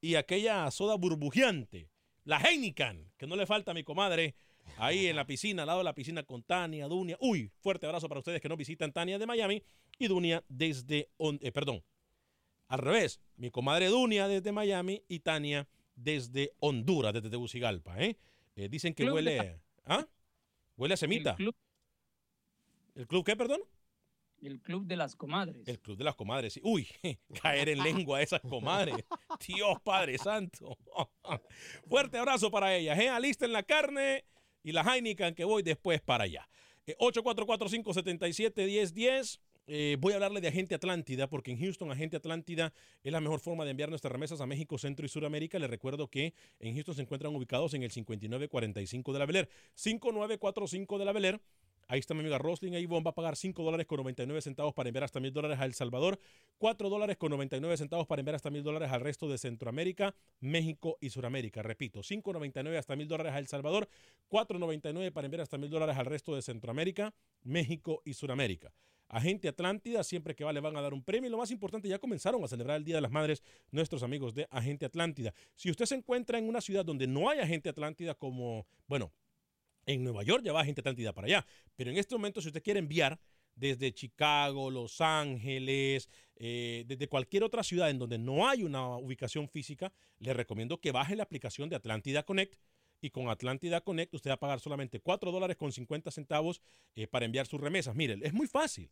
y 0.00 0.14
aquella 0.14 0.70
soda 0.70 0.96
burbujeante, 0.96 1.90
la 2.24 2.38
Heineken, 2.38 3.12
que 3.18 3.26
no 3.26 3.36
le 3.36 3.46
falta 3.46 3.72
a 3.72 3.74
mi 3.74 3.84
comadre. 3.84 4.34
Ahí 4.78 5.08
en 5.08 5.16
la 5.16 5.26
piscina, 5.26 5.62
al 5.62 5.66
lado 5.66 5.80
de 5.80 5.84
la 5.84 5.94
piscina 5.94 6.22
con 6.22 6.42
Tania, 6.42 6.86
Dunia. 6.86 7.18
Uy, 7.20 7.50
fuerte 7.60 7.84
abrazo 7.84 8.08
para 8.08 8.20
ustedes 8.20 8.40
que 8.40 8.48
no 8.48 8.56
visitan 8.56 8.92
Tania 8.92 9.18
de 9.18 9.26
Miami 9.26 9.62
y 9.98 10.08
Dunia 10.08 10.42
desde, 10.48 11.10
eh, 11.18 11.52
perdón, 11.52 11.84
al 12.72 12.78
revés, 12.78 13.20
mi 13.36 13.50
comadre 13.50 13.88
Dunia 13.88 14.26
desde 14.28 14.50
Miami 14.50 15.02
y 15.06 15.20
Tania 15.20 15.68
desde 15.94 16.54
Honduras, 16.58 17.12
desde 17.12 17.28
Tegucigalpa. 17.28 18.02
¿eh? 18.02 18.16
Eh, 18.56 18.70
dicen 18.70 18.94
que 18.94 19.04
Club 19.04 19.08
de 19.08 19.14
huele. 19.14 19.60
¿Ah? 19.84 20.08
Huele 20.78 20.94
a 20.94 20.96
semita. 20.96 21.32
El 21.32 21.36
club, 21.36 21.54
¿El 22.94 23.06
club 23.06 23.26
qué, 23.26 23.36
perdón? 23.36 23.60
el 24.40 24.62
club 24.62 24.86
de 24.86 24.96
las 24.96 25.14
comadres. 25.14 25.68
El 25.68 25.80
club 25.80 25.98
de 25.98 26.04
las 26.04 26.14
comadres. 26.14 26.54
sí. 26.54 26.62
Uy, 26.64 26.88
caer 27.42 27.68
en 27.68 27.82
lengua 27.82 28.16
a 28.18 28.22
esas 28.22 28.40
comadres. 28.40 28.96
Dios 29.46 29.78
Padre 29.84 30.16
Santo. 30.16 30.78
Fuerte 31.88 32.16
abrazo 32.16 32.50
para 32.50 32.74
ellas. 32.74 32.98
¿eh? 32.98 33.10
Alisten 33.10 33.52
la 33.52 33.64
carne 33.64 34.24
y 34.62 34.72
la 34.72 34.80
Heineken 34.80 35.34
que 35.34 35.44
voy 35.44 35.62
después 35.62 36.00
para 36.00 36.24
allá. 36.24 36.48
Eh, 36.86 36.96
844-577-1010. 36.98 39.40
Eh, 39.66 39.96
voy 40.00 40.12
a 40.12 40.16
hablarle 40.16 40.40
de 40.40 40.48
Agente 40.48 40.74
Atlántida, 40.74 41.28
porque 41.28 41.52
en 41.52 41.58
Houston 41.58 41.90
Agente 41.92 42.16
Atlántida 42.16 42.72
es 43.04 43.12
la 43.12 43.20
mejor 43.20 43.40
forma 43.40 43.64
de 43.64 43.70
enviar 43.70 43.90
nuestras 43.90 44.10
remesas 44.10 44.40
a 44.40 44.46
México, 44.46 44.76
Centro 44.76 45.06
y 45.06 45.08
Suramérica. 45.08 45.58
Les 45.58 45.70
recuerdo 45.70 46.08
que 46.08 46.34
en 46.58 46.74
Houston 46.74 46.96
se 46.96 47.02
encuentran 47.02 47.34
ubicados 47.34 47.72
en 47.74 47.82
el 47.82 47.92
5945 47.92 49.12
de 49.12 49.18
la 49.18 49.26
Beler. 49.26 49.48
5945 49.74 50.98
de 50.98 51.04
la 51.04 51.12
Beler. 51.12 51.40
Ahí 51.92 51.98
está 51.98 52.14
mi 52.14 52.20
amiga 52.20 52.38
Roslyn 52.38 52.74
Avon, 52.74 53.04
va 53.06 53.10
a 53.10 53.14
pagar 53.14 53.36
5 53.36 53.62
dólares 53.62 53.86
con 53.86 53.98
99 53.98 54.40
centavos 54.40 54.72
para 54.72 54.88
enviar 54.88 55.04
hasta 55.04 55.20
mil 55.20 55.30
dólares 55.30 55.60
a 55.60 55.66
El 55.66 55.74
Salvador, 55.74 56.18
4 56.56 56.88
dólares 56.88 57.18
con 57.18 57.28
99 57.32 57.76
centavos 57.76 58.06
para 58.06 58.20
enviar 58.20 58.34
hasta 58.34 58.48
mil 58.48 58.62
dólares 58.62 58.90
al 58.90 59.02
resto 59.02 59.28
de 59.28 59.36
Centroamérica, 59.36 60.14
México 60.40 60.96
y 61.02 61.10
Suramérica. 61.10 61.62
Repito, 61.62 62.00
5.99 62.00 62.78
hasta 62.78 62.96
mil 62.96 63.08
dólares 63.08 63.34
a 63.34 63.38
El 63.38 63.46
Salvador, 63.46 63.90
4.99 64.30 65.12
para 65.12 65.26
enviar 65.26 65.42
hasta 65.42 65.58
mil 65.58 65.68
dólares 65.68 65.94
al 65.98 66.06
resto 66.06 66.34
de 66.34 66.40
Centroamérica, 66.40 67.12
México 67.42 68.00
y 68.06 68.14
Suramérica. 68.14 68.72
Agente 69.08 69.48
Atlántida, 69.48 70.02
siempre 70.02 70.34
que 70.34 70.44
va 70.44 70.54
le 70.54 70.60
van 70.60 70.74
a 70.78 70.80
dar 70.80 70.94
un 70.94 71.04
premio. 71.04 71.28
Y 71.28 71.30
lo 71.30 71.36
más 71.36 71.50
importante, 71.50 71.90
ya 71.90 71.98
comenzaron 71.98 72.42
a 72.42 72.48
celebrar 72.48 72.78
el 72.78 72.84
Día 72.84 72.94
de 72.94 73.02
las 73.02 73.10
Madres 73.10 73.42
nuestros 73.70 74.02
amigos 74.02 74.32
de 74.32 74.48
Agente 74.50 74.86
Atlántida. 74.86 75.34
Si 75.54 75.70
usted 75.70 75.84
se 75.84 75.96
encuentra 75.96 76.38
en 76.38 76.48
una 76.48 76.62
ciudad 76.62 76.86
donde 76.86 77.06
no 77.06 77.28
hay 77.28 77.40
Agente 77.40 77.68
Atlántida 77.68 78.14
como, 78.14 78.66
bueno, 78.86 79.12
en 79.86 80.04
Nueva 80.04 80.22
York 80.22 80.42
ya 80.44 80.52
va 80.52 80.60
Agente 80.60 80.80
Atlántida 80.80 81.12
para 81.12 81.26
allá. 81.26 81.46
Pero 81.76 81.90
en 81.90 81.96
este 81.96 82.14
momento, 82.14 82.40
si 82.40 82.48
usted 82.48 82.62
quiere 82.62 82.80
enviar 82.80 83.18
desde 83.54 83.92
Chicago, 83.92 84.70
Los 84.70 85.00
Ángeles, 85.00 86.08
eh, 86.36 86.84
desde 86.86 87.08
cualquier 87.08 87.44
otra 87.44 87.62
ciudad 87.62 87.90
en 87.90 87.98
donde 87.98 88.18
no 88.18 88.48
hay 88.48 88.62
una 88.62 88.96
ubicación 88.96 89.48
física, 89.48 89.92
le 90.18 90.32
recomiendo 90.32 90.80
que 90.80 90.92
baje 90.92 91.16
la 91.16 91.22
aplicación 91.24 91.68
de 91.68 91.76
Atlántida 91.76 92.22
Connect. 92.22 92.56
Y 93.00 93.10
con 93.10 93.28
Atlántida 93.28 93.80
Connect 93.80 94.14
usted 94.14 94.30
va 94.30 94.34
a 94.34 94.40
pagar 94.40 94.60
solamente 94.60 95.00
4 95.00 95.32
dólares 95.32 95.56
con 95.56 95.72
50 95.72 96.10
centavos 96.12 96.62
eh, 96.94 97.08
para 97.08 97.24
enviar 97.24 97.46
sus 97.46 97.60
remesas. 97.60 97.96
Mire, 97.96 98.16
es 98.22 98.32
muy 98.32 98.46
fácil. 98.46 98.90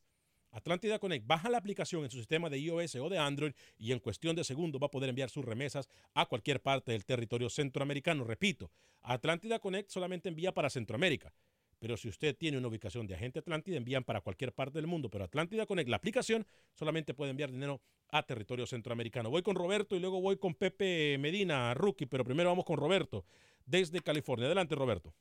Atlántida 0.53 0.99
Connect 0.99 1.27
baja 1.27 1.49
la 1.49 1.59
aplicación 1.59 2.05
en 2.05 2.11
su 2.11 2.19
sistema 2.19 2.51
de 2.51 2.59
iOS 2.59 2.97
o 2.97 3.09
de 3.09 3.19
Android 3.19 3.53
y 3.79 3.93
en 3.93 4.01
cuestión 4.01 4.35
de 4.35 4.45
segundos 4.45 4.81
va 4.83 4.87
a 4.87 4.91
poder 4.91 5.09
enviar 5.09 5.31
sus 5.31 5.45
remesas 5.45 5.89
a 6.15 6.27
cualquier 6.27 6.61
parte 6.61 6.93
del 6.93 7.05
territorio 7.05 7.49
centroamericano. 7.49 8.25
Repito, 8.25 8.71
Atlántida 9.03 9.59
Connect 9.61 9.91
solamente 9.91 10.29
envía 10.29 10.53
para 10.53 10.71
Centroamérica. 10.71 11.33
Pero 11.79 11.97
si 11.97 12.09
usted 12.09 12.37
tiene 12.37 12.59
una 12.59 12.69
ubicación 12.69 13.07
de 13.07 13.15
agente 13.15 13.39
Atlántida, 13.39 13.79
envían 13.79 14.05
para 14.05 14.21
cualquier 14.21 14.53
parte 14.53 14.79
del 14.79 14.87
mundo. 14.87 15.09
Pero 15.09 15.25
Atlántida 15.25 15.65
Connect, 15.65 15.89
la 15.89 15.97
aplicación, 15.97 16.47
solamente 16.75 17.15
puede 17.15 17.31
enviar 17.31 17.51
dinero 17.51 17.81
a 18.11 18.23
territorio 18.23 18.67
centroamericano. 18.67 19.31
Voy 19.31 19.43
con 19.43 19.57
Roberto 19.57 19.97
y 19.97 20.01
luego 20.01 20.21
voy 20.21 20.37
con 20.37 20.55
Pepe 20.55 21.17
Medina, 21.19 21.73
rookie. 21.73 22.07
Pero 22.07 22.23
primero 22.23 22.51
vamos 22.51 22.67
con 22.67 22.77
Roberto, 22.77 23.25
desde 23.65 24.01
California. 24.01 24.47
Adelante, 24.47 24.75
Roberto. 24.75 25.15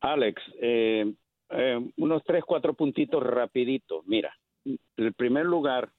Alex, 0.00 0.42
eh, 0.60 1.14
eh, 1.52 1.80
unos 1.96 2.22
tres, 2.24 2.44
cuatro 2.44 2.74
puntitos 2.74 3.22
rapiditos. 3.22 4.06
Mira, 4.06 4.36
en 4.64 5.12
primer 5.14 5.46
lugar, 5.46 5.90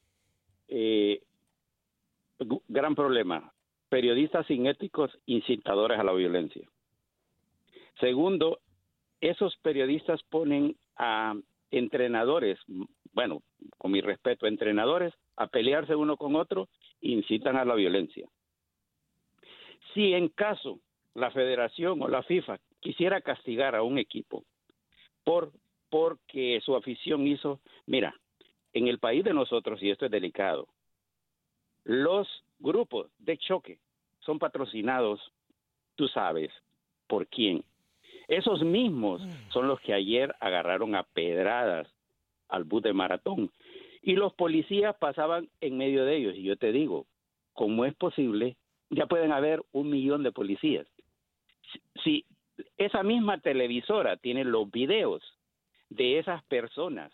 eh, 0.68 1.22
gran 2.68 2.94
problema, 2.94 3.52
periodistas 3.88 4.46
sin 4.46 4.66
éticos 4.66 5.16
incitadores 5.26 5.98
a 5.98 6.04
la 6.04 6.12
violencia. 6.12 6.68
Segundo, 8.00 8.58
esos 9.20 9.56
periodistas 9.62 10.22
ponen 10.24 10.76
a 10.96 11.34
entrenadores, 11.70 12.58
bueno, 13.12 13.42
con 13.78 13.92
mi 13.92 14.00
respeto, 14.00 14.46
entrenadores, 14.46 15.14
a 15.36 15.46
pelearse 15.46 15.94
uno 15.94 16.16
con 16.16 16.36
otro, 16.36 16.68
incitan 17.00 17.56
a 17.56 17.64
la 17.64 17.74
violencia. 17.74 18.28
Si 19.92 20.12
en 20.12 20.28
caso 20.28 20.80
la 21.14 21.30
federación 21.30 22.02
o 22.02 22.08
la 22.08 22.22
FIFA 22.22 22.58
quisiera 22.80 23.20
castigar 23.20 23.74
a 23.76 23.82
un 23.82 23.98
equipo 23.98 24.44
por 25.24 25.52
porque 25.90 26.60
su 26.64 26.74
afición 26.74 27.26
hizo, 27.26 27.60
mira, 27.86 28.14
en 28.72 28.88
el 28.88 28.98
país 28.98 29.22
de 29.24 29.32
nosotros, 29.32 29.82
y 29.82 29.90
esto 29.90 30.06
es 30.06 30.10
delicado, 30.10 30.66
los 31.84 32.26
grupos 32.58 33.10
de 33.18 33.38
choque 33.38 33.78
son 34.20 34.38
patrocinados, 34.38 35.20
tú 35.94 36.08
sabes, 36.08 36.50
por 37.06 37.26
quién. 37.28 37.62
Esos 38.26 38.62
mismos 38.62 39.22
son 39.50 39.68
los 39.68 39.80
que 39.80 39.92
ayer 39.92 40.34
agarraron 40.40 40.94
a 40.94 41.02
pedradas 41.02 41.86
al 42.48 42.64
bus 42.64 42.82
de 42.82 42.92
maratón. 42.92 43.50
Y 44.02 44.14
los 44.14 44.34
policías 44.34 44.96
pasaban 44.96 45.48
en 45.60 45.76
medio 45.76 46.04
de 46.04 46.16
ellos. 46.16 46.34
Y 46.36 46.42
yo 46.42 46.56
te 46.56 46.72
digo, 46.72 47.06
¿cómo 47.52 47.84
es 47.84 47.94
posible? 47.94 48.56
Ya 48.90 49.06
pueden 49.06 49.32
haber 49.32 49.62
un 49.72 49.90
millón 49.90 50.22
de 50.22 50.32
policías. 50.32 50.86
Si, 51.72 51.80
si 52.02 52.26
esa 52.76 53.02
misma 53.02 53.38
televisora 53.38 54.16
tiene 54.16 54.44
los 54.44 54.70
videos 54.70 55.22
de 55.90 56.18
esas 56.18 56.42
personas 56.44 57.12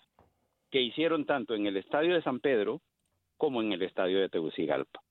que 0.71 0.81
hicieron 0.81 1.27
tanto 1.27 1.55
en 1.55 1.67
el 1.67 1.77
estadio 1.77 2.15
de 2.15 2.23
San 2.23 2.41
Pedro 2.41 2.81
como 3.37 3.63
en 3.63 3.73
el 3.73 3.83
estadio 3.83 4.21
de 4.21 4.29
Tegucigalpa. 4.29 5.03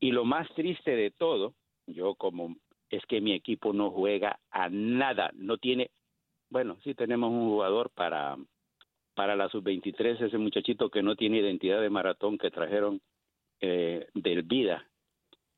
Y 0.00 0.12
lo 0.12 0.24
más 0.24 0.48
triste 0.54 0.94
de 0.94 1.10
todo, 1.10 1.54
yo 1.86 2.14
como 2.14 2.56
es 2.90 3.04
que 3.06 3.20
mi 3.20 3.32
equipo 3.32 3.72
no 3.72 3.90
juega 3.90 4.38
a 4.50 4.68
nada, 4.68 5.30
no 5.34 5.58
tiene, 5.58 5.90
bueno, 6.50 6.78
sí 6.84 6.94
tenemos 6.94 7.30
un 7.30 7.48
jugador 7.48 7.90
para 7.90 8.36
para 9.18 9.34
la 9.34 9.48
sub-23, 9.48 10.26
ese 10.26 10.38
muchachito 10.38 10.90
que 10.90 11.02
no 11.02 11.16
tiene 11.16 11.38
identidad 11.38 11.80
de 11.80 11.90
maratón 11.90 12.38
que 12.38 12.52
trajeron 12.52 13.00
eh, 13.60 14.06
del 14.14 14.44
Vida, 14.44 14.86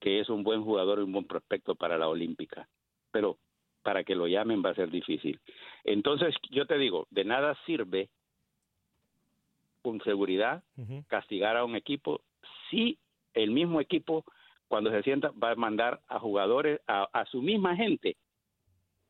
que 0.00 0.18
es 0.18 0.30
un 0.30 0.42
buen 0.42 0.64
jugador 0.64 0.98
y 0.98 1.02
un 1.02 1.12
buen 1.12 1.26
prospecto 1.26 1.74
para 1.74 1.98
la 1.98 2.08
Olímpica. 2.08 2.66
Pero 3.12 3.36
para 3.82 4.04
que 4.04 4.14
lo 4.14 4.26
llamen 4.26 4.62
va 4.64 4.70
a 4.70 4.74
ser 4.74 4.90
difícil. 4.90 5.40
Entonces, 5.84 6.34
yo 6.50 6.66
te 6.66 6.76
digo, 6.78 7.06
de 7.10 7.24
nada 7.24 7.56
sirve 7.66 8.08
con 9.82 10.00
seguridad 10.02 10.62
castigar 11.08 11.56
a 11.56 11.64
un 11.64 11.74
equipo 11.76 12.20
si 12.70 12.98
el 13.34 13.50
mismo 13.50 13.80
equipo 13.80 14.24
cuando 14.68 14.90
se 14.90 15.02
sienta 15.02 15.30
va 15.30 15.52
a 15.52 15.54
mandar 15.56 16.00
a 16.08 16.18
jugadores 16.18 16.80
a, 16.86 17.08
a 17.12 17.24
su 17.26 17.40
misma 17.42 17.74
gente. 17.76 18.16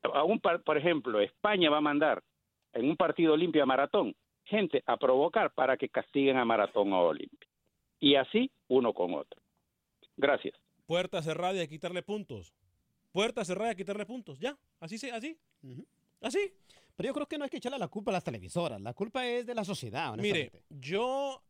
A 0.02 0.22
un 0.24 0.38
par- 0.40 0.62
por 0.62 0.78
ejemplo 0.78 1.20
España 1.20 1.68
va 1.70 1.78
a 1.78 1.82
mandar 1.82 2.22
en 2.72 2.88
un 2.88 2.96
partido 2.96 3.34
Olimpia 3.34 3.66
maratón 3.66 4.14
gente 4.44 4.82
a 4.86 4.96
provocar 4.96 5.52
para 5.52 5.76
que 5.76 5.88
castiguen 5.88 6.36
a 6.36 6.44
maratón 6.44 6.92
o 6.92 7.00
Olimpia. 7.00 7.48
Y 7.98 8.14
así 8.14 8.50
uno 8.68 8.92
con 8.94 9.14
otro. 9.14 9.40
Gracias. 10.16 10.54
Puerta 10.86 11.20
cerrada 11.22 11.54
y 11.56 11.60
a 11.60 11.68
quitarle 11.68 12.02
puntos. 12.02 12.54
Puerta 13.12 13.44
cerrada 13.44 13.74
quitarle 13.74 14.06
puntos. 14.06 14.38
Ya, 14.38 14.58
así, 14.78 14.98
se- 14.98 15.11
así. 15.12 15.36
Así. 16.20 16.38
Pero 16.96 17.08
yo 17.08 17.14
creo 17.14 17.26
que 17.26 17.38
no 17.38 17.44
hay 17.44 17.50
que 17.50 17.56
echarle 17.56 17.78
la 17.78 17.88
culpa 17.88 18.11
a 18.11 18.14
las 18.14 18.24
televisoras. 18.24 18.80
La 18.80 18.92
culpa 18.94 19.26
es 19.26 19.46
de 19.46 19.54
la 19.54 19.64
sociedad, 19.64 20.14
Mire, 20.16 20.52
yo 20.68 21.42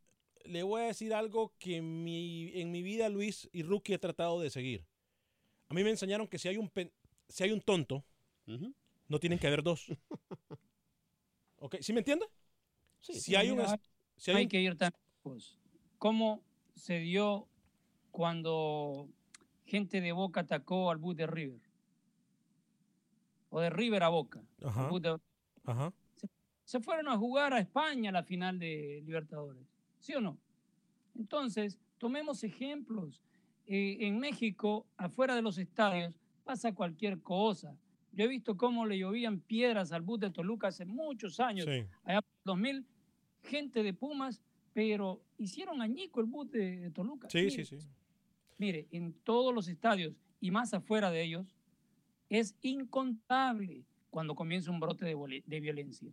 le 0.44 0.62
voy 0.62 0.82
a 0.82 0.84
decir 0.86 1.12
algo 1.12 1.52
que 1.58 1.76
en 1.76 2.04
mi, 2.04 2.50
en 2.58 2.70
mi 2.70 2.82
vida, 2.82 3.08
Luis 3.08 3.48
y 3.52 3.62
Rookie, 3.62 3.94
he 3.94 3.98
tratado 3.98 4.40
de 4.40 4.48
seguir. 4.50 4.86
A 5.68 5.74
mí 5.74 5.84
me 5.84 5.90
enseñaron 5.90 6.26
que 6.28 6.38
si 6.38 6.48
hay 6.48 6.56
un, 6.56 6.68
pen- 6.68 6.92
si 7.28 7.42
hay 7.44 7.52
un 7.52 7.60
tonto, 7.60 8.04
no 9.08 9.18
tienen 9.20 9.38
que 9.38 9.46
haber 9.46 9.62
dos. 9.62 9.86
¿Ok? 11.58 11.76
¿Sí 11.80 11.92
me 11.92 12.00
entiende? 12.00 12.26
si 13.00 13.34
hay 13.34 13.50
un... 13.50 13.58
Mira, 13.58 13.74
es- 13.74 13.80
si 14.16 14.30
hay 14.30 14.36
hay 14.38 14.42
un- 14.44 14.48
que 14.48 14.60
ir 14.60 14.76
tan 14.76 14.92
lejos. 15.24 15.58
¿Cómo 15.98 16.42
se 16.74 16.98
dio 17.00 17.46
cuando 18.10 19.08
gente 19.70 20.00
de 20.00 20.10
Boca 20.12 20.40
atacó 20.40 20.90
al 20.90 20.98
bus 20.98 21.14
de 21.16 21.26
River? 21.28 21.60
O 23.50 23.60
de 23.60 23.70
River 23.70 24.02
a 24.02 24.08
Boca. 24.08 24.42
Ajá. 24.64 24.88
de- 25.00 25.18
Ajá. 25.64 25.92
se 26.64 26.80
fueron 26.80 27.08
a 27.08 27.16
jugar 27.16 27.52
a 27.54 27.60
España 27.60 28.10
la 28.12 28.22
final 28.24 28.58
de 28.58 29.02
Libertadores. 29.04 29.62
¿Sí 30.00 30.14
o 30.14 30.20
no? 30.20 30.38
Entonces, 31.16 31.78
tomemos 31.98 32.42
ejemplos. 32.44 33.20
Eh, 33.66 33.98
en 34.00 34.18
México, 34.18 34.86
afuera 34.96 35.34
de 35.36 35.42
los 35.42 35.56
estadios, 35.58 36.18
pasa 36.44 36.74
cualquier 36.74 37.20
cosa. 37.22 37.76
Yo 38.12 38.24
he 38.24 38.28
visto 38.28 38.56
cómo 38.56 38.86
le 38.86 38.98
llovían 38.98 39.38
piedras 39.40 39.92
al 39.92 40.02
bus 40.02 40.18
de 40.18 40.30
Toluca 40.30 40.68
hace 40.68 40.84
muchos 40.84 41.38
años. 41.38 41.66
Sí. 41.66 41.84
Allá 42.02 42.22
por 42.22 42.30
2000, 42.44 42.84
gente 43.44 43.82
de 43.84 43.92
Pumas, 43.94 44.42
pero 44.72 45.20
hicieron 45.38 45.80
añico 45.82 46.20
el 46.20 46.26
bus 46.26 46.50
de, 46.50 46.80
de 46.80 46.90
Toluca. 46.90 47.28
Sí, 47.30 47.50
sí, 47.50 47.64
sí. 47.64 47.78
Mire, 48.60 48.86
en 48.90 49.14
todos 49.24 49.54
los 49.54 49.68
estadios 49.68 50.12
y 50.38 50.50
más 50.50 50.74
afuera 50.74 51.10
de 51.10 51.22
ellos, 51.22 51.46
es 52.28 52.54
incontable 52.60 53.86
cuando 54.10 54.34
comienza 54.34 54.70
un 54.70 54.78
brote 54.78 55.06
de, 55.06 55.42
de 55.46 55.60
violencia. 55.60 56.12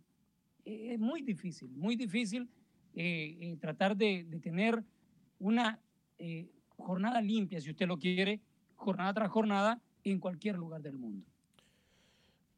Eh, 0.64 0.94
Es 0.94 0.98
muy 0.98 1.20
difícil, 1.20 1.68
muy 1.72 1.94
difícil 1.94 2.48
eh, 2.94 3.36
eh, 3.38 3.56
tratar 3.60 3.94
de, 3.94 4.24
de 4.24 4.40
tener 4.40 4.82
una 5.38 5.78
jornada 6.78 7.20
limpia, 7.20 7.60
si 7.60 7.70
usted 7.70 7.86
lo 7.86 7.98
quiere, 7.98 8.40
jornada 8.76 9.12
tras 9.12 9.30
jornada, 9.30 9.82
en 10.02 10.18
cualquier 10.18 10.56
lugar 10.56 10.80
del 10.80 10.96
mundo. 10.96 11.26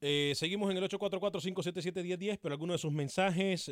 Seguimos 0.00 0.70
en 0.70 0.76
el 0.76 0.84
844-577-1010, 0.84 2.38
pero 2.40 2.52
algunos 2.52 2.74
de 2.74 2.78
sus 2.78 2.92
mensajes. 2.92 3.68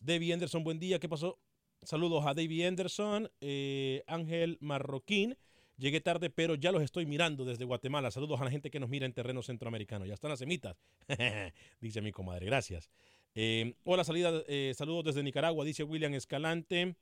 David 0.00 0.32
Anderson, 0.32 0.62
buen 0.62 0.78
día. 0.78 1.00
¿Qué 1.00 1.08
pasó? 1.08 1.40
Saludos 1.82 2.24
a 2.26 2.34
David 2.34 2.66
Anderson, 2.66 3.30
eh, 3.40 4.02
Ángel 4.06 4.58
Marroquín. 4.60 5.36
Llegué 5.76 6.00
tarde, 6.00 6.30
pero 6.30 6.54
ya 6.54 6.72
los 6.72 6.82
estoy 6.82 7.06
mirando 7.06 7.44
desde 7.44 7.64
Guatemala. 7.64 8.10
Saludos 8.10 8.40
a 8.40 8.44
la 8.44 8.50
gente 8.50 8.70
que 8.70 8.80
nos 8.80 8.88
mira 8.88 9.06
en 9.06 9.12
terreno 9.12 9.42
centroamericano. 9.42 10.06
Ya 10.06 10.14
están 10.14 10.30
las 10.30 10.38
semitas, 10.38 10.76
dice 11.80 12.00
mi 12.00 12.12
comadre. 12.12 12.46
Gracias. 12.46 12.90
Eh, 13.34 13.74
hola, 13.84 14.02
salida, 14.02 14.42
eh, 14.48 14.72
saludos 14.74 15.04
desde 15.04 15.22
Nicaragua, 15.22 15.64
dice 15.64 15.84
William 15.84 16.14
Escalante. 16.14 16.96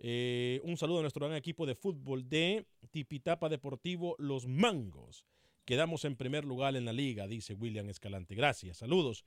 Un 0.00 0.76
saludo 0.78 0.98
a 0.98 1.02
nuestro 1.02 1.26
gran 1.26 1.36
equipo 1.36 1.66
de 1.66 1.74
fútbol 1.74 2.28
de 2.28 2.66
Tipitapa 2.90 3.48
Deportivo 3.48 4.16
Los 4.18 4.46
Mangos. 4.46 5.26
Quedamos 5.64 6.04
en 6.04 6.16
primer 6.16 6.44
lugar 6.44 6.76
en 6.76 6.86
la 6.86 6.92
liga, 6.92 7.26
dice 7.26 7.52
William 7.54 7.90
Escalante. 7.90 8.34
Gracias, 8.34 8.78
saludos. 8.78 9.24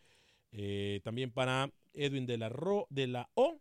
También 1.04 1.32
para 1.32 1.72
Edwin 1.94 2.26
de 2.26 2.38
la, 2.38 2.50
Ro, 2.50 2.88
de 2.90 3.08
la 3.08 3.30
O. 3.36 3.60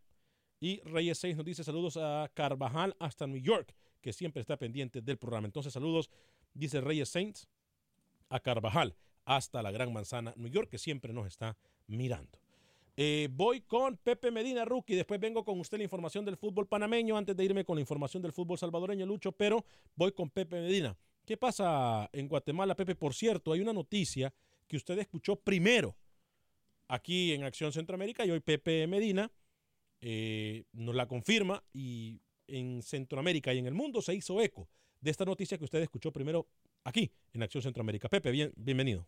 Y 0.60 0.80
Reyes 0.82 1.18
6 1.18 1.36
nos 1.36 1.46
dice 1.46 1.64
saludos 1.64 1.96
a 1.96 2.30
Carvajal 2.34 2.94
hasta 2.98 3.26
New 3.26 3.40
York, 3.40 3.74
que 4.02 4.12
siempre 4.12 4.42
está 4.42 4.58
pendiente 4.58 5.00
del 5.00 5.16
programa. 5.16 5.46
Entonces, 5.46 5.72
saludos, 5.72 6.10
dice 6.52 6.82
Reyes 6.82 7.08
Saints, 7.08 7.48
a 8.28 8.40
Carvajal 8.40 8.94
hasta 9.24 9.62
la 9.62 9.70
Gran 9.70 9.92
Manzana, 9.92 10.34
New 10.36 10.50
York, 10.50 10.68
que 10.70 10.78
siempre 10.78 11.12
nos 11.12 11.26
está 11.26 11.56
mirando. 11.86 12.38
Eh, 12.96 13.28
voy 13.30 13.62
con 13.62 13.96
Pepe 13.96 14.30
Medina, 14.30 14.64
rookie. 14.64 14.94
Después 14.94 15.18
vengo 15.18 15.44
con 15.44 15.58
usted 15.60 15.78
la 15.78 15.84
información 15.84 16.24
del 16.24 16.36
fútbol 16.36 16.66
panameño 16.66 17.16
antes 17.16 17.34
de 17.34 17.44
irme 17.44 17.64
con 17.64 17.76
la 17.76 17.80
información 17.80 18.22
del 18.22 18.32
fútbol 18.32 18.58
salvadoreño, 18.58 19.06
Lucho. 19.06 19.32
Pero 19.32 19.64
voy 19.96 20.12
con 20.12 20.28
Pepe 20.28 20.60
Medina. 20.60 20.96
¿Qué 21.24 21.36
pasa 21.36 22.10
en 22.12 22.28
Guatemala, 22.28 22.74
Pepe? 22.74 22.94
Por 22.94 23.14
cierto, 23.14 23.52
hay 23.52 23.60
una 23.60 23.72
noticia 23.72 24.34
que 24.66 24.76
usted 24.76 24.98
escuchó 24.98 25.36
primero 25.36 25.96
aquí 26.88 27.32
en 27.32 27.44
Acción 27.44 27.72
Centroamérica 27.72 28.26
y 28.26 28.30
hoy 28.30 28.40
Pepe 28.40 28.86
Medina 28.86 29.30
eh, 30.00 30.64
nos 30.72 30.94
la 30.94 31.06
confirma 31.06 31.62
y 31.72 32.20
en 32.46 32.82
Centroamérica 32.82 33.52
y 33.52 33.58
en 33.58 33.66
el 33.66 33.74
mundo 33.74 34.02
se 34.02 34.14
hizo 34.14 34.40
eco 34.40 34.68
de 35.00 35.10
esta 35.10 35.24
noticia 35.24 35.58
que 35.58 35.64
usted 35.64 35.80
escuchó 35.80 36.12
primero 36.12 36.46
aquí 36.84 37.10
en 37.32 37.42
Acción 37.42 37.62
Centroamérica. 37.62 38.08
Pepe, 38.08 38.30
bien, 38.30 38.52
bienvenido. 38.56 39.06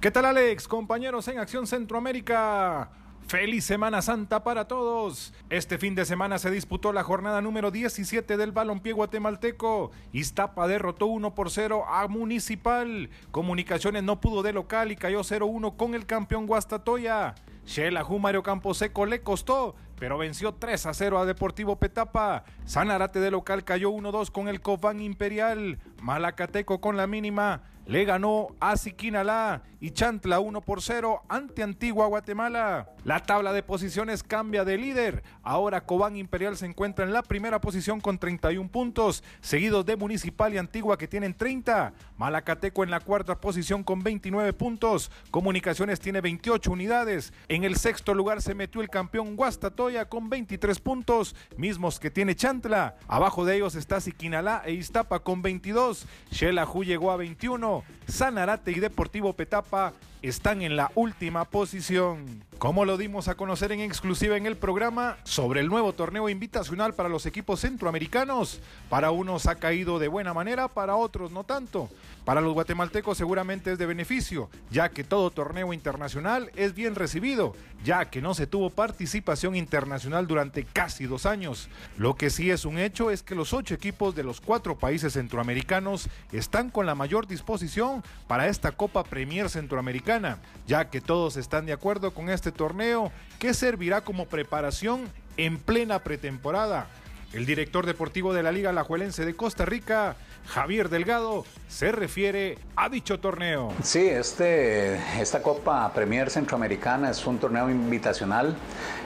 ¿Qué 0.00 0.10
tal 0.10 0.26
Alex? 0.26 0.68
Compañeros 0.68 1.26
en 1.28 1.38
Acción 1.38 1.66
Centroamérica. 1.66 2.90
Feliz 3.26 3.64
Semana 3.64 4.00
Santa 4.00 4.42
para 4.42 4.68
todos. 4.68 5.34
Este 5.50 5.76
fin 5.76 5.94
de 5.94 6.06
semana 6.06 6.38
se 6.38 6.50
disputó 6.50 6.94
la 6.94 7.02
jornada 7.02 7.42
número 7.42 7.70
17 7.70 8.38
del 8.38 8.52
balompié 8.52 8.92
guatemalteco. 8.92 9.90
Iztapa 10.12 10.66
derrotó 10.66 11.06
1 11.06 11.34
por 11.34 11.50
0 11.50 11.84
a 11.86 12.08
Municipal. 12.08 13.10
Comunicaciones 13.30 14.02
no 14.02 14.20
pudo 14.20 14.42
de 14.42 14.54
local 14.54 14.92
y 14.92 14.96
cayó 14.96 15.20
0-1 15.20 15.76
con 15.76 15.94
el 15.94 16.06
campeón 16.06 16.46
Guastatoya. 16.46 17.34
Shela 17.66 18.02
Mario 18.02 18.42
Camposeco 18.42 19.04
le 19.04 19.20
costó, 19.20 19.74
pero 19.98 20.18
venció 20.18 20.54
3 20.54 20.86
a 20.86 20.94
0 20.94 21.18
a 21.18 21.26
Deportivo 21.26 21.76
Petapa. 21.76 22.44
Sanarate 22.64 23.20
de 23.20 23.30
local 23.30 23.64
cayó 23.64 23.90
1-2 23.90 24.30
con 24.30 24.48
el 24.48 24.60
Cofán 24.60 25.00
Imperial. 25.00 25.78
Malacateco 26.00 26.80
con 26.80 26.96
la 26.96 27.06
mínima 27.06 27.62
le 27.88 28.04
ganó 28.04 28.48
a 28.60 28.76
Siquinalá 28.76 29.62
y 29.80 29.92
Chantla 29.92 30.40
1 30.40 30.60
por 30.60 30.82
0 30.82 31.22
ante 31.28 31.62
Antigua 31.62 32.06
Guatemala. 32.06 32.90
La 33.04 33.22
tabla 33.22 33.52
de 33.54 33.62
posiciones 33.62 34.22
cambia 34.22 34.64
de 34.64 34.76
líder. 34.76 35.22
Ahora 35.42 35.80
Cobán 35.80 36.16
Imperial 36.16 36.56
se 36.58 36.66
encuentra 36.66 37.06
en 37.06 37.14
la 37.14 37.22
primera 37.22 37.60
posición 37.60 38.00
con 38.00 38.18
31 38.18 38.68
puntos, 38.68 39.24
seguidos 39.40 39.86
de 39.86 39.96
Municipal 39.96 40.52
y 40.52 40.58
Antigua 40.58 40.98
que 40.98 41.08
tienen 41.08 41.32
30. 41.32 41.94
Malacateco 42.18 42.84
en 42.84 42.90
la 42.90 43.00
cuarta 43.00 43.40
posición 43.40 43.82
con 43.82 44.02
29 44.02 44.52
puntos. 44.52 45.10
Comunicaciones 45.30 45.98
tiene 45.98 46.20
28 46.20 46.70
unidades. 46.70 47.32
En 47.48 47.64
el 47.64 47.76
sexto 47.76 48.12
lugar 48.12 48.42
se 48.42 48.54
metió 48.54 48.82
el 48.82 48.90
campeón 48.90 49.34
Guastatoya 49.34 50.10
con 50.10 50.28
23 50.28 50.78
puntos, 50.80 51.34
mismos 51.56 51.98
que 51.98 52.10
tiene 52.10 52.36
Chantla. 52.36 52.96
Abajo 53.06 53.46
de 53.46 53.56
ellos 53.56 53.76
está 53.76 54.00
Siquinalá 54.00 54.62
e 54.66 54.72
Iztapa 54.72 55.20
con 55.20 55.40
22. 55.40 56.06
Xelajú 56.30 56.84
llegó 56.84 57.12
a 57.12 57.16
21. 57.16 57.77
no 57.78 57.84
Sanarate 58.08 58.72
y 58.72 58.80
Deportivo 58.80 59.34
Petapa 59.34 59.92
están 60.22 60.62
en 60.62 60.76
la 60.76 60.90
última 60.94 61.44
posición. 61.44 62.42
Como 62.58 62.84
lo 62.84 62.96
dimos 62.96 63.28
a 63.28 63.36
conocer 63.36 63.70
en 63.70 63.80
exclusiva 63.80 64.36
en 64.36 64.46
el 64.46 64.56
programa 64.56 65.16
sobre 65.22 65.60
el 65.60 65.68
nuevo 65.68 65.92
torneo 65.92 66.28
invitacional 66.28 66.94
para 66.94 67.08
los 67.08 67.24
equipos 67.24 67.60
centroamericanos, 67.60 68.60
para 68.88 69.12
unos 69.12 69.46
ha 69.46 69.54
caído 69.56 70.00
de 70.00 70.08
buena 70.08 70.34
manera, 70.34 70.66
para 70.66 70.96
otros 70.96 71.30
no 71.30 71.44
tanto. 71.44 71.88
Para 72.24 72.40
los 72.40 72.54
guatemaltecos 72.54 73.16
seguramente 73.16 73.72
es 73.72 73.78
de 73.78 73.86
beneficio, 73.86 74.50
ya 74.70 74.88
que 74.88 75.04
todo 75.04 75.30
torneo 75.30 75.72
internacional 75.72 76.50
es 76.56 76.74
bien 76.74 76.96
recibido, 76.96 77.54
ya 77.84 78.10
que 78.10 78.20
no 78.20 78.34
se 78.34 78.48
tuvo 78.48 78.70
participación 78.70 79.54
internacional 79.54 80.26
durante 80.26 80.64
casi 80.64 81.06
dos 81.06 81.26
años. 81.26 81.68
Lo 81.96 82.16
que 82.16 82.28
sí 82.28 82.50
es 82.50 82.64
un 82.64 82.78
hecho 82.78 83.12
es 83.12 83.22
que 83.22 83.36
los 83.36 83.52
ocho 83.52 83.74
equipos 83.74 84.16
de 84.16 84.24
los 84.24 84.40
cuatro 84.40 84.76
países 84.76 85.12
centroamericanos 85.12 86.08
están 86.32 86.70
con 86.70 86.86
la 86.86 86.96
mayor 86.96 87.28
disposición 87.28 87.97
para 88.26 88.48
esta 88.48 88.72
Copa 88.72 89.04
Premier 89.04 89.48
Centroamericana, 89.48 90.38
ya 90.66 90.90
que 90.90 91.00
todos 91.00 91.36
están 91.36 91.66
de 91.66 91.72
acuerdo 91.72 92.12
con 92.12 92.28
este 92.30 92.52
torneo 92.52 93.12
que 93.38 93.54
servirá 93.54 94.02
como 94.02 94.26
preparación 94.26 95.08
en 95.36 95.58
plena 95.58 96.00
pretemporada. 96.00 96.88
El 97.34 97.44
director 97.44 97.84
deportivo 97.84 98.32
de 98.32 98.42
la 98.42 98.52
Liga 98.52 98.70
Alajuelense 98.70 99.26
de 99.26 99.36
Costa 99.36 99.66
Rica, 99.66 100.16
Javier 100.46 100.88
Delgado, 100.88 101.44
se 101.68 101.92
refiere 101.92 102.56
a 102.74 102.88
dicho 102.88 103.20
torneo. 103.20 103.70
Sí, 103.82 104.08
este, 104.08 104.94
esta 105.20 105.42
Copa 105.42 105.92
Premier 105.92 106.30
Centroamericana 106.30 107.10
es 107.10 107.26
un 107.26 107.38
torneo 107.38 107.68
invitacional 107.68 108.56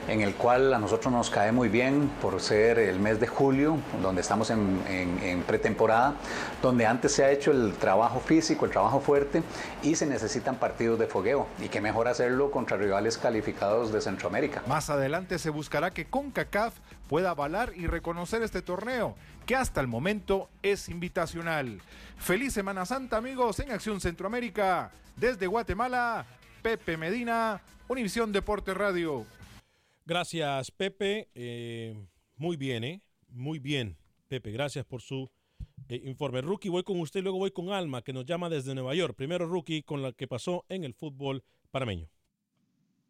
en 0.07 0.21
el 0.21 0.35
cual 0.35 0.73
a 0.73 0.79
nosotros 0.79 1.11
nos 1.13 1.29
cae 1.29 1.51
muy 1.51 1.67
bien 1.67 2.09
por 2.21 2.39
ser 2.41 2.79
el 2.79 2.97
mes 2.99 3.19
de 3.19 3.27
julio, 3.27 3.77
donde 4.01 4.21
estamos 4.21 4.49
en, 4.51 4.81
en- 4.87 5.19
en 5.21 5.41
pretemporada, 5.43 6.13
donde 6.61 6.85
antes 6.85 7.11
se 7.13 7.25
ha 7.25 7.31
hecho 7.31 7.51
el 7.51 7.73
trabajo 7.73 8.21
físico, 8.21 8.63
el 8.65 8.71
trabajo 8.71 9.01
fuerte 9.01 9.43
y 9.81 9.95
se 9.95 10.05
necesitan 10.05 10.55
partidos 10.55 10.97
de 10.97 11.07
fogueo. 11.07 11.47
Y 11.61 11.67
qué 11.67 11.81
mejor 11.81 12.07
hacerlo 12.07 12.51
contra 12.51 12.77
rivales 12.77 13.17
calificados 13.17 13.91
de 13.91 13.99
Centroamérica. 13.99 14.61
Más 14.67 14.89
adelante 14.89 15.39
se 15.39 15.49
buscará 15.49 15.91
que 15.91 16.05
CONCACAF 16.05 16.73
pueda 17.13 17.29
avalar 17.29 17.73
y 17.75 17.85
reconocer 17.85 18.41
este 18.41 18.63
torneo, 18.63 19.15
que 19.45 19.55
hasta 19.55 19.79
el 19.79 19.85
momento 19.85 20.49
es 20.63 20.89
invitacional. 20.89 21.79
Feliz 22.17 22.53
Semana 22.53 22.87
Santa, 22.87 23.17
amigos, 23.17 23.59
en 23.59 23.69
Acción 23.69 24.01
Centroamérica. 24.01 24.91
Desde 25.15 25.45
Guatemala, 25.45 26.25
Pepe 26.63 26.97
Medina, 26.97 27.61
Univisión 27.87 28.31
Deporte 28.31 28.73
Radio. 28.73 29.27
Gracias, 30.07 30.71
Pepe. 30.71 31.29
Eh, 31.35 31.95
muy 32.35 32.57
bien, 32.57 32.83
¿eh? 32.83 33.03
Muy 33.29 33.59
bien, 33.59 33.95
Pepe. 34.27 34.49
Gracias 34.49 34.83
por 34.83 35.03
su 35.03 35.29
eh, 35.89 36.01
informe. 36.05 36.41
Rookie, 36.41 36.69
voy 36.69 36.81
con 36.81 36.99
usted 36.99 37.21
luego 37.21 37.37
voy 37.37 37.51
con 37.51 37.69
Alma, 37.69 38.01
que 38.01 38.11
nos 38.11 38.25
llama 38.25 38.49
desde 38.49 38.73
Nueva 38.73 38.95
York. 38.95 39.15
Primero, 39.15 39.45
Rookie, 39.45 39.83
con 39.83 40.01
lo 40.01 40.13
que 40.13 40.27
pasó 40.27 40.65
en 40.67 40.83
el 40.83 40.95
fútbol 40.95 41.43
panameño. 41.69 42.09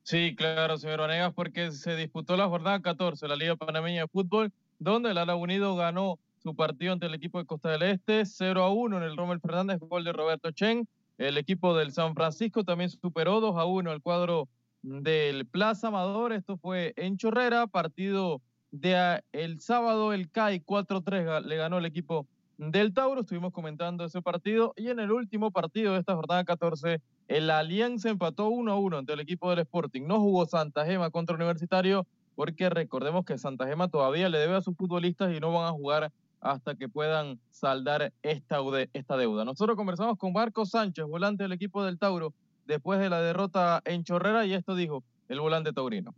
Sí, 0.03 0.35
claro, 0.35 0.77
señor 0.77 0.99
Vanegas, 0.99 1.33
porque 1.33 1.71
se 1.71 1.95
disputó 1.95 2.35
la 2.35 2.47
jornada 2.49 2.81
14 2.81 3.25
de 3.25 3.29
la 3.29 3.35
Liga 3.37 3.55
Panameña 3.55 4.01
de 4.01 4.07
Fútbol, 4.09 4.51
donde 4.77 5.11
el 5.11 5.17
Ala 5.17 5.35
Unido 5.35 5.75
ganó 5.75 6.19
su 6.35 6.55
partido 6.55 6.91
ante 6.91 7.05
el 7.05 7.13
equipo 7.13 7.39
de 7.39 7.45
Costa 7.45 7.69
del 7.71 7.83
Este, 7.83 8.25
0 8.25 8.63
a 8.63 8.73
1 8.73 8.97
en 8.97 9.03
el 9.03 9.15
Rommel 9.15 9.39
Fernández, 9.39 9.79
gol 9.79 10.03
de 10.03 10.11
Roberto 10.11 10.51
Chen. 10.51 10.87
El 11.17 11.37
equipo 11.37 11.75
del 11.77 11.93
San 11.93 12.15
Francisco 12.15 12.65
también 12.65 12.89
superó 12.89 13.39
2 13.39 13.55
a 13.57 13.63
1 13.65 13.93
el 13.93 14.01
cuadro 14.01 14.49
del 14.81 15.45
Plaza 15.45 15.87
Amador. 15.87 16.33
Esto 16.33 16.57
fue 16.57 16.91
en 16.97 17.15
Chorrera, 17.15 17.67
partido 17.67 18.41
de 18.71 19.21
el 19.31 19.61
sábado, 19.61 20.11
el 20.11 20.29
CAI 20.29 20.59
4-3 20.59 21.25
ga- 21.25 21.41
le 21.45 21.55
ganó 21.55 21.77
el 21.77 21.85
equipo 21.85 22.27
del 22.57 22.93
Tauro. 22.93 23.21
Estuvimos 23.21 23.53
comentando 23.53 24.03
ese 24.03 24.21
partido. 24.21 24.73
Y 24.75 24.89
en 24.89 24.99
el 24.99 25.11
último 25.13 25.51
partido 25.51 25.93
de 25.93 25.99
esta 25.99 26.15
jornada 26.15 26.43
14, 26.43 26.99
el 27.27 27.49
Alianza 27.49 28.09
empató 28.09 28.49
1 28.49 28.71
a 28.71 28.77
1 28.77 28.97
ante 28.97 29.13
el 29.13 29.19
equipo 29.19 29.49
del 29.49 29.59
Sporting. 29.59 30.03
No 30.05 30.19
jugó 30.19 30.45
Santa 30.45 30.85
Gema 30.85 31.09
contra 31.09 31.35
Universitario 31.35 32.05
porque 32.35 32.69
recordemos 32.69 33.25
que 33.25 33.37
Santa 33.37 33.67
Gema 33.67 33.87
todavía 33.87 34.29
le 34.29 34.39
debe 34.39 34.55
a 34.55 34.61
sus 34.61 34.75
futbolistas 34.75 35.33
y 35.33 35.39
no 35.39 35.53
van 35.53 35.67
a 35.67 35.71
jugar 35.71 36.11
hasta 36.41 36.75
que 36.75 36.89
puedan 36.89 37.39
saldar 37.51 38.11
esta, 38.21 38.57
esta 38.91 39.17
deuda. 39.17 39.45
Nosotros 39.45 39.77
conversamos 39.77 40.17
con 40.17 40.33
Marco 40.33 40.65
Sánchez, 40.65 41.05
volante 41.05 41.43
del 41.43 41.53
equipo 41.53 41.83
del 41.83 41.97
Tauro, 41.97 42.33
después 42.65 42.99
de 42.99 43.09
la 43.09 43.21
derrota 43.21 43.81
en 43.85 44.03
Chorrera 44.03 44.45
y 44.45 44.53
esto 44.53 44.75
dijo 44.75 45.03
el 45.29 45.39
volante 45.39 45.71
taurino. 45.71 46.13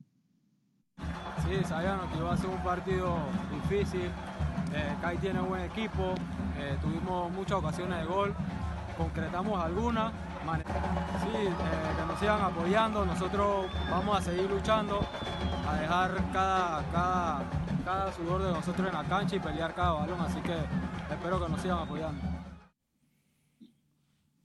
Sí, 1.47 1.63
sabíamos 1.63 2.11
que 2.11 2.17
iba 2.17 2.33
a 2.33 2.37
ser 2.37 2.49
un 2.49 2.63
partido 2.63 3.17
difícil. 3.53 4.09
Eh, 4.73 5.17
tiene 5.21 5.39
un 5.39 5.49
buen 5.49 5.61
equipo, 5.61 6.15
eh, 6.57 6.75
tuvimos 6.81 7.31
muchas 7.31 7.59
ocasiones 7.59 7.99
de 7.99 8.05
gol, 8.05 8.33
concretamos 8.97 9.63
algunas. 9.63 10.11
Sí, 10.45 11.47
eh, 11.47 11.51
que 11.97 12.05
nos 12.05 12.19
sigan 12.19 12.41
apoyando, 12.41 13.03
nosotros 13.03 13.65
vamos 13.89 14.17
a 14.17 14.21
seguir 14.21 14.47
luchando, 14.47 14.99
a 15.67 15.75
dejar 15.75 16.31
cada, 16.31 16.83
cada, 16.91 17.43
cada 17.83 18.13
sudor 18.13 18.43
de 18.43 18.51
nosotros 18.51 18.87
en 18.87 18.93
la 18.93 19.03
cancha 19.05 19.35
y 19.35 19.39
pelear 19.39 19.73
cada 19.73 19.93
balón, 19.93 20.21
así 20.21 20.39
que 20.41 20.55
espero 21.11 21.43
que 21.43 21.49
nos 21.49 21.61
sigan 21.61 21.79
apoyando. 21.79 22.21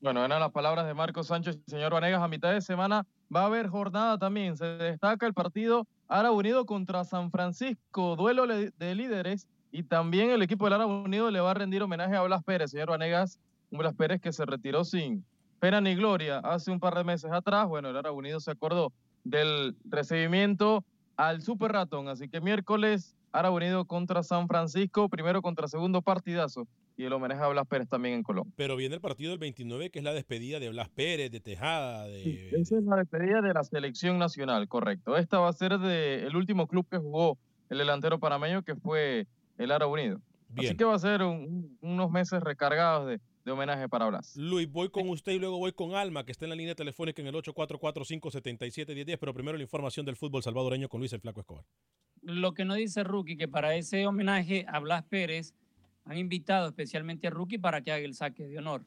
Bueno, 0.00 0.24
eran 0.24 0.40
las 0.40 0.50
palabras 0.52 0.86
de 0.86 0.94
Marco 0.94 1.22
Sánchez 1.22 1.58
y 1.66 1.70
señor 1.70 1.92
Vanegas. 1.92 2.22
A 2.22 2.28
mitad 2.28 2.50
de 2.52 2.62
semana 2.62 3.06
va 3.34 3.42
a 3.42 3.46
haber 3.46 3.68
jornada 3.68 4.16
también. 4.16 4.56
Se 4.56 4.64
destaca 4.64 5.26
el 5.26 5.34
partido 5.34 5.86
Ara 6.08 6.30
Unido 6.30 6.64
contra 6.64 7.04
San 7.04 7.30
Francisco, 7.30 8.16
duelo 8.16 8.46
de 8.46 8.94
líderes. 8.94 9.46
Y 9.70 9.82
también 9.82 10.30
el 10.30 10.40
equipo 10.40 10.64
del 10.64 10.72
Ara 10.74 10.86
Unido 10.86 11.30
le 11.30 11.40
va 11.40 11.50
a 11.50 11.54
rendir 11.54 11.82
homenaje 11.82 12.16
a 12.16 12.22
Blas 12.22 12.42
Pérez, 12.42 12.70
señor 12.70 12.88
Vanegas. 12.88 13.38
Blas 13.70 13.94
Pérez 13.94 14.22
que 14.22 14.32
se 14.32 14.46
retiró 14.46 14.84
sin 14.84 15.22
pena 15.60 15.80
ni 15.80 15.94
gloria 15.94 16.38
hace 16.38 16.70
un 16.70 16.80
par 16.80 16.94
de 16.94 17.04
meses 17.04 17.30
atrás. 17.30 17.68
Bueno, 17.68 17.90
el 17.90 17.96
Ara 17.96 18.12
Unido 18.12 18.40
se 18.40 18.50
acordó 18.50 18.92
del 19.24 19.76
recibimiento 19.84 20.84
al 21.16 21.42
Super 21.42 21.72
Ratón. 21.72 22.08
Así 22.08 22.28
que 22.28 22.40
miércoles, 22.40 23.14
Ara 23.32 23.50
Unido 23.50 23.84
contra 23.84 24.22
San 24.22 24.48
Francisco, 24.48 25.08
primero 25.08 25.42
contra 25.42 25.68
segundo 25.68 26.02
partidazo. 26.02 26.66
Y 26.96 27.04
el 27.04 27.12
homenaje 27.14 27.42
a 27.42 27.48
Blas 27.48 27.66
Pérez 27.66 27.88
también 27.88 28.16
en 28.16 28.22
Colombia. 28.22 28.52
Pero 28.56 28.76
viene 28.76 28.96
el 28.96 29.00
partido 29.00 29.30
del 29.30 29.38
29, 29.38 29.88
que 29.90 30.00
es 30.00 30.04
la 30.04 30.12
despedida 30.12 30.58
de 30.58 30.68
Blas 30.68 30.90
Pérez, 30.90 31.30
de 31.30 31.40
Tejada, 31.40 32.04
de... 32.04 32.50
Esa 32.50 32.76
es 32.76 32.84
la 32.84 32.96
despedida 32.96 33.40
de 33.40 33.54
la 33.54 33.64
selección 33.64 34.18
nacional, 34.18 34.68
correcto. 34.68 35.16
Esta 35.16 35.38
va 35.38 35.48
a 35.48 35.52
ser 35.54 35.78
de 35.78 36.26
el 36.26 36.36
último 36.36 36.66
club 36.66 36.86
que 36.90 36.98
jugó 36.98 37.38
el 37.70 37.78
delantero 37.78 38.18
panameño, 38.18 38.62
que 38.62 38.74
fue 38.76 39.26
el 39.56 39.70
Ara 39.70 39.86
Unido. 39.86 40.20
Así 40.58 40.76
que 40.76 40.84
va 40.84 40.94
a 40.94 40.98
ser 40.98 41.22
un- 41.22 41.78
unos 41.80 42.10
meses 42.10 42.42
recargados 42.42 43.06
de, 43.06 43.20
de 43.44 43.52
homenaje 43.52 43.88
para 43.88 44.06
Blas. 44.08 44.36
Luis, 44.36 44.70
voy 44.70 44.90
con 44.90 45.08
usted 45.08 45.32
y 45.32 45.38
luego 45.38 45.58
voy 45.58 45.72
con 45.72 45.94
Alma, 45.94 46.24
que 46.24 46.32
está 46.32 46.44
en 46.44 46.50
la 46.50 46.56
línea 46.56 46.74
telefónica 46.74 47.22
en 47.22 47.28
el 47.28 47.34
844-577-1010, 47.34 49.18
pero 49.18 49.34
primero 49.34 49.56
la 49.56 49.62
información 49.62 50.04
del 50.06 50.16
fútbol 50.16 50.42
salvadoreño 50.42 50.88
con 50.88 51.00
Luis 51.00 51.12
el 51.12 51.20
Flaco 51.20 51.40
Escobar. 51.40 51.64
Lo 52.22 52.52
que 52.52 52.64
no 52.64 52.74
dice 52.74 53.02
Rookie, 53.02 53.36
que 53.36 53.48
para 53.48 53.74
ese 53.74 54.06
homenaje 54.06 54.66
a 54.68 54.78
Blas 54.78 55.04
Pérez 55.04 55.54
han 56.04 56.18
invitado 56.18 56.68
especialmente 56.68 57.28
a 57.28 57.30
Rookie 57.30 57.58
para 57.58 57.82
que 57.82 57.92
haga 57.92 58.04
el 58.04 58.14
saque 58.14 58.46
de 58.46 58.58
honor. 58.58 58.84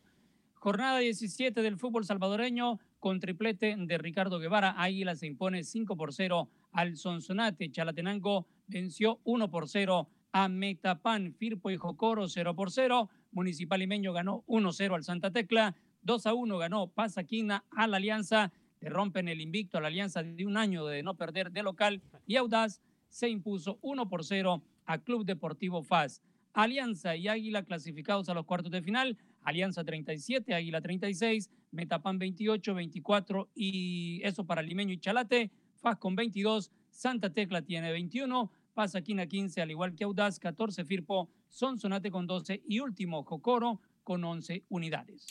Jornada 0.55 0.99
17 0.99 1.61
del 1.61 1.77
fútbol 1.77 2.05
salvadoreño 2.05 2.79
con 2.99 3.19
triplete 3.19 3.75
de 3.77 3.97
Ricardo 3.97 4.39
Guevara. 4.39 4.81
Águila 4.81 5.13
se 5.15 5.27
impone 5.27 5.63
5 5.63 5.97
por 5.97 6.13
0 6.13 6.47
al 6.71 6.95
Sonsonate. 6.95 7.69
Chalatenango 7.69 8.47
venció 8.67 9.19
1 9.25 9.51
por 9.51 9.67
0 9.67 10.07
a 10.31 10.47
Metapan. 10.47 11.33
Firpo 11.33 11.69
y 11.69 11.75
Jocoro 11.75 12.29
0 12.29 12.55
por 12.55 12.71
0. 12.71 13.09
Municipal 13.33 13.79
Limeño 13.79 14.13
ganó 14.13 14.43
1-0 14.47 14.95
al 14.95 15.03
Santa 15.03 15.31
Tecla. 15.31 15.75
2 16.03 16.25
a 16.27 16.33
1 16.33 16.57
ganó 16.57 16.87
Pasaquina 16.87 17.65
a 17.71 17.87
la 17.87 17.97
Alianza. 17.97 18.51
Le 18.79 18.89
rompen 18.89 19.27
el 19.27 19.41
invicto 19.41 19.77
a 19.77 19.81
la 19.81 19.87
Alianza 19.87 20.23
de 20.23 20.45
un 20.45 20.57
año 20.57 20.85
de 20.85 21.03
no 21.03 21.15
perder 21.15 21.51
de 21.51 21.63
local. 21.63 22.01
Y 22.25 22.35
Audaz 22.35 22.81
se 23.09 23.29
impuso 23.29 23.79
1 23.81 24.09
por 24.09 24.23
0 24.23 24.63
a 24.85 24.97
Club 24.99 25.25
Deportivo 25.25 25.83
FAS. 25.83 26.21
Alianza 26.53 27.15
y 27.15 27.27
Águila 27.27 27.63
clasificados 27.63 28.29
a 28.29 28.33
los 28.33 28.45
cuartos 28.45 28.71
de 28.71 28.81
final. 28.81 29.17
Alianza 29.41 29.83
37, 29.83 30.53
Águila 30.53 30.81
36, 30.81 31.49
Metapan 31.71 32.19
28, 32.19 32.75
24 32.75 33.49
y 33.55 34.21
eso 34.23 34.45
para 34.45 34.61
Limeño 34.61 34.93
y 34.93 34.99
Chalate. 34.99 35.51
FAS 35.75 35.97
con 35.97 36.15
22, 36.15 36.71
Santa 36.91 37.33
Tecla 37.33 37.61
tiene 37.63 37.91
21, 37.91 38.51
Pasaquina 38.73 39.27
15, 39.27 39.61
al 39.61 39.71
igual 39.71 39.95
que 39.95 40.03
Audaz, 40.03 40.39
14 40.39 40.85
Firpo, 40.85 41.29
Sonsonate 41.53 42.09
con 42.09 42.25
12 42.25 42.63
y 42.67 42.79
último 42.79 43.23
Jocoro 43.23 43.79
con 44.03 44.23
11 44.23 44.63
unidades. 44.69 45.27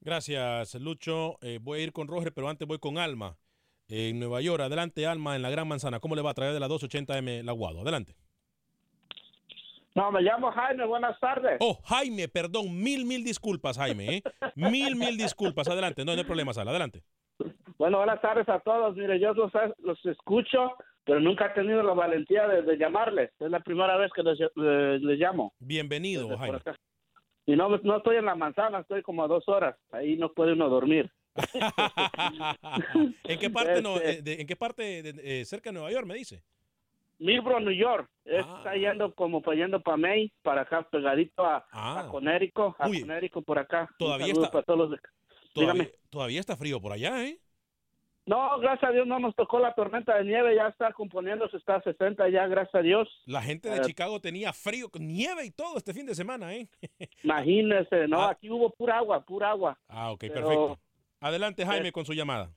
Gracias, 0.00 0.74
Lucho. 0.74 1.38
Eh, 1.40 1.60
voy 1.62 1.78
a 1.80 1.82
ir 1.84 1.92
con 1.92 2.08
Roger, 2.08 2.34
pero 2.34 2.48
antes 2.48 2.66
voy 2.66 2.78
con 2.80 2.98
Alma. 2.98 3.36
eh, 3.88 4.08
en 4.08 4.18
Nueva 4.18 4.40
York, 4.40 4.60
adelante 4.60 5.06
Alma, 5.06 5.36
en 5.36 5.42
la 5.42 5.50
Gran 5.50 5.68
Manzana. 5.68 6.00
¿Cómo 6.00 6.16
le 6.16 6.22
va 6.22 6.30
a 6.30 6.34
traer 6.34 6.52
de 6.52 6.58
la 6.60 6.66
280M 6.68 7.42
la 7.44 7.52
Guado? 7.52 7.82
Adelante. 7.82 8.16
No, 9.94 10.10
me 10.10 10.20
llamo 10.22 10.50
Jaime, 10.50 10.86
buenas 10.86 11.20
tardes. 11.20 11.58
Oh, 11.60 11.78
Jaime, 11.84 12.26
perdón, 12.26 12.82
mil, 12.82 13.04
mil 13.04 13.22
disculpas, 13.22 13.76
Jaime. 13.76 14.16
¿eh? 14.16 14.22
Mil, 14.56 14.96
mil 14.96 15.16
disculpas. 15.16 15.68
Adelante, 15.68 16.04
no, 16.04 16.12
no 16.14 16.18
hay 16.18 16.24
problema, 16.24 16.52
Sala. 16.54 16.70
Adelante. 16.70 17.04
Bueno, 17.78 17.98
buenas 17.98 18.20
tardes 18.20 18.48
a 18.48 18.58
todos. 18.60 18.96
Mire, 18.96 19.20
yo 19.20 19.34
los, 19.34 19.52
los 19.78 20.04
escucho, 20.06 20.72
pero 21.04 21.20
nunca 21.20 21.46
he 21.46 21.50
tenido 21.50 21.82
la 21.82 21.94
valentía 21.94 22.46
de, 22.48 22.62
de 22.62 22.76
llamarles. 22.78 23.30
Es 23.40 23.50
la 23.50 23.60
primera 23.60 23.96
vez 23.96 24.10
que 24.14 24.22
les, 24.22 24.38
eh, 24.40 24.98
les 25.00 25.18
llamo. 25.18 25.52
Bienvenido, 25.58 26.22
Desde 26.28 26.38
Jaime. 26.38 26.58
Y 27.46 27.56
no, 27.56 27.68
no 27.68 27.96
estoy 27.96 28.16
en 28.16 28.24
la 28.26 28.34
manzana, 28.36 28.80
estoy 28.80 29.02
como 29.02 29.24
a 29.24 29.28
dos 29.28 29.48
horas. 29.48 29.76
Ahí 29.90 30.16
no 30.16 30.32
puede 30.32 30.52
uno 30.52 30.68
dormir. 30.68 31.10
¿En 33.24 33.38
qué 33.38 33.50
parte, 33.50 33.82
no, 33.82 33.96
Este- 33.96 34.22
de- 34.22 34.40
¿en 34.40 34.46
qué 34.46 34.56
parte 34.56 35.02
de- 35.02 35.40
eh, 35.40 35.44
cerca 35.44 35.70
de 35.70 35.74
Nueva 35.74 35.90
York 35.90 36.06
me 36.06 36.14
dice? 36.14 36.42
Milbro, 37.18 37.60
New 37.60 37.72
York. 37.74 38.08
Ah. 38.26 38.56
Está 38.58 38.74
yendo 38.76 39.14
como 39.14 39.40
para 39.42 39.56
yendo 39.56 39.80
para 39.80 39.96
May, 39.96 40.32
para 40.42 40.62
acá 40.62 40.82
pegadito 40.82 41.44
a, 41.44 41.64
a 41.72 42.08
Conérico, 42.08 42.74
a. 42.78 42.86
Conérico 42.86 43.42
por 43.42 43.58
acá. 43.58 43.88
Todavía 43.98 44.32
está- 44.32 44.50
para 44.50 44.64
todos 44.64 44.78
los 44.78 44.90
de- 44.90 44.98
Todavía, 45.52 45.72
Dígame. 45.84 45.92
todavía 46.10 46.40
está 46.40 46.56
frío 46.56 46.80
por 46.80 46.92
allá, 46.92 47.24
¿eh? 47.26 47.38
No, 48.24 48.58
gracias 48.60 48.88
a 48.88 48.92
Dios 48.92 49.06
no 49.06 49.18
nos 49.18 49.34
tocó 49.34 49.58
la 49.58 49.74
tormenta 49.74 50.16
de 50.16 50.24
nieve, 50.24 50.54
ya 50.54 50.68
está 50.68 50.92
componiéndose, 50.92 51.56
está 51.56 51.76
a 51.76 51.82
60 51.82 52.28
ya, 52.28 52.46
gracias 52.46 52.74
a 52.76 52.82
Dios. 52.82 53.08
La 53.26 53.42
gente 53.42 53.68
de 53.68 53.78
Eh, 53.78 53.82
Chicago 53.82 54.20
tenía 54.20 54.52
frío, 54.52 54.88
con 54.88 55.06
nieve 55.06 55.44
y 55.44 55.50
todo 55.50 55.76
este 55.76 55.92
fin 55.92 56.06
de 56.06 56.14
semana, 56.14 56.54
¿eh? 56.54 56.68
Imagínese, 57.24 58.06
no, 58.06 58.22
aquí 58.22 58.48
hubo 58.48 58.70
pura 58.70 58.98
agua, 58.98 59.24
pura 59.24 59.50
agua. 59.50 59.76
Ah, 59.88 60.12
ok, 60.12 60.20
Pero- 60.20 60.34
perfecto. 60.34 60.78
Adelante, 61.20 61.64
Jaime, 61.66 61.92
con 61.92 62.04
su 62.04 62.12
llamada. 62.14 62.50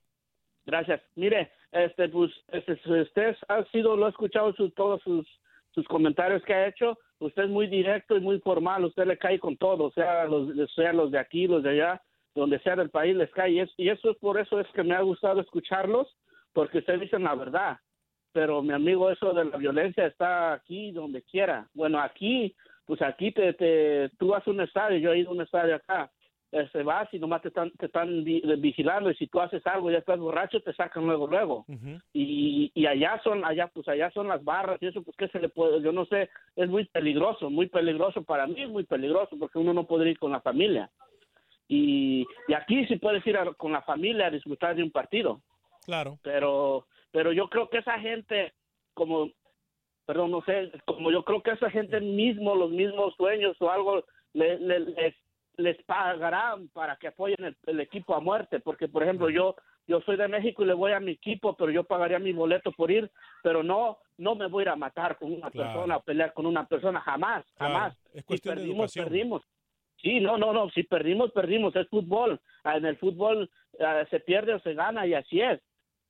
Gracias. 0.66 0.99
Mire, 1.16 1.51
este, 1.72 2.09
pues, 2.09 2.32
este, 2.47 2.74
usted 3.01 3.36
ha 3.47 3.63
sido, 3.66 3.95
lo 3.95 4.07
ha 4.07 4.09
escuchado 4.09 4.53
sus, 4.53 4.74
todos 4.74 5.01
sus, 5.03 5.28
sus 5.72 5.88
comentarios 5.88 6.43
que 6.43 6.53
ha 6.53 6.68
hecho. 6.68 6.97
Usted 7.20 7.43
es 7.43 7.49
muy 7.49 7.68
directo 7.68 8.18
y 8.18 8.22
muy 8.22 8.39
formal. 8.39 8.86
Usted 8.86 9.05
le 9.05 9.18
cae 9.20 9.39
con 9.39 9.55
todo, 9.57 9.91
sea 9.91 10.26
los, 10.26 10.49
sea 10.74 10.93
los 10.93 11.11
de 11.11 11.20
aquí, 11.20 11.45
los 11.47 11.61
de 11.61 11.70
allá, 11.72 12.01
donde 12.36 12.59
sea 12.59 12.75
del 12.75 12.89
país 12.89 13.15
les 13.15 13.31
cae. 13.31 13.51
Y, 13.51 13.59
es- 13.61 13.73
y 13.77 13.89
eso 13.89 14.11
es 14.11 14.17
por 14.17 14.39
eso 14.39 14.59
es 14.59 14.67
que 14.73 14.83
me 14.83 14.93
ha 14.95 15.01
gustado 15.01 15.41
escucharlos, 15.41 16.07
porque 16.53 16.79
ustedes 16.79 16.99
dicen 17.01 17.23
la 17.23 17.33
verdad. 17.36 17.77
Pero 18.33 18.61
mi 18.61 18.73
amigo, 18.73 19.09
eso 19.09 19.33
de 19.33 19.45
la 19.45 19.57
violencia 19.57 20.05
está 20.05 20.53
aquí 20.53 20.91
donde 20.91 21.21
quiera. 21.23 21.67
Bueno, 21.73 21.99
aquí, 21.99 22.53
pues 22.86 23.01
aquí 23.01 23.31
te, 23.31 23.53
te, 23.53 24.09
tú 24.19 24.27
vas 24.29 24.45
a 24.47 24.51
un 24.51 24.59
estadio, 24.61 24.97
yo 24.99 25.13
he 25.13 25.19
ido 25.19 25.29
a 25.29 25.33
un 25.33 25.41
estadio 25.41 25.75
acá 25.75 26.11
este, 26.51 26.83
vas 26.83 27.11
y 27.13 27.19
nomás 27.19 27.41
te 27.41 27.47
están, 27.49 27.71
te 27.71 27.88
están 27.88 28.23
vi- 28.23 28.41
vigilando 28.59 29.09
y 29.09 29.15
si 29.15 29.27
tú 29.27 29.41
haces 29.41 29.65
algo 29.65 29.89
y 29.89 29.93
ya 29.93 29.99
estás 29.99 30.19
borracho 30.19 30.61
te 30.61 30.71
sacan 30.73 31.05
luego 31.05 31.27
luego 31.27 31.65
y, 32.13 32.71
y 32.73 32.86
allá 32.86 33.19
son 33.23 33.43
allá 33.43 33.67
pues 33.73 33.88
allá 33.89 34.09
son 34.11 34.27
las 34.29 34.41
barras 34.43 34.77
y 34.81 34.86
eso 34.88 35.01
pues 35.01 35.17
qué 35.17 35.27
se 35.29 35.39
le 35.39 35.49
puede 35.49 35.81
yo 35.81 35.91
no 35.91 36.05
sé 36.05 36.29
es 36.55 36.69
muy 36.69 36.86
peligroso 36.86 37.49
muy 37.49 37.67
peligroso 37.67 38.23
para 38.23 38.47
mí 38.47 38.61
es 38.61 38.69
muy 38.69 38.83
peligroso 38.86 39.36
porque 39.38 39.57
uno 39.59 39.73
no 39.73 39.86
puede 39.86 40.09
ir 40.09 40.19
con 40.19 40.31
la 40.31 40.39
familia 40.39 40.89
y, 41.68 42.26
y 42.47 42.53
aquí 42.53 42.86
sí 42.88 42.97
puedes 42.97 43.26
ir 43.26 43.38
a- 43.38 43.53
con 43.53 43.72
la 43.72 43.82
familia 43.82 44.28
a 44.28 44.32
disfrutar 44.32 44.76
de 44.76 44.84
un 44.84 44.91
partido 44.91 45.41
Claro. 45.86 46.20
pero 46.24 46.86
pero 47.11 47.32
yo 47.32 47.49
creo 47.49 47.70
que 47.70 47.78
esa 47.80 47.99
gente 47.99 48.53
como 48.93 49.30
perdón 50.05 50.32
no 50.32 50.41
sé 50.43 50.72
como 50.86 51.11
yo 51.11 51.24
creo 51.24 51.41
que 51.41 51.51
esa 51.51 51.70
gente 51.70 51.99
mismo 52.01 52.55
los 52.55 52.72
mismos 52.72 53.13
sueños 53.16 53.55
o 53.59 53.70
algo 53.70 54.03
le- 54.34 54.59
le- 54.59 54.80
les 54.80 55.16
les 55.57 55.82
pagarán 55.86 56.68
para 56.70 56.97
que 56.97 57.07
apoyen 57.07 57.38
el, 57.45 57.55
el 57.66 57.80
equipo 57.80 58.13
a 58.13 58.20
muerte 58.20 58.59
porque 58.59 58.88
por 58.88 59.03
ejemplo 59.03 59.30
yo 59.30 59.55
yo 59.88 60.01
soy 60.01 60.18
de 60.18 60.28
México 60.28 60.63
y 60.63 60.66
le 60.66 60.74
voy 60.74 60.91
a 60.91 60.99
mi 60.99 61.11
equipo 61.11 61.55
pero 61.55 61.72
yo 61.72 61.84
pagaría 61.84 62.20
mi 62.20 62.34
boleto 62.34 62.72
por 62.74 62.91
ir 62.91 63.09
pero 63.41 63.63
no 63.63 63.97
no 64.18 64.36
me 64.36 64.47
voy 64.47 64.61
a 64.61 64.63
ir 64.63 64.70
a 64.70 64.76
matar 64.76 65.18
con 65.18 65.32
una 65.32 65.49
Claro. 65.51 65.70
persona 65.72 65.95
a 65.95 65.99
pelear 66.01 66.34
con 66.34 66.45
una 66.45 66.68
persona 66.68 66.99
jamás 67.01 67.45
Claro, 67.55 67.74
jamás 67.74 67.97
es 68.13 68.24
cuestión 68.26 68.55
de 68.55 68.61
perdimos 68.61 68.95
educación. 68.97 69.05
perdimos 69.05 69.43
Sí, 70.05 70.19
no, 70.19 70.37
no, 70.37 70.53
no, 70.53 70.69
si 70.69 70.83
perdimos, 70.83 71.31
perdimos, 71.31 71.75
es 71.75 71.87
fútbol. 71.89 72.39
Ah, 72.63 72.77
En 72.77 72.85
el 72.85 72.95
fútbol 72.97 73.49
ah, 73.79 74.05
se 74.11 74.19
pierde 74.19 74.53
o 74.53 74.59
se 74.59 74.75
gana 74.75 75.07
y 75.07 75.15
así 75.15 75.41
es. 75.41 75.59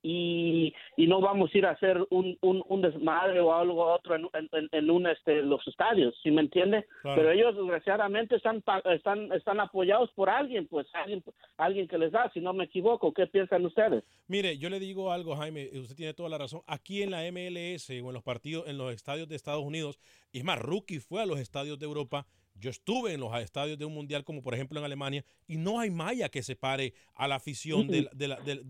Y, 0.02 0.74
y 0.98 1.06
no 1.06 1.22
vamos 1.22 1.50
a 1.52 1.58
ir 1.58 1.64
a 1.64 1.70
hacer 1.70 2.06
un, 2.10 2.36
un, 2.42 2.62
un 2.68 2.82
desmadre 2.82 3.40
o 3.40 3.54
algo 3.54 3.86
otro 3.86 4.14
en, 4.14 4.28
en, 4.52 4.68
en 4.70 4.90
un, 4.90 5.06
este, 5.06 5.40
los 5.40 5.66
estadios, 5.66 6.14
¿sí 6.22 6.30
me 6.30 6.42
entiende? 6.42 6.84
Claro. 7.00 7.16
Pero 7.16 7.30
ellos 7.32 7.56
desgraciadamente 7.56 8.36
están, 8.36 8.62
están, 8.84 9.32
están 9.32 9.60
apoyados 9.60 10.12
por 10.12 10.28
alguien, 10.28 10.66
pues 10.68 10.86
alguien, 10.92 11.24
alguien 11.56 11.88
que 11.88 11.96
les 11.96 12.12
da, 12.12 12.30
si 12.34 12.40
no 12.40 12.52
me 12.52 12.64
equivoco, 12.64 13.14
¿qué 13.14 13.26
piensan 13.26 13.64
ustedes? 13.64 14.04
Mire, 14.28 14.58
yo 14.58 14.68
le 14.68 14.78
digo 14.78 15.10
algo, 15.10 15.34
Jaime, 15.36 15.70
usted 15.72 15.96
tiene 15.96 16.12
toda 16.14 16.28
la 16.28 16.38
razón. 16.38 16.60
Aquí 16.66 17.02
en 17.02 17.10
la 17.10 17.22
MLS 17.32 17.88
o 17.90 18.08
en 18.08 18.12
los 18.12 18.22
partidos, 18.22 18.68
en 18.68 18.76
los 18.76 18.92
estadios 18.92 19.26
de 19.26 19.36
Estados 19.36 19.64
Unidos, 19.64 19.98
y 20.30 20.38
es 20.40 20.44
más, 20.44 20.58
Rookie 20.58 21.00
fue 21.00 21.22
a 21.22 21.26
los 21.26 21.40
estadios 21.40 21.78
de 21.78 21.86
Europa. 21.86 22.26
Yo 22.58 22.70
estuve 22.70 23.12
en 23.12 23.20
los 23.20 23.36
estadios 23.40 23.78
de 23.78 23.84
un 23.84 23.92
mundial, 23.94 24.24
como 24.24 24.42
por 24.42 24.54
ejemplo 24.54 24.78
en 24.78 24.84
Alemania, 24.84 25.24
y 25.46 25.56
no 25.58 25.78
hay 25.78 25.90
malla 25.90 26.28
que 26.28 26.42
separe 26.42 26.94
a 27.14 27.28
la 27.28 27.34
afición 27.36 27.86
del, 27.88 28.08
del- 28.14 28.66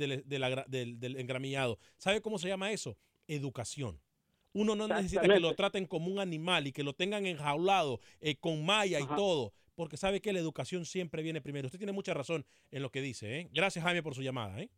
del- 0.68 0.99
del- 1.01 1.16
engramillado. 1.16 1.78
¿Sabe 1.97 2.20
cómo 2.20 2.39
se 2.39 2.49
llama 2.49 2.72
eso? 2.72 2.97
Educación. 3.28 4.01
Uno 4.53 4.74
no 4.74 4.89
necesita 4.97 5.20
que 5.34 5.41
lo 5.41 5.55
traten 5.55 5.87
como 5.87 6.11
un 6.11 6.18
animal 6.18 6.66
y 6.66 6.72
que 6.72 6.82
lo 6.82 6.95
tengan 6.95 7.26
enjaulado 7.26 8.01
eh, 8.20 8.37
con 8.37 8.64
malla 8.64 8.99
y 8.99 9.03
todo, 9.16 9.53
porque 9.74 9.97
sabe 9.99 10.20
que 10.22 10.32
la 10.32 10.39
educación 10.39 10.87
siempre 10.87 11.22
viene 11.22 11.43
primero. 11.43 11.66
Usted 11.66 11.78
tiene 11.78 11.93
mucha 11.93 12.14
razón 12.14 12.47
en 12.70 12.82
lo 12.82 12.91
que 12.91 13.03
dice. 13.03 13.41
¿eh? 13.41 13.49
Gracias, 13.53 13.84
Jaime, 13.84 14.03
por 14.03 14.14
su 14.14 14.22
llamada. 14.22 14.61
¿eh? 14.62 14.70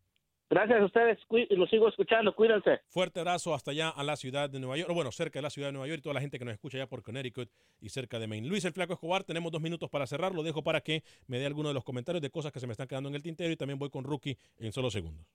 Gracias 0.50 0.80
a 0.80 0.84
ustedes, 0.86 1.18
los 1.50 1.68
sigo 1.68 1.88
escuchando, 1.88 2.34
cuídense. 2.34 2.80
Fuerte 2.86 3.20
abrazo 3.20 3.52
hasta 3.52 3.70
allá 3.70 3.90
a 3.90 4.02
la 4.02 4.16
ciudad 4.16 4.48
de 4.48 4.58
Nueva 4.58 4.78
York, 4.78 4.90
o 4.90 4.94
bueno, 4.94 5.12
cerca 5.12 5.38
de 5.38 5.42
la 5.42 5.50
ciudad 5.50 5.68
de 5.68 5.72
Nueva 5.72 5.88
York 5.88 5.98
y 5.98 6.02
toda 6.02 6.14
la 6.14 6.22
gente 6.22 6.38
que 6.38 6.46
nos 6.46 6.54
escucha 6.54 6.78
allá 6.78 6.86
por 6.86 7.02
Connecticut 7.02 7.50
y 7.82 7.90
cerca 7.90 8.18
de 8.18 8.26
Maine. 8.26 8.48
Luis 8.48 8.64
el 8.64 8.72
Flaco 8.72 8.94
Escobar, 8.94 9.24
tenemos 9.24 9.52
dos 9.52 9.60
minutos 9.60 9.90
para 9.90 10.06
cerrar, 10.06 10.34
lo 10.34 10.42
dejo 10.42 10.62
para 10.62 10.80
que 10.80 11.02
me 11.26 11.38
dé 11.38 11.44
alguno 11.44 11.68
de 11.68 11.74
los 11.74 11.84
comentarios 11.84 12.22
de 12.22 12.30
cosas 12.30 12.50
que 12.50 12.60
se 12.60 12.66
me 12.66 12.72
están 12.72 12.88
quedando 12.88 13.10
en 13.10 13.14
el 13.14 13.22
tintero 13.22 13.52
y 13.52 13.56
también 13.56 13.78
voy 13.78 13.90
con 13.90 14.04
Rookie 14.04 14.38
en 14.58 14.72
solo 14.72 14.90
segundos. 14.90 15.26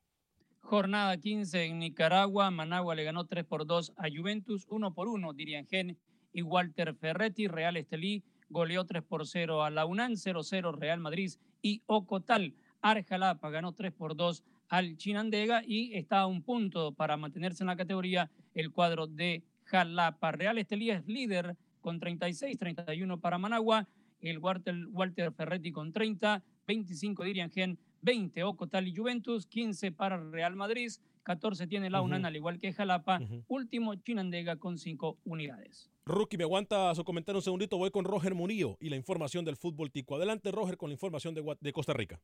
Jornada 0.62 1.16
15 1.18 1.66
en 1.66 1.78
Nicaragua. 1.78 2.50
Managua 2.50 2.96
le 2.96 3.04
ganó 3.04 3.28
3 3.28 3.46
por 3.46 3.68
2 3.68 3.94
a 3.98 4.08
Juventus, 4.10 4.66
1 4.68 4.94
por 4.96 5.10
1 5.10 5.34
Diriangén 5.34 5.96
y 6.32 6.42
Walter 6.42 6.96
Ferretti. 6.96 7.48
Real 7.48 7.78
Estelí 7.78 8.24
goleó 8.50 8.84
3 8.84 9.04
por 9.04 9.28
0 9.28 9.64
a 9.64 9.70
la 9.70 9.86
UNAM, 9.86 10.14
0-0 10.14 10.76
Real 10.76 11.00
Madrid 11.00 11.34
y 11.62 11.84
Ocotal. 11.86 12.56
Arjalapa 12.82 13.50
ganó 13.52 13.74
3 13.74 13.92
por 13.92 14.16
2 14.16 14.44
al 14.74 14.98
Chinandega 14.98 15.62
y 15.64 15.94
está 15.94 16.22
a 16.22 16.26
un 16.26 16.42
punto 16.42 16.94
para 16.94 17.16
mantenerse 17.16 17.62
en 17.62 17.68
la 17.68 17.76
categoría 17.76 18.32
el 18.56 18.72
cuadro 18.72 19.06
de 19.06 19.44
Jalapa. 19.66 20.32
Real 20.32 20.58
Estelí 20.58 20.90
es 20.90 21.06
líder 21.06 21.56
con 21.80 22.00
36, 22.00 22.58
31 22.58 23.20
para 23.20 23.38
Managua. 23.38 23.88
El 24.20 24.40
Walter, 24.40 24.76
Walter 24.92 25.32
Ferretti 25.32 25.72
con 25.72 25.94
30, 25.94 26.42
25 26.66 27.24
Diriangén, 27.24 27.78
20 28.02 28.44
Ocotal 28.46 28.88
y 28.88 28.96
Juventus, 28.96 29.46
15 29.46 29.92
para 29.92 30.18
Real 30.32 30.56
Madrid, 30.56 30.90
14 31.22 31.68
tiene 31.68 31.92
la 31.92 32.02
Ujú. 32.02 32.12
al 32.12 32.36
igual 32.36 32.58
que 32.58 32.74
Jalapa, 32.74 33.22
último 33.48 33.94
Chinandega 33.94 34.56
con 34.56 34.80
5 34.80 35.20
unidades. 35.26 35.92
Rookie, 36.06 36.38
me 36.38 36.46
aguanta 36.46 36.96
su 36.96 37.04
comentario 37.04 37.38
un 37.38 37.44
segundito, 37.44 37.78
voy 37.78 37.92
con 37.92 38.06
Roger 38.06 38.34
Murillo 38.34 38.78
y 38.80 38.90
la 38.90 38.96
información 38.96 39.46
del 39.46 39.56
fútbol 39.56 39.92
tico. 39.92 40.16
Adelante, 40.16 40.52
Roger, 40.52 40.78
con 40.78 40.90
la 40.90 40.94
información 40.94 41.36
de 41.36 41.74
Costa 41.74 41.94
Rica. 41.94 42.20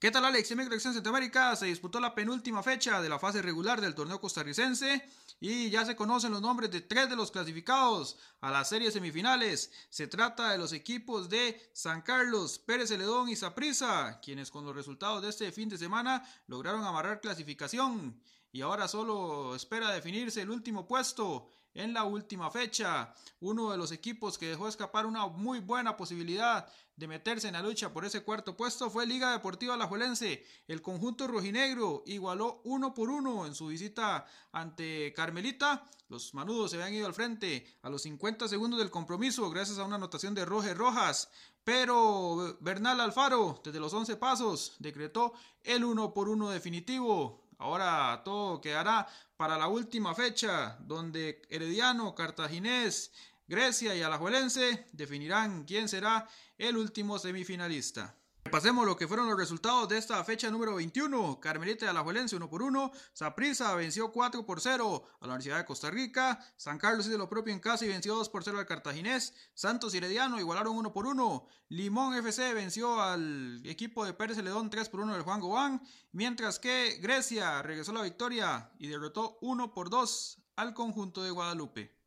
¿Qué 0.00 0.12
tal 0.12 0.24
Alex? 0.24 0.48
En 0.52 0.58
Microacción 0.58 0.94
Centroamérica 0.94 1.56
se 1.56 1.66
disputó 1.66 1.98
la 1.98 2.14
penúltima 2.14 2.62
fecha 2.62 3.02
de 3.02 3.08
la 3.08 3.18
fase 3.18 3.42
regular 3.42 3.80
del 3.80 3.96
torneo 3.96 4.20
costarricense 4.20 5.04
y 5.40 5.70
ya 5.70 5.84
se 5.84 5.96
conocen 5.96 6.30
los 6.30 6.40
nombres 6.40 6.70
de 6.70 6.82
tres 6.82 7.10
de 7.10 7.16
los 7.16 7.32
clasificados 7.32 8.16
a 8.40 8.52
las 8.52 8.68
series 8.68 8.92
semifinales. 8.92 9.72
Se 9.90 10.06
trata 10.06 10.52
de 10.52 10.58
los 10.58 10.72
equipos 10.72 11.28
de 11.28 11.60
San 11.72 12.02
Carlos, 12.02 12.60
Pérez 12.60 12.90
Celedón 12.90 13.28
y 13.28 13.34
Saprissa, 13.34 14.20
quienes 14.20 14.52
con 14.52 14.64
los 14.64 14.76
resultados 14.76 15.20
de 15.20 15.30
este 15.30 15.50
fin 15.50 15.68
de 15.68 15.76
semana 15.76 16.24
lograron 16.46 16.84
amarrar 16.84 17.20
clasificación 17.20 18.22
y 18.52 18.60
ahora 18.62 18.88
solo 18.88 19.54
espera 19.54 19.90
definirse 19.90 20.42
el 20.42 20.50
último 20.50 20.86
puesto 20.86 21.48
en 21.74 21.94
la 21.94 22.04
última 22.04 22.50
fecha. 22.50 23.14
Uno 23.40 23.70
de 23.70 23.78
los 23.78 23.92
equipos 23.92 24.36
que 24.36 24.48
dejó 24.48 24.68
escapar 24.68 25.06
una 25.06 25.26
muy 25.26 25.60
buena 25.60 25.96
posibilidad 25.96 26.68
de 26.96 27.06
meterse 27.06 27.46
en 27.46 27.54
la 27.54 27.62
lucha 27.62 27.92
por 27.92 28.04
ese 28.04 28.22
cuarto 28.24 28.56
puesto 28.56 28.90
fue 28.90 29.06
Liga 29.06 29.30
Deportiva 29.30 29.74
Alajuelense. 29.74 30.44
El 30.66 30.82
conjunto 30.82 31.28
rojinegro 31.28 32.02
igualó 32.06 32.60
uno 32.64 32.92
por 32.92 33.08
uno 33.10 33.46
en 33.46 33.54
su 33.54 33.68
visita 33.68 34.26
ante 34.50 35.12
Carmelita. 35.14 35.84
Los 36.08 36.34
manudos 36.34 36.72
se 36.72 36.76
habían 36.76 36.94
ido 36.94 37.06
al 37.06 37.14
frente 37.14 37.78
a 37.82 37.90
los 37.90 38.02
50 38.02 38.48
segundos 38.48 38.80
del 38.80 38.90
compromiso 38.90 39.48
gracias 39.48 39.78
a 39.78 39.84
una 39.84 39.96
anotación 39.96 40.34
de 40.34 40.44
Roger 40.44 40.76
Rojas. 40.76 41.30
Pero 41.62 42.56
Bernal 42.60 43.00
Alfaro, 43.00 43.60
desde 43.62 43.78
los 43.78 43.92
11 43.92 44.16
pasos, 44.16 44.74
decretó 44.80 45.34
el 45.62 45.84
uno 45.84 46.12
por 46.12 46.28
uno 46.28 46.50
definitivo. 46.50 47.47
Ahora 47.58 48.22
todo 48.24 48.60
quedará 48.60 49.06
para 49.36 49.58
la 49.58 49.68
última 49.68 50.14
fecha, 50.14 50.76
donde 50.80 51.42
Herediano, 51.50 52.14
Cartaginés, 52.14 53.12
Grecia 53.46 53.94
y 53.94 54.02
Alajuelense 54.02 54.86
definirán 54.92 55.64
quién 55.64 55.88
será 55.88 56.28
el 56.56 56.76
último 56.76 57.18
semifinalista. 57.18 58.17
Pasemos 58.50 58.86
lo 58.86 58.96
que 58.96 59.06
fueron 59.06 59.28
los 59.28 59.36
resultados 59.36 59.88
de 59.88 59.98
esta 59.98 60.22
fecha 60.24 60.50
número 60.50 60.74
21. 60.76 61.38
Carmelita 61.38 61.84
de 61.84 61.90
Alajuelense 61.90 62.36
1 62.36 62.48
por 62.48 62.62
1. 62.62 62.92
Saprissa 63.12 63.74
venció 63.74 64.10
4 64.10 64.46
por 64.46 64.60
0 64.60 65.04
a 65.20 65.26
la 65.26 65.34
Universidad 65.34 65.58
de 65.58 65.64
Costa 65.66 65.90
Rica. 65.90 66.38
San 66.56 66.78
Carlos 66.78 67.06
hizo 67.06 67.18
lo 67.18 67.28
propio 67.28 67.52
en 67.52 67.60
casa 67.60 67.84
y 67.84 67.88
venció 67.88 68.14
2 68.14 68.28
por 68.30 68.44
0 68.44 68.58
al 68.58 68.66
Cartaginés. 68.66 69.34
Santos 69.54 69.92
y 69.92 69.98
Herediano 69.98 70.38
igualaron 70.40 70.76
1 70.76 70.92
por 70.92 71.06
1. 71.06 71.46
Limón 71.68 72.14
FC 72.14 72.54
venció 72.54 73.02
al 73.02 73.60
equipo 73.66 74.04
de 74.04 74.14
Pérez 74.14 74.36
Celedón 74.36 74.70
3 74.70 74.88
por 74.88 75.00
1 75.00 75.12
del 75.12 75.22
Juan 75.22 75.40
Gobán. 75.40 75.82
Mientras 76.12 76.58
que 76.58 76.98
Grecia 77.02 77.60
regresó 77.62 77.92
la 77.92 78.02
victoria 78.02 78.70
y 78.78 78.86
derrotó 78.86 79.38
1 79.42 79.74
por 79.74 79.90
2 79.90 80.38
al 80.56 80.74
conjunto 80.74 81.22
de 81.22 81.30
Guadalupe. 81.30 81.97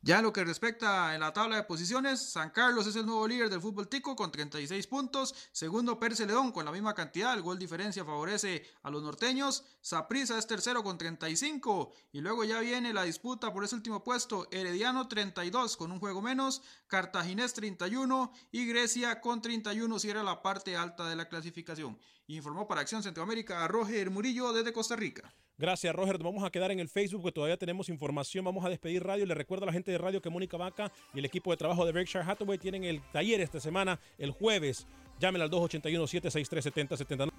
Ya 0.00 0.22
lo 0.22 0.32
que 0.32 0.44
respecta 0.44 1.12
en 1.14 1.20
la 1.20 1.32
tabla 1.32 1.56
de 1.56 1.64
posiciones, 1.64 2.30
San 2.30 2.50
Carlos 2.50 2.86
es 2.86 2.94
el 2.94 3.04
nuevo 3.04 3.26
líder 3.26 3.50
del 3.50 3.60
fútbol 3.60 3.88
tico 3.88 4.14
con 4.14 4.30
36 4.30 4.86
puntos, 4.86 5.34
segundo 5.50 5.98
Perce 5.98 6.24
León 6.24 6.52
con 6.52 6.64
la 6.64 6.70
misma 6.70 6.94
cantidad, 6.94 7.34
el 7.34 7.42
gol 7.42 7.58
diferencia 7.58 8.04
favorece 8.04 8.64
a 8.84 8.90
los 8.90 9.02
norteños, 9.02 9.64
Saprissa 9.80 10.38
es 10.38 10.46
tercero 10.46 10.84
con 10.84 10.98
35 10.98 11.92
y 12.12 12.20
luego 12.20 12.44
ya 12.44 12.60
viene 12.60 12.94
la 12.94 13.02
disputa 13.02 13.52
por 13.52 13.64
ese 13.64 13.74
último 13.74 14.04
puesto, 14.04 14.46
Herediano 14.52 15.08
32 15.08 15.76
con 15.76 15.90
un 15.90 15.98
juego 15.98 16.22
menos, 16.22 16.62
Cartaginés 16.86 17.52
31 17.54 18.32
y 18.52 18.66
Grecia 18.66 19.20
con 19.20 19.42
31 19.42 19.98
cierra 19.98 20.22
la 20.22 20.42
parte 20.42 20.76
alta 20.76 21.08
de 21.08 21.16
la 21.16 21.28
clasificación. 21.28 21.98
Informó 22.28 22.68
para 22.68 22.82
Acción 22.82 23.02
Centroamérica 23.02 23.64
a 23.64 23.68
Roger 23.68 24.10
Murillo 24.10 24.52
desde 24.52 24.72
Costa 24.72 24.94
Rica. 24.94 25.34
Gracias, 25.58 25.92
Roger. 25.92 26.18
Vamos 26.22 26.44
a 26.44 26.50
quedar 26.50 26.70
en 26.70 26.78
el 26.78 26.88
Facebook 26.88 27.20
porque 27.22 27.34
todavía 27.34 27.56
tenemos 27.56 27.88
información. 27.88 28.44
Vamos 28.44 28.64
a 28.64 28.68
despedir 28.68 29.04
radio. 29.04 29.26
Le 29.26 29.34
recuerdo 29.34 29.64
a 29.64 29.66
la 29.66 29.72
gente 29.72 29.90
de 29.90 29.98
radio 29.98 30.22
que 30.22 30.30
Mónica 30.30 30.56
Vaca 30.56 30.92
y 31.12 31.18
el 31.18 31.24
equipo 31.24 31.50
de 31.50 31.56
trabajo 31.56 31.84
de 31.84 31.90
Berkshire 31.90 32.22
Hathaway 32.22 32.58
tienen 32.58 32.84
el 32.84 33.02
taller 33.10 33.40
esta 33.40 33.58
semana, 33.58 33.98
el 34.18 34.30
jueves. 34.30 34.86
Llámenla 35.18 35.46
al 35.46 35.50
281-763-7070. 35.50 37.32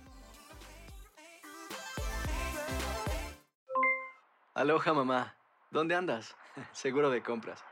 Aloha, 4.53 4.93
mamá. 4.93 5.38
¿Dónde 5.72 5.95
andas? 5.95 6.36
Seguro 6.74 7.09
de 7.09 7.24
compras. 7.24 7.63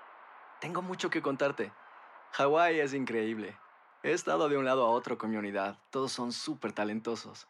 Tengo 0.62 0.82
mucho 0.82 1.10
que 1.10 1.22
contarte. 1.22 1.74
Hawái 2.32 2.80
es 2.80 2.94
increíble. 2.94 3.58
He 4.02 4.14
estado 4.14 4.48
de 4.48 4.56
un 4.56 4.64
lado 4.64 4.86
a 4.86 4.92
otro 4.92 5.18
con 5.18 5.30
mi 5.30 5.36
unidad. 5.36 5.78
Todos 5.92 6.14
son 6.14 6.32
súper 6.32 6.72
talentosos. 6.72 7.50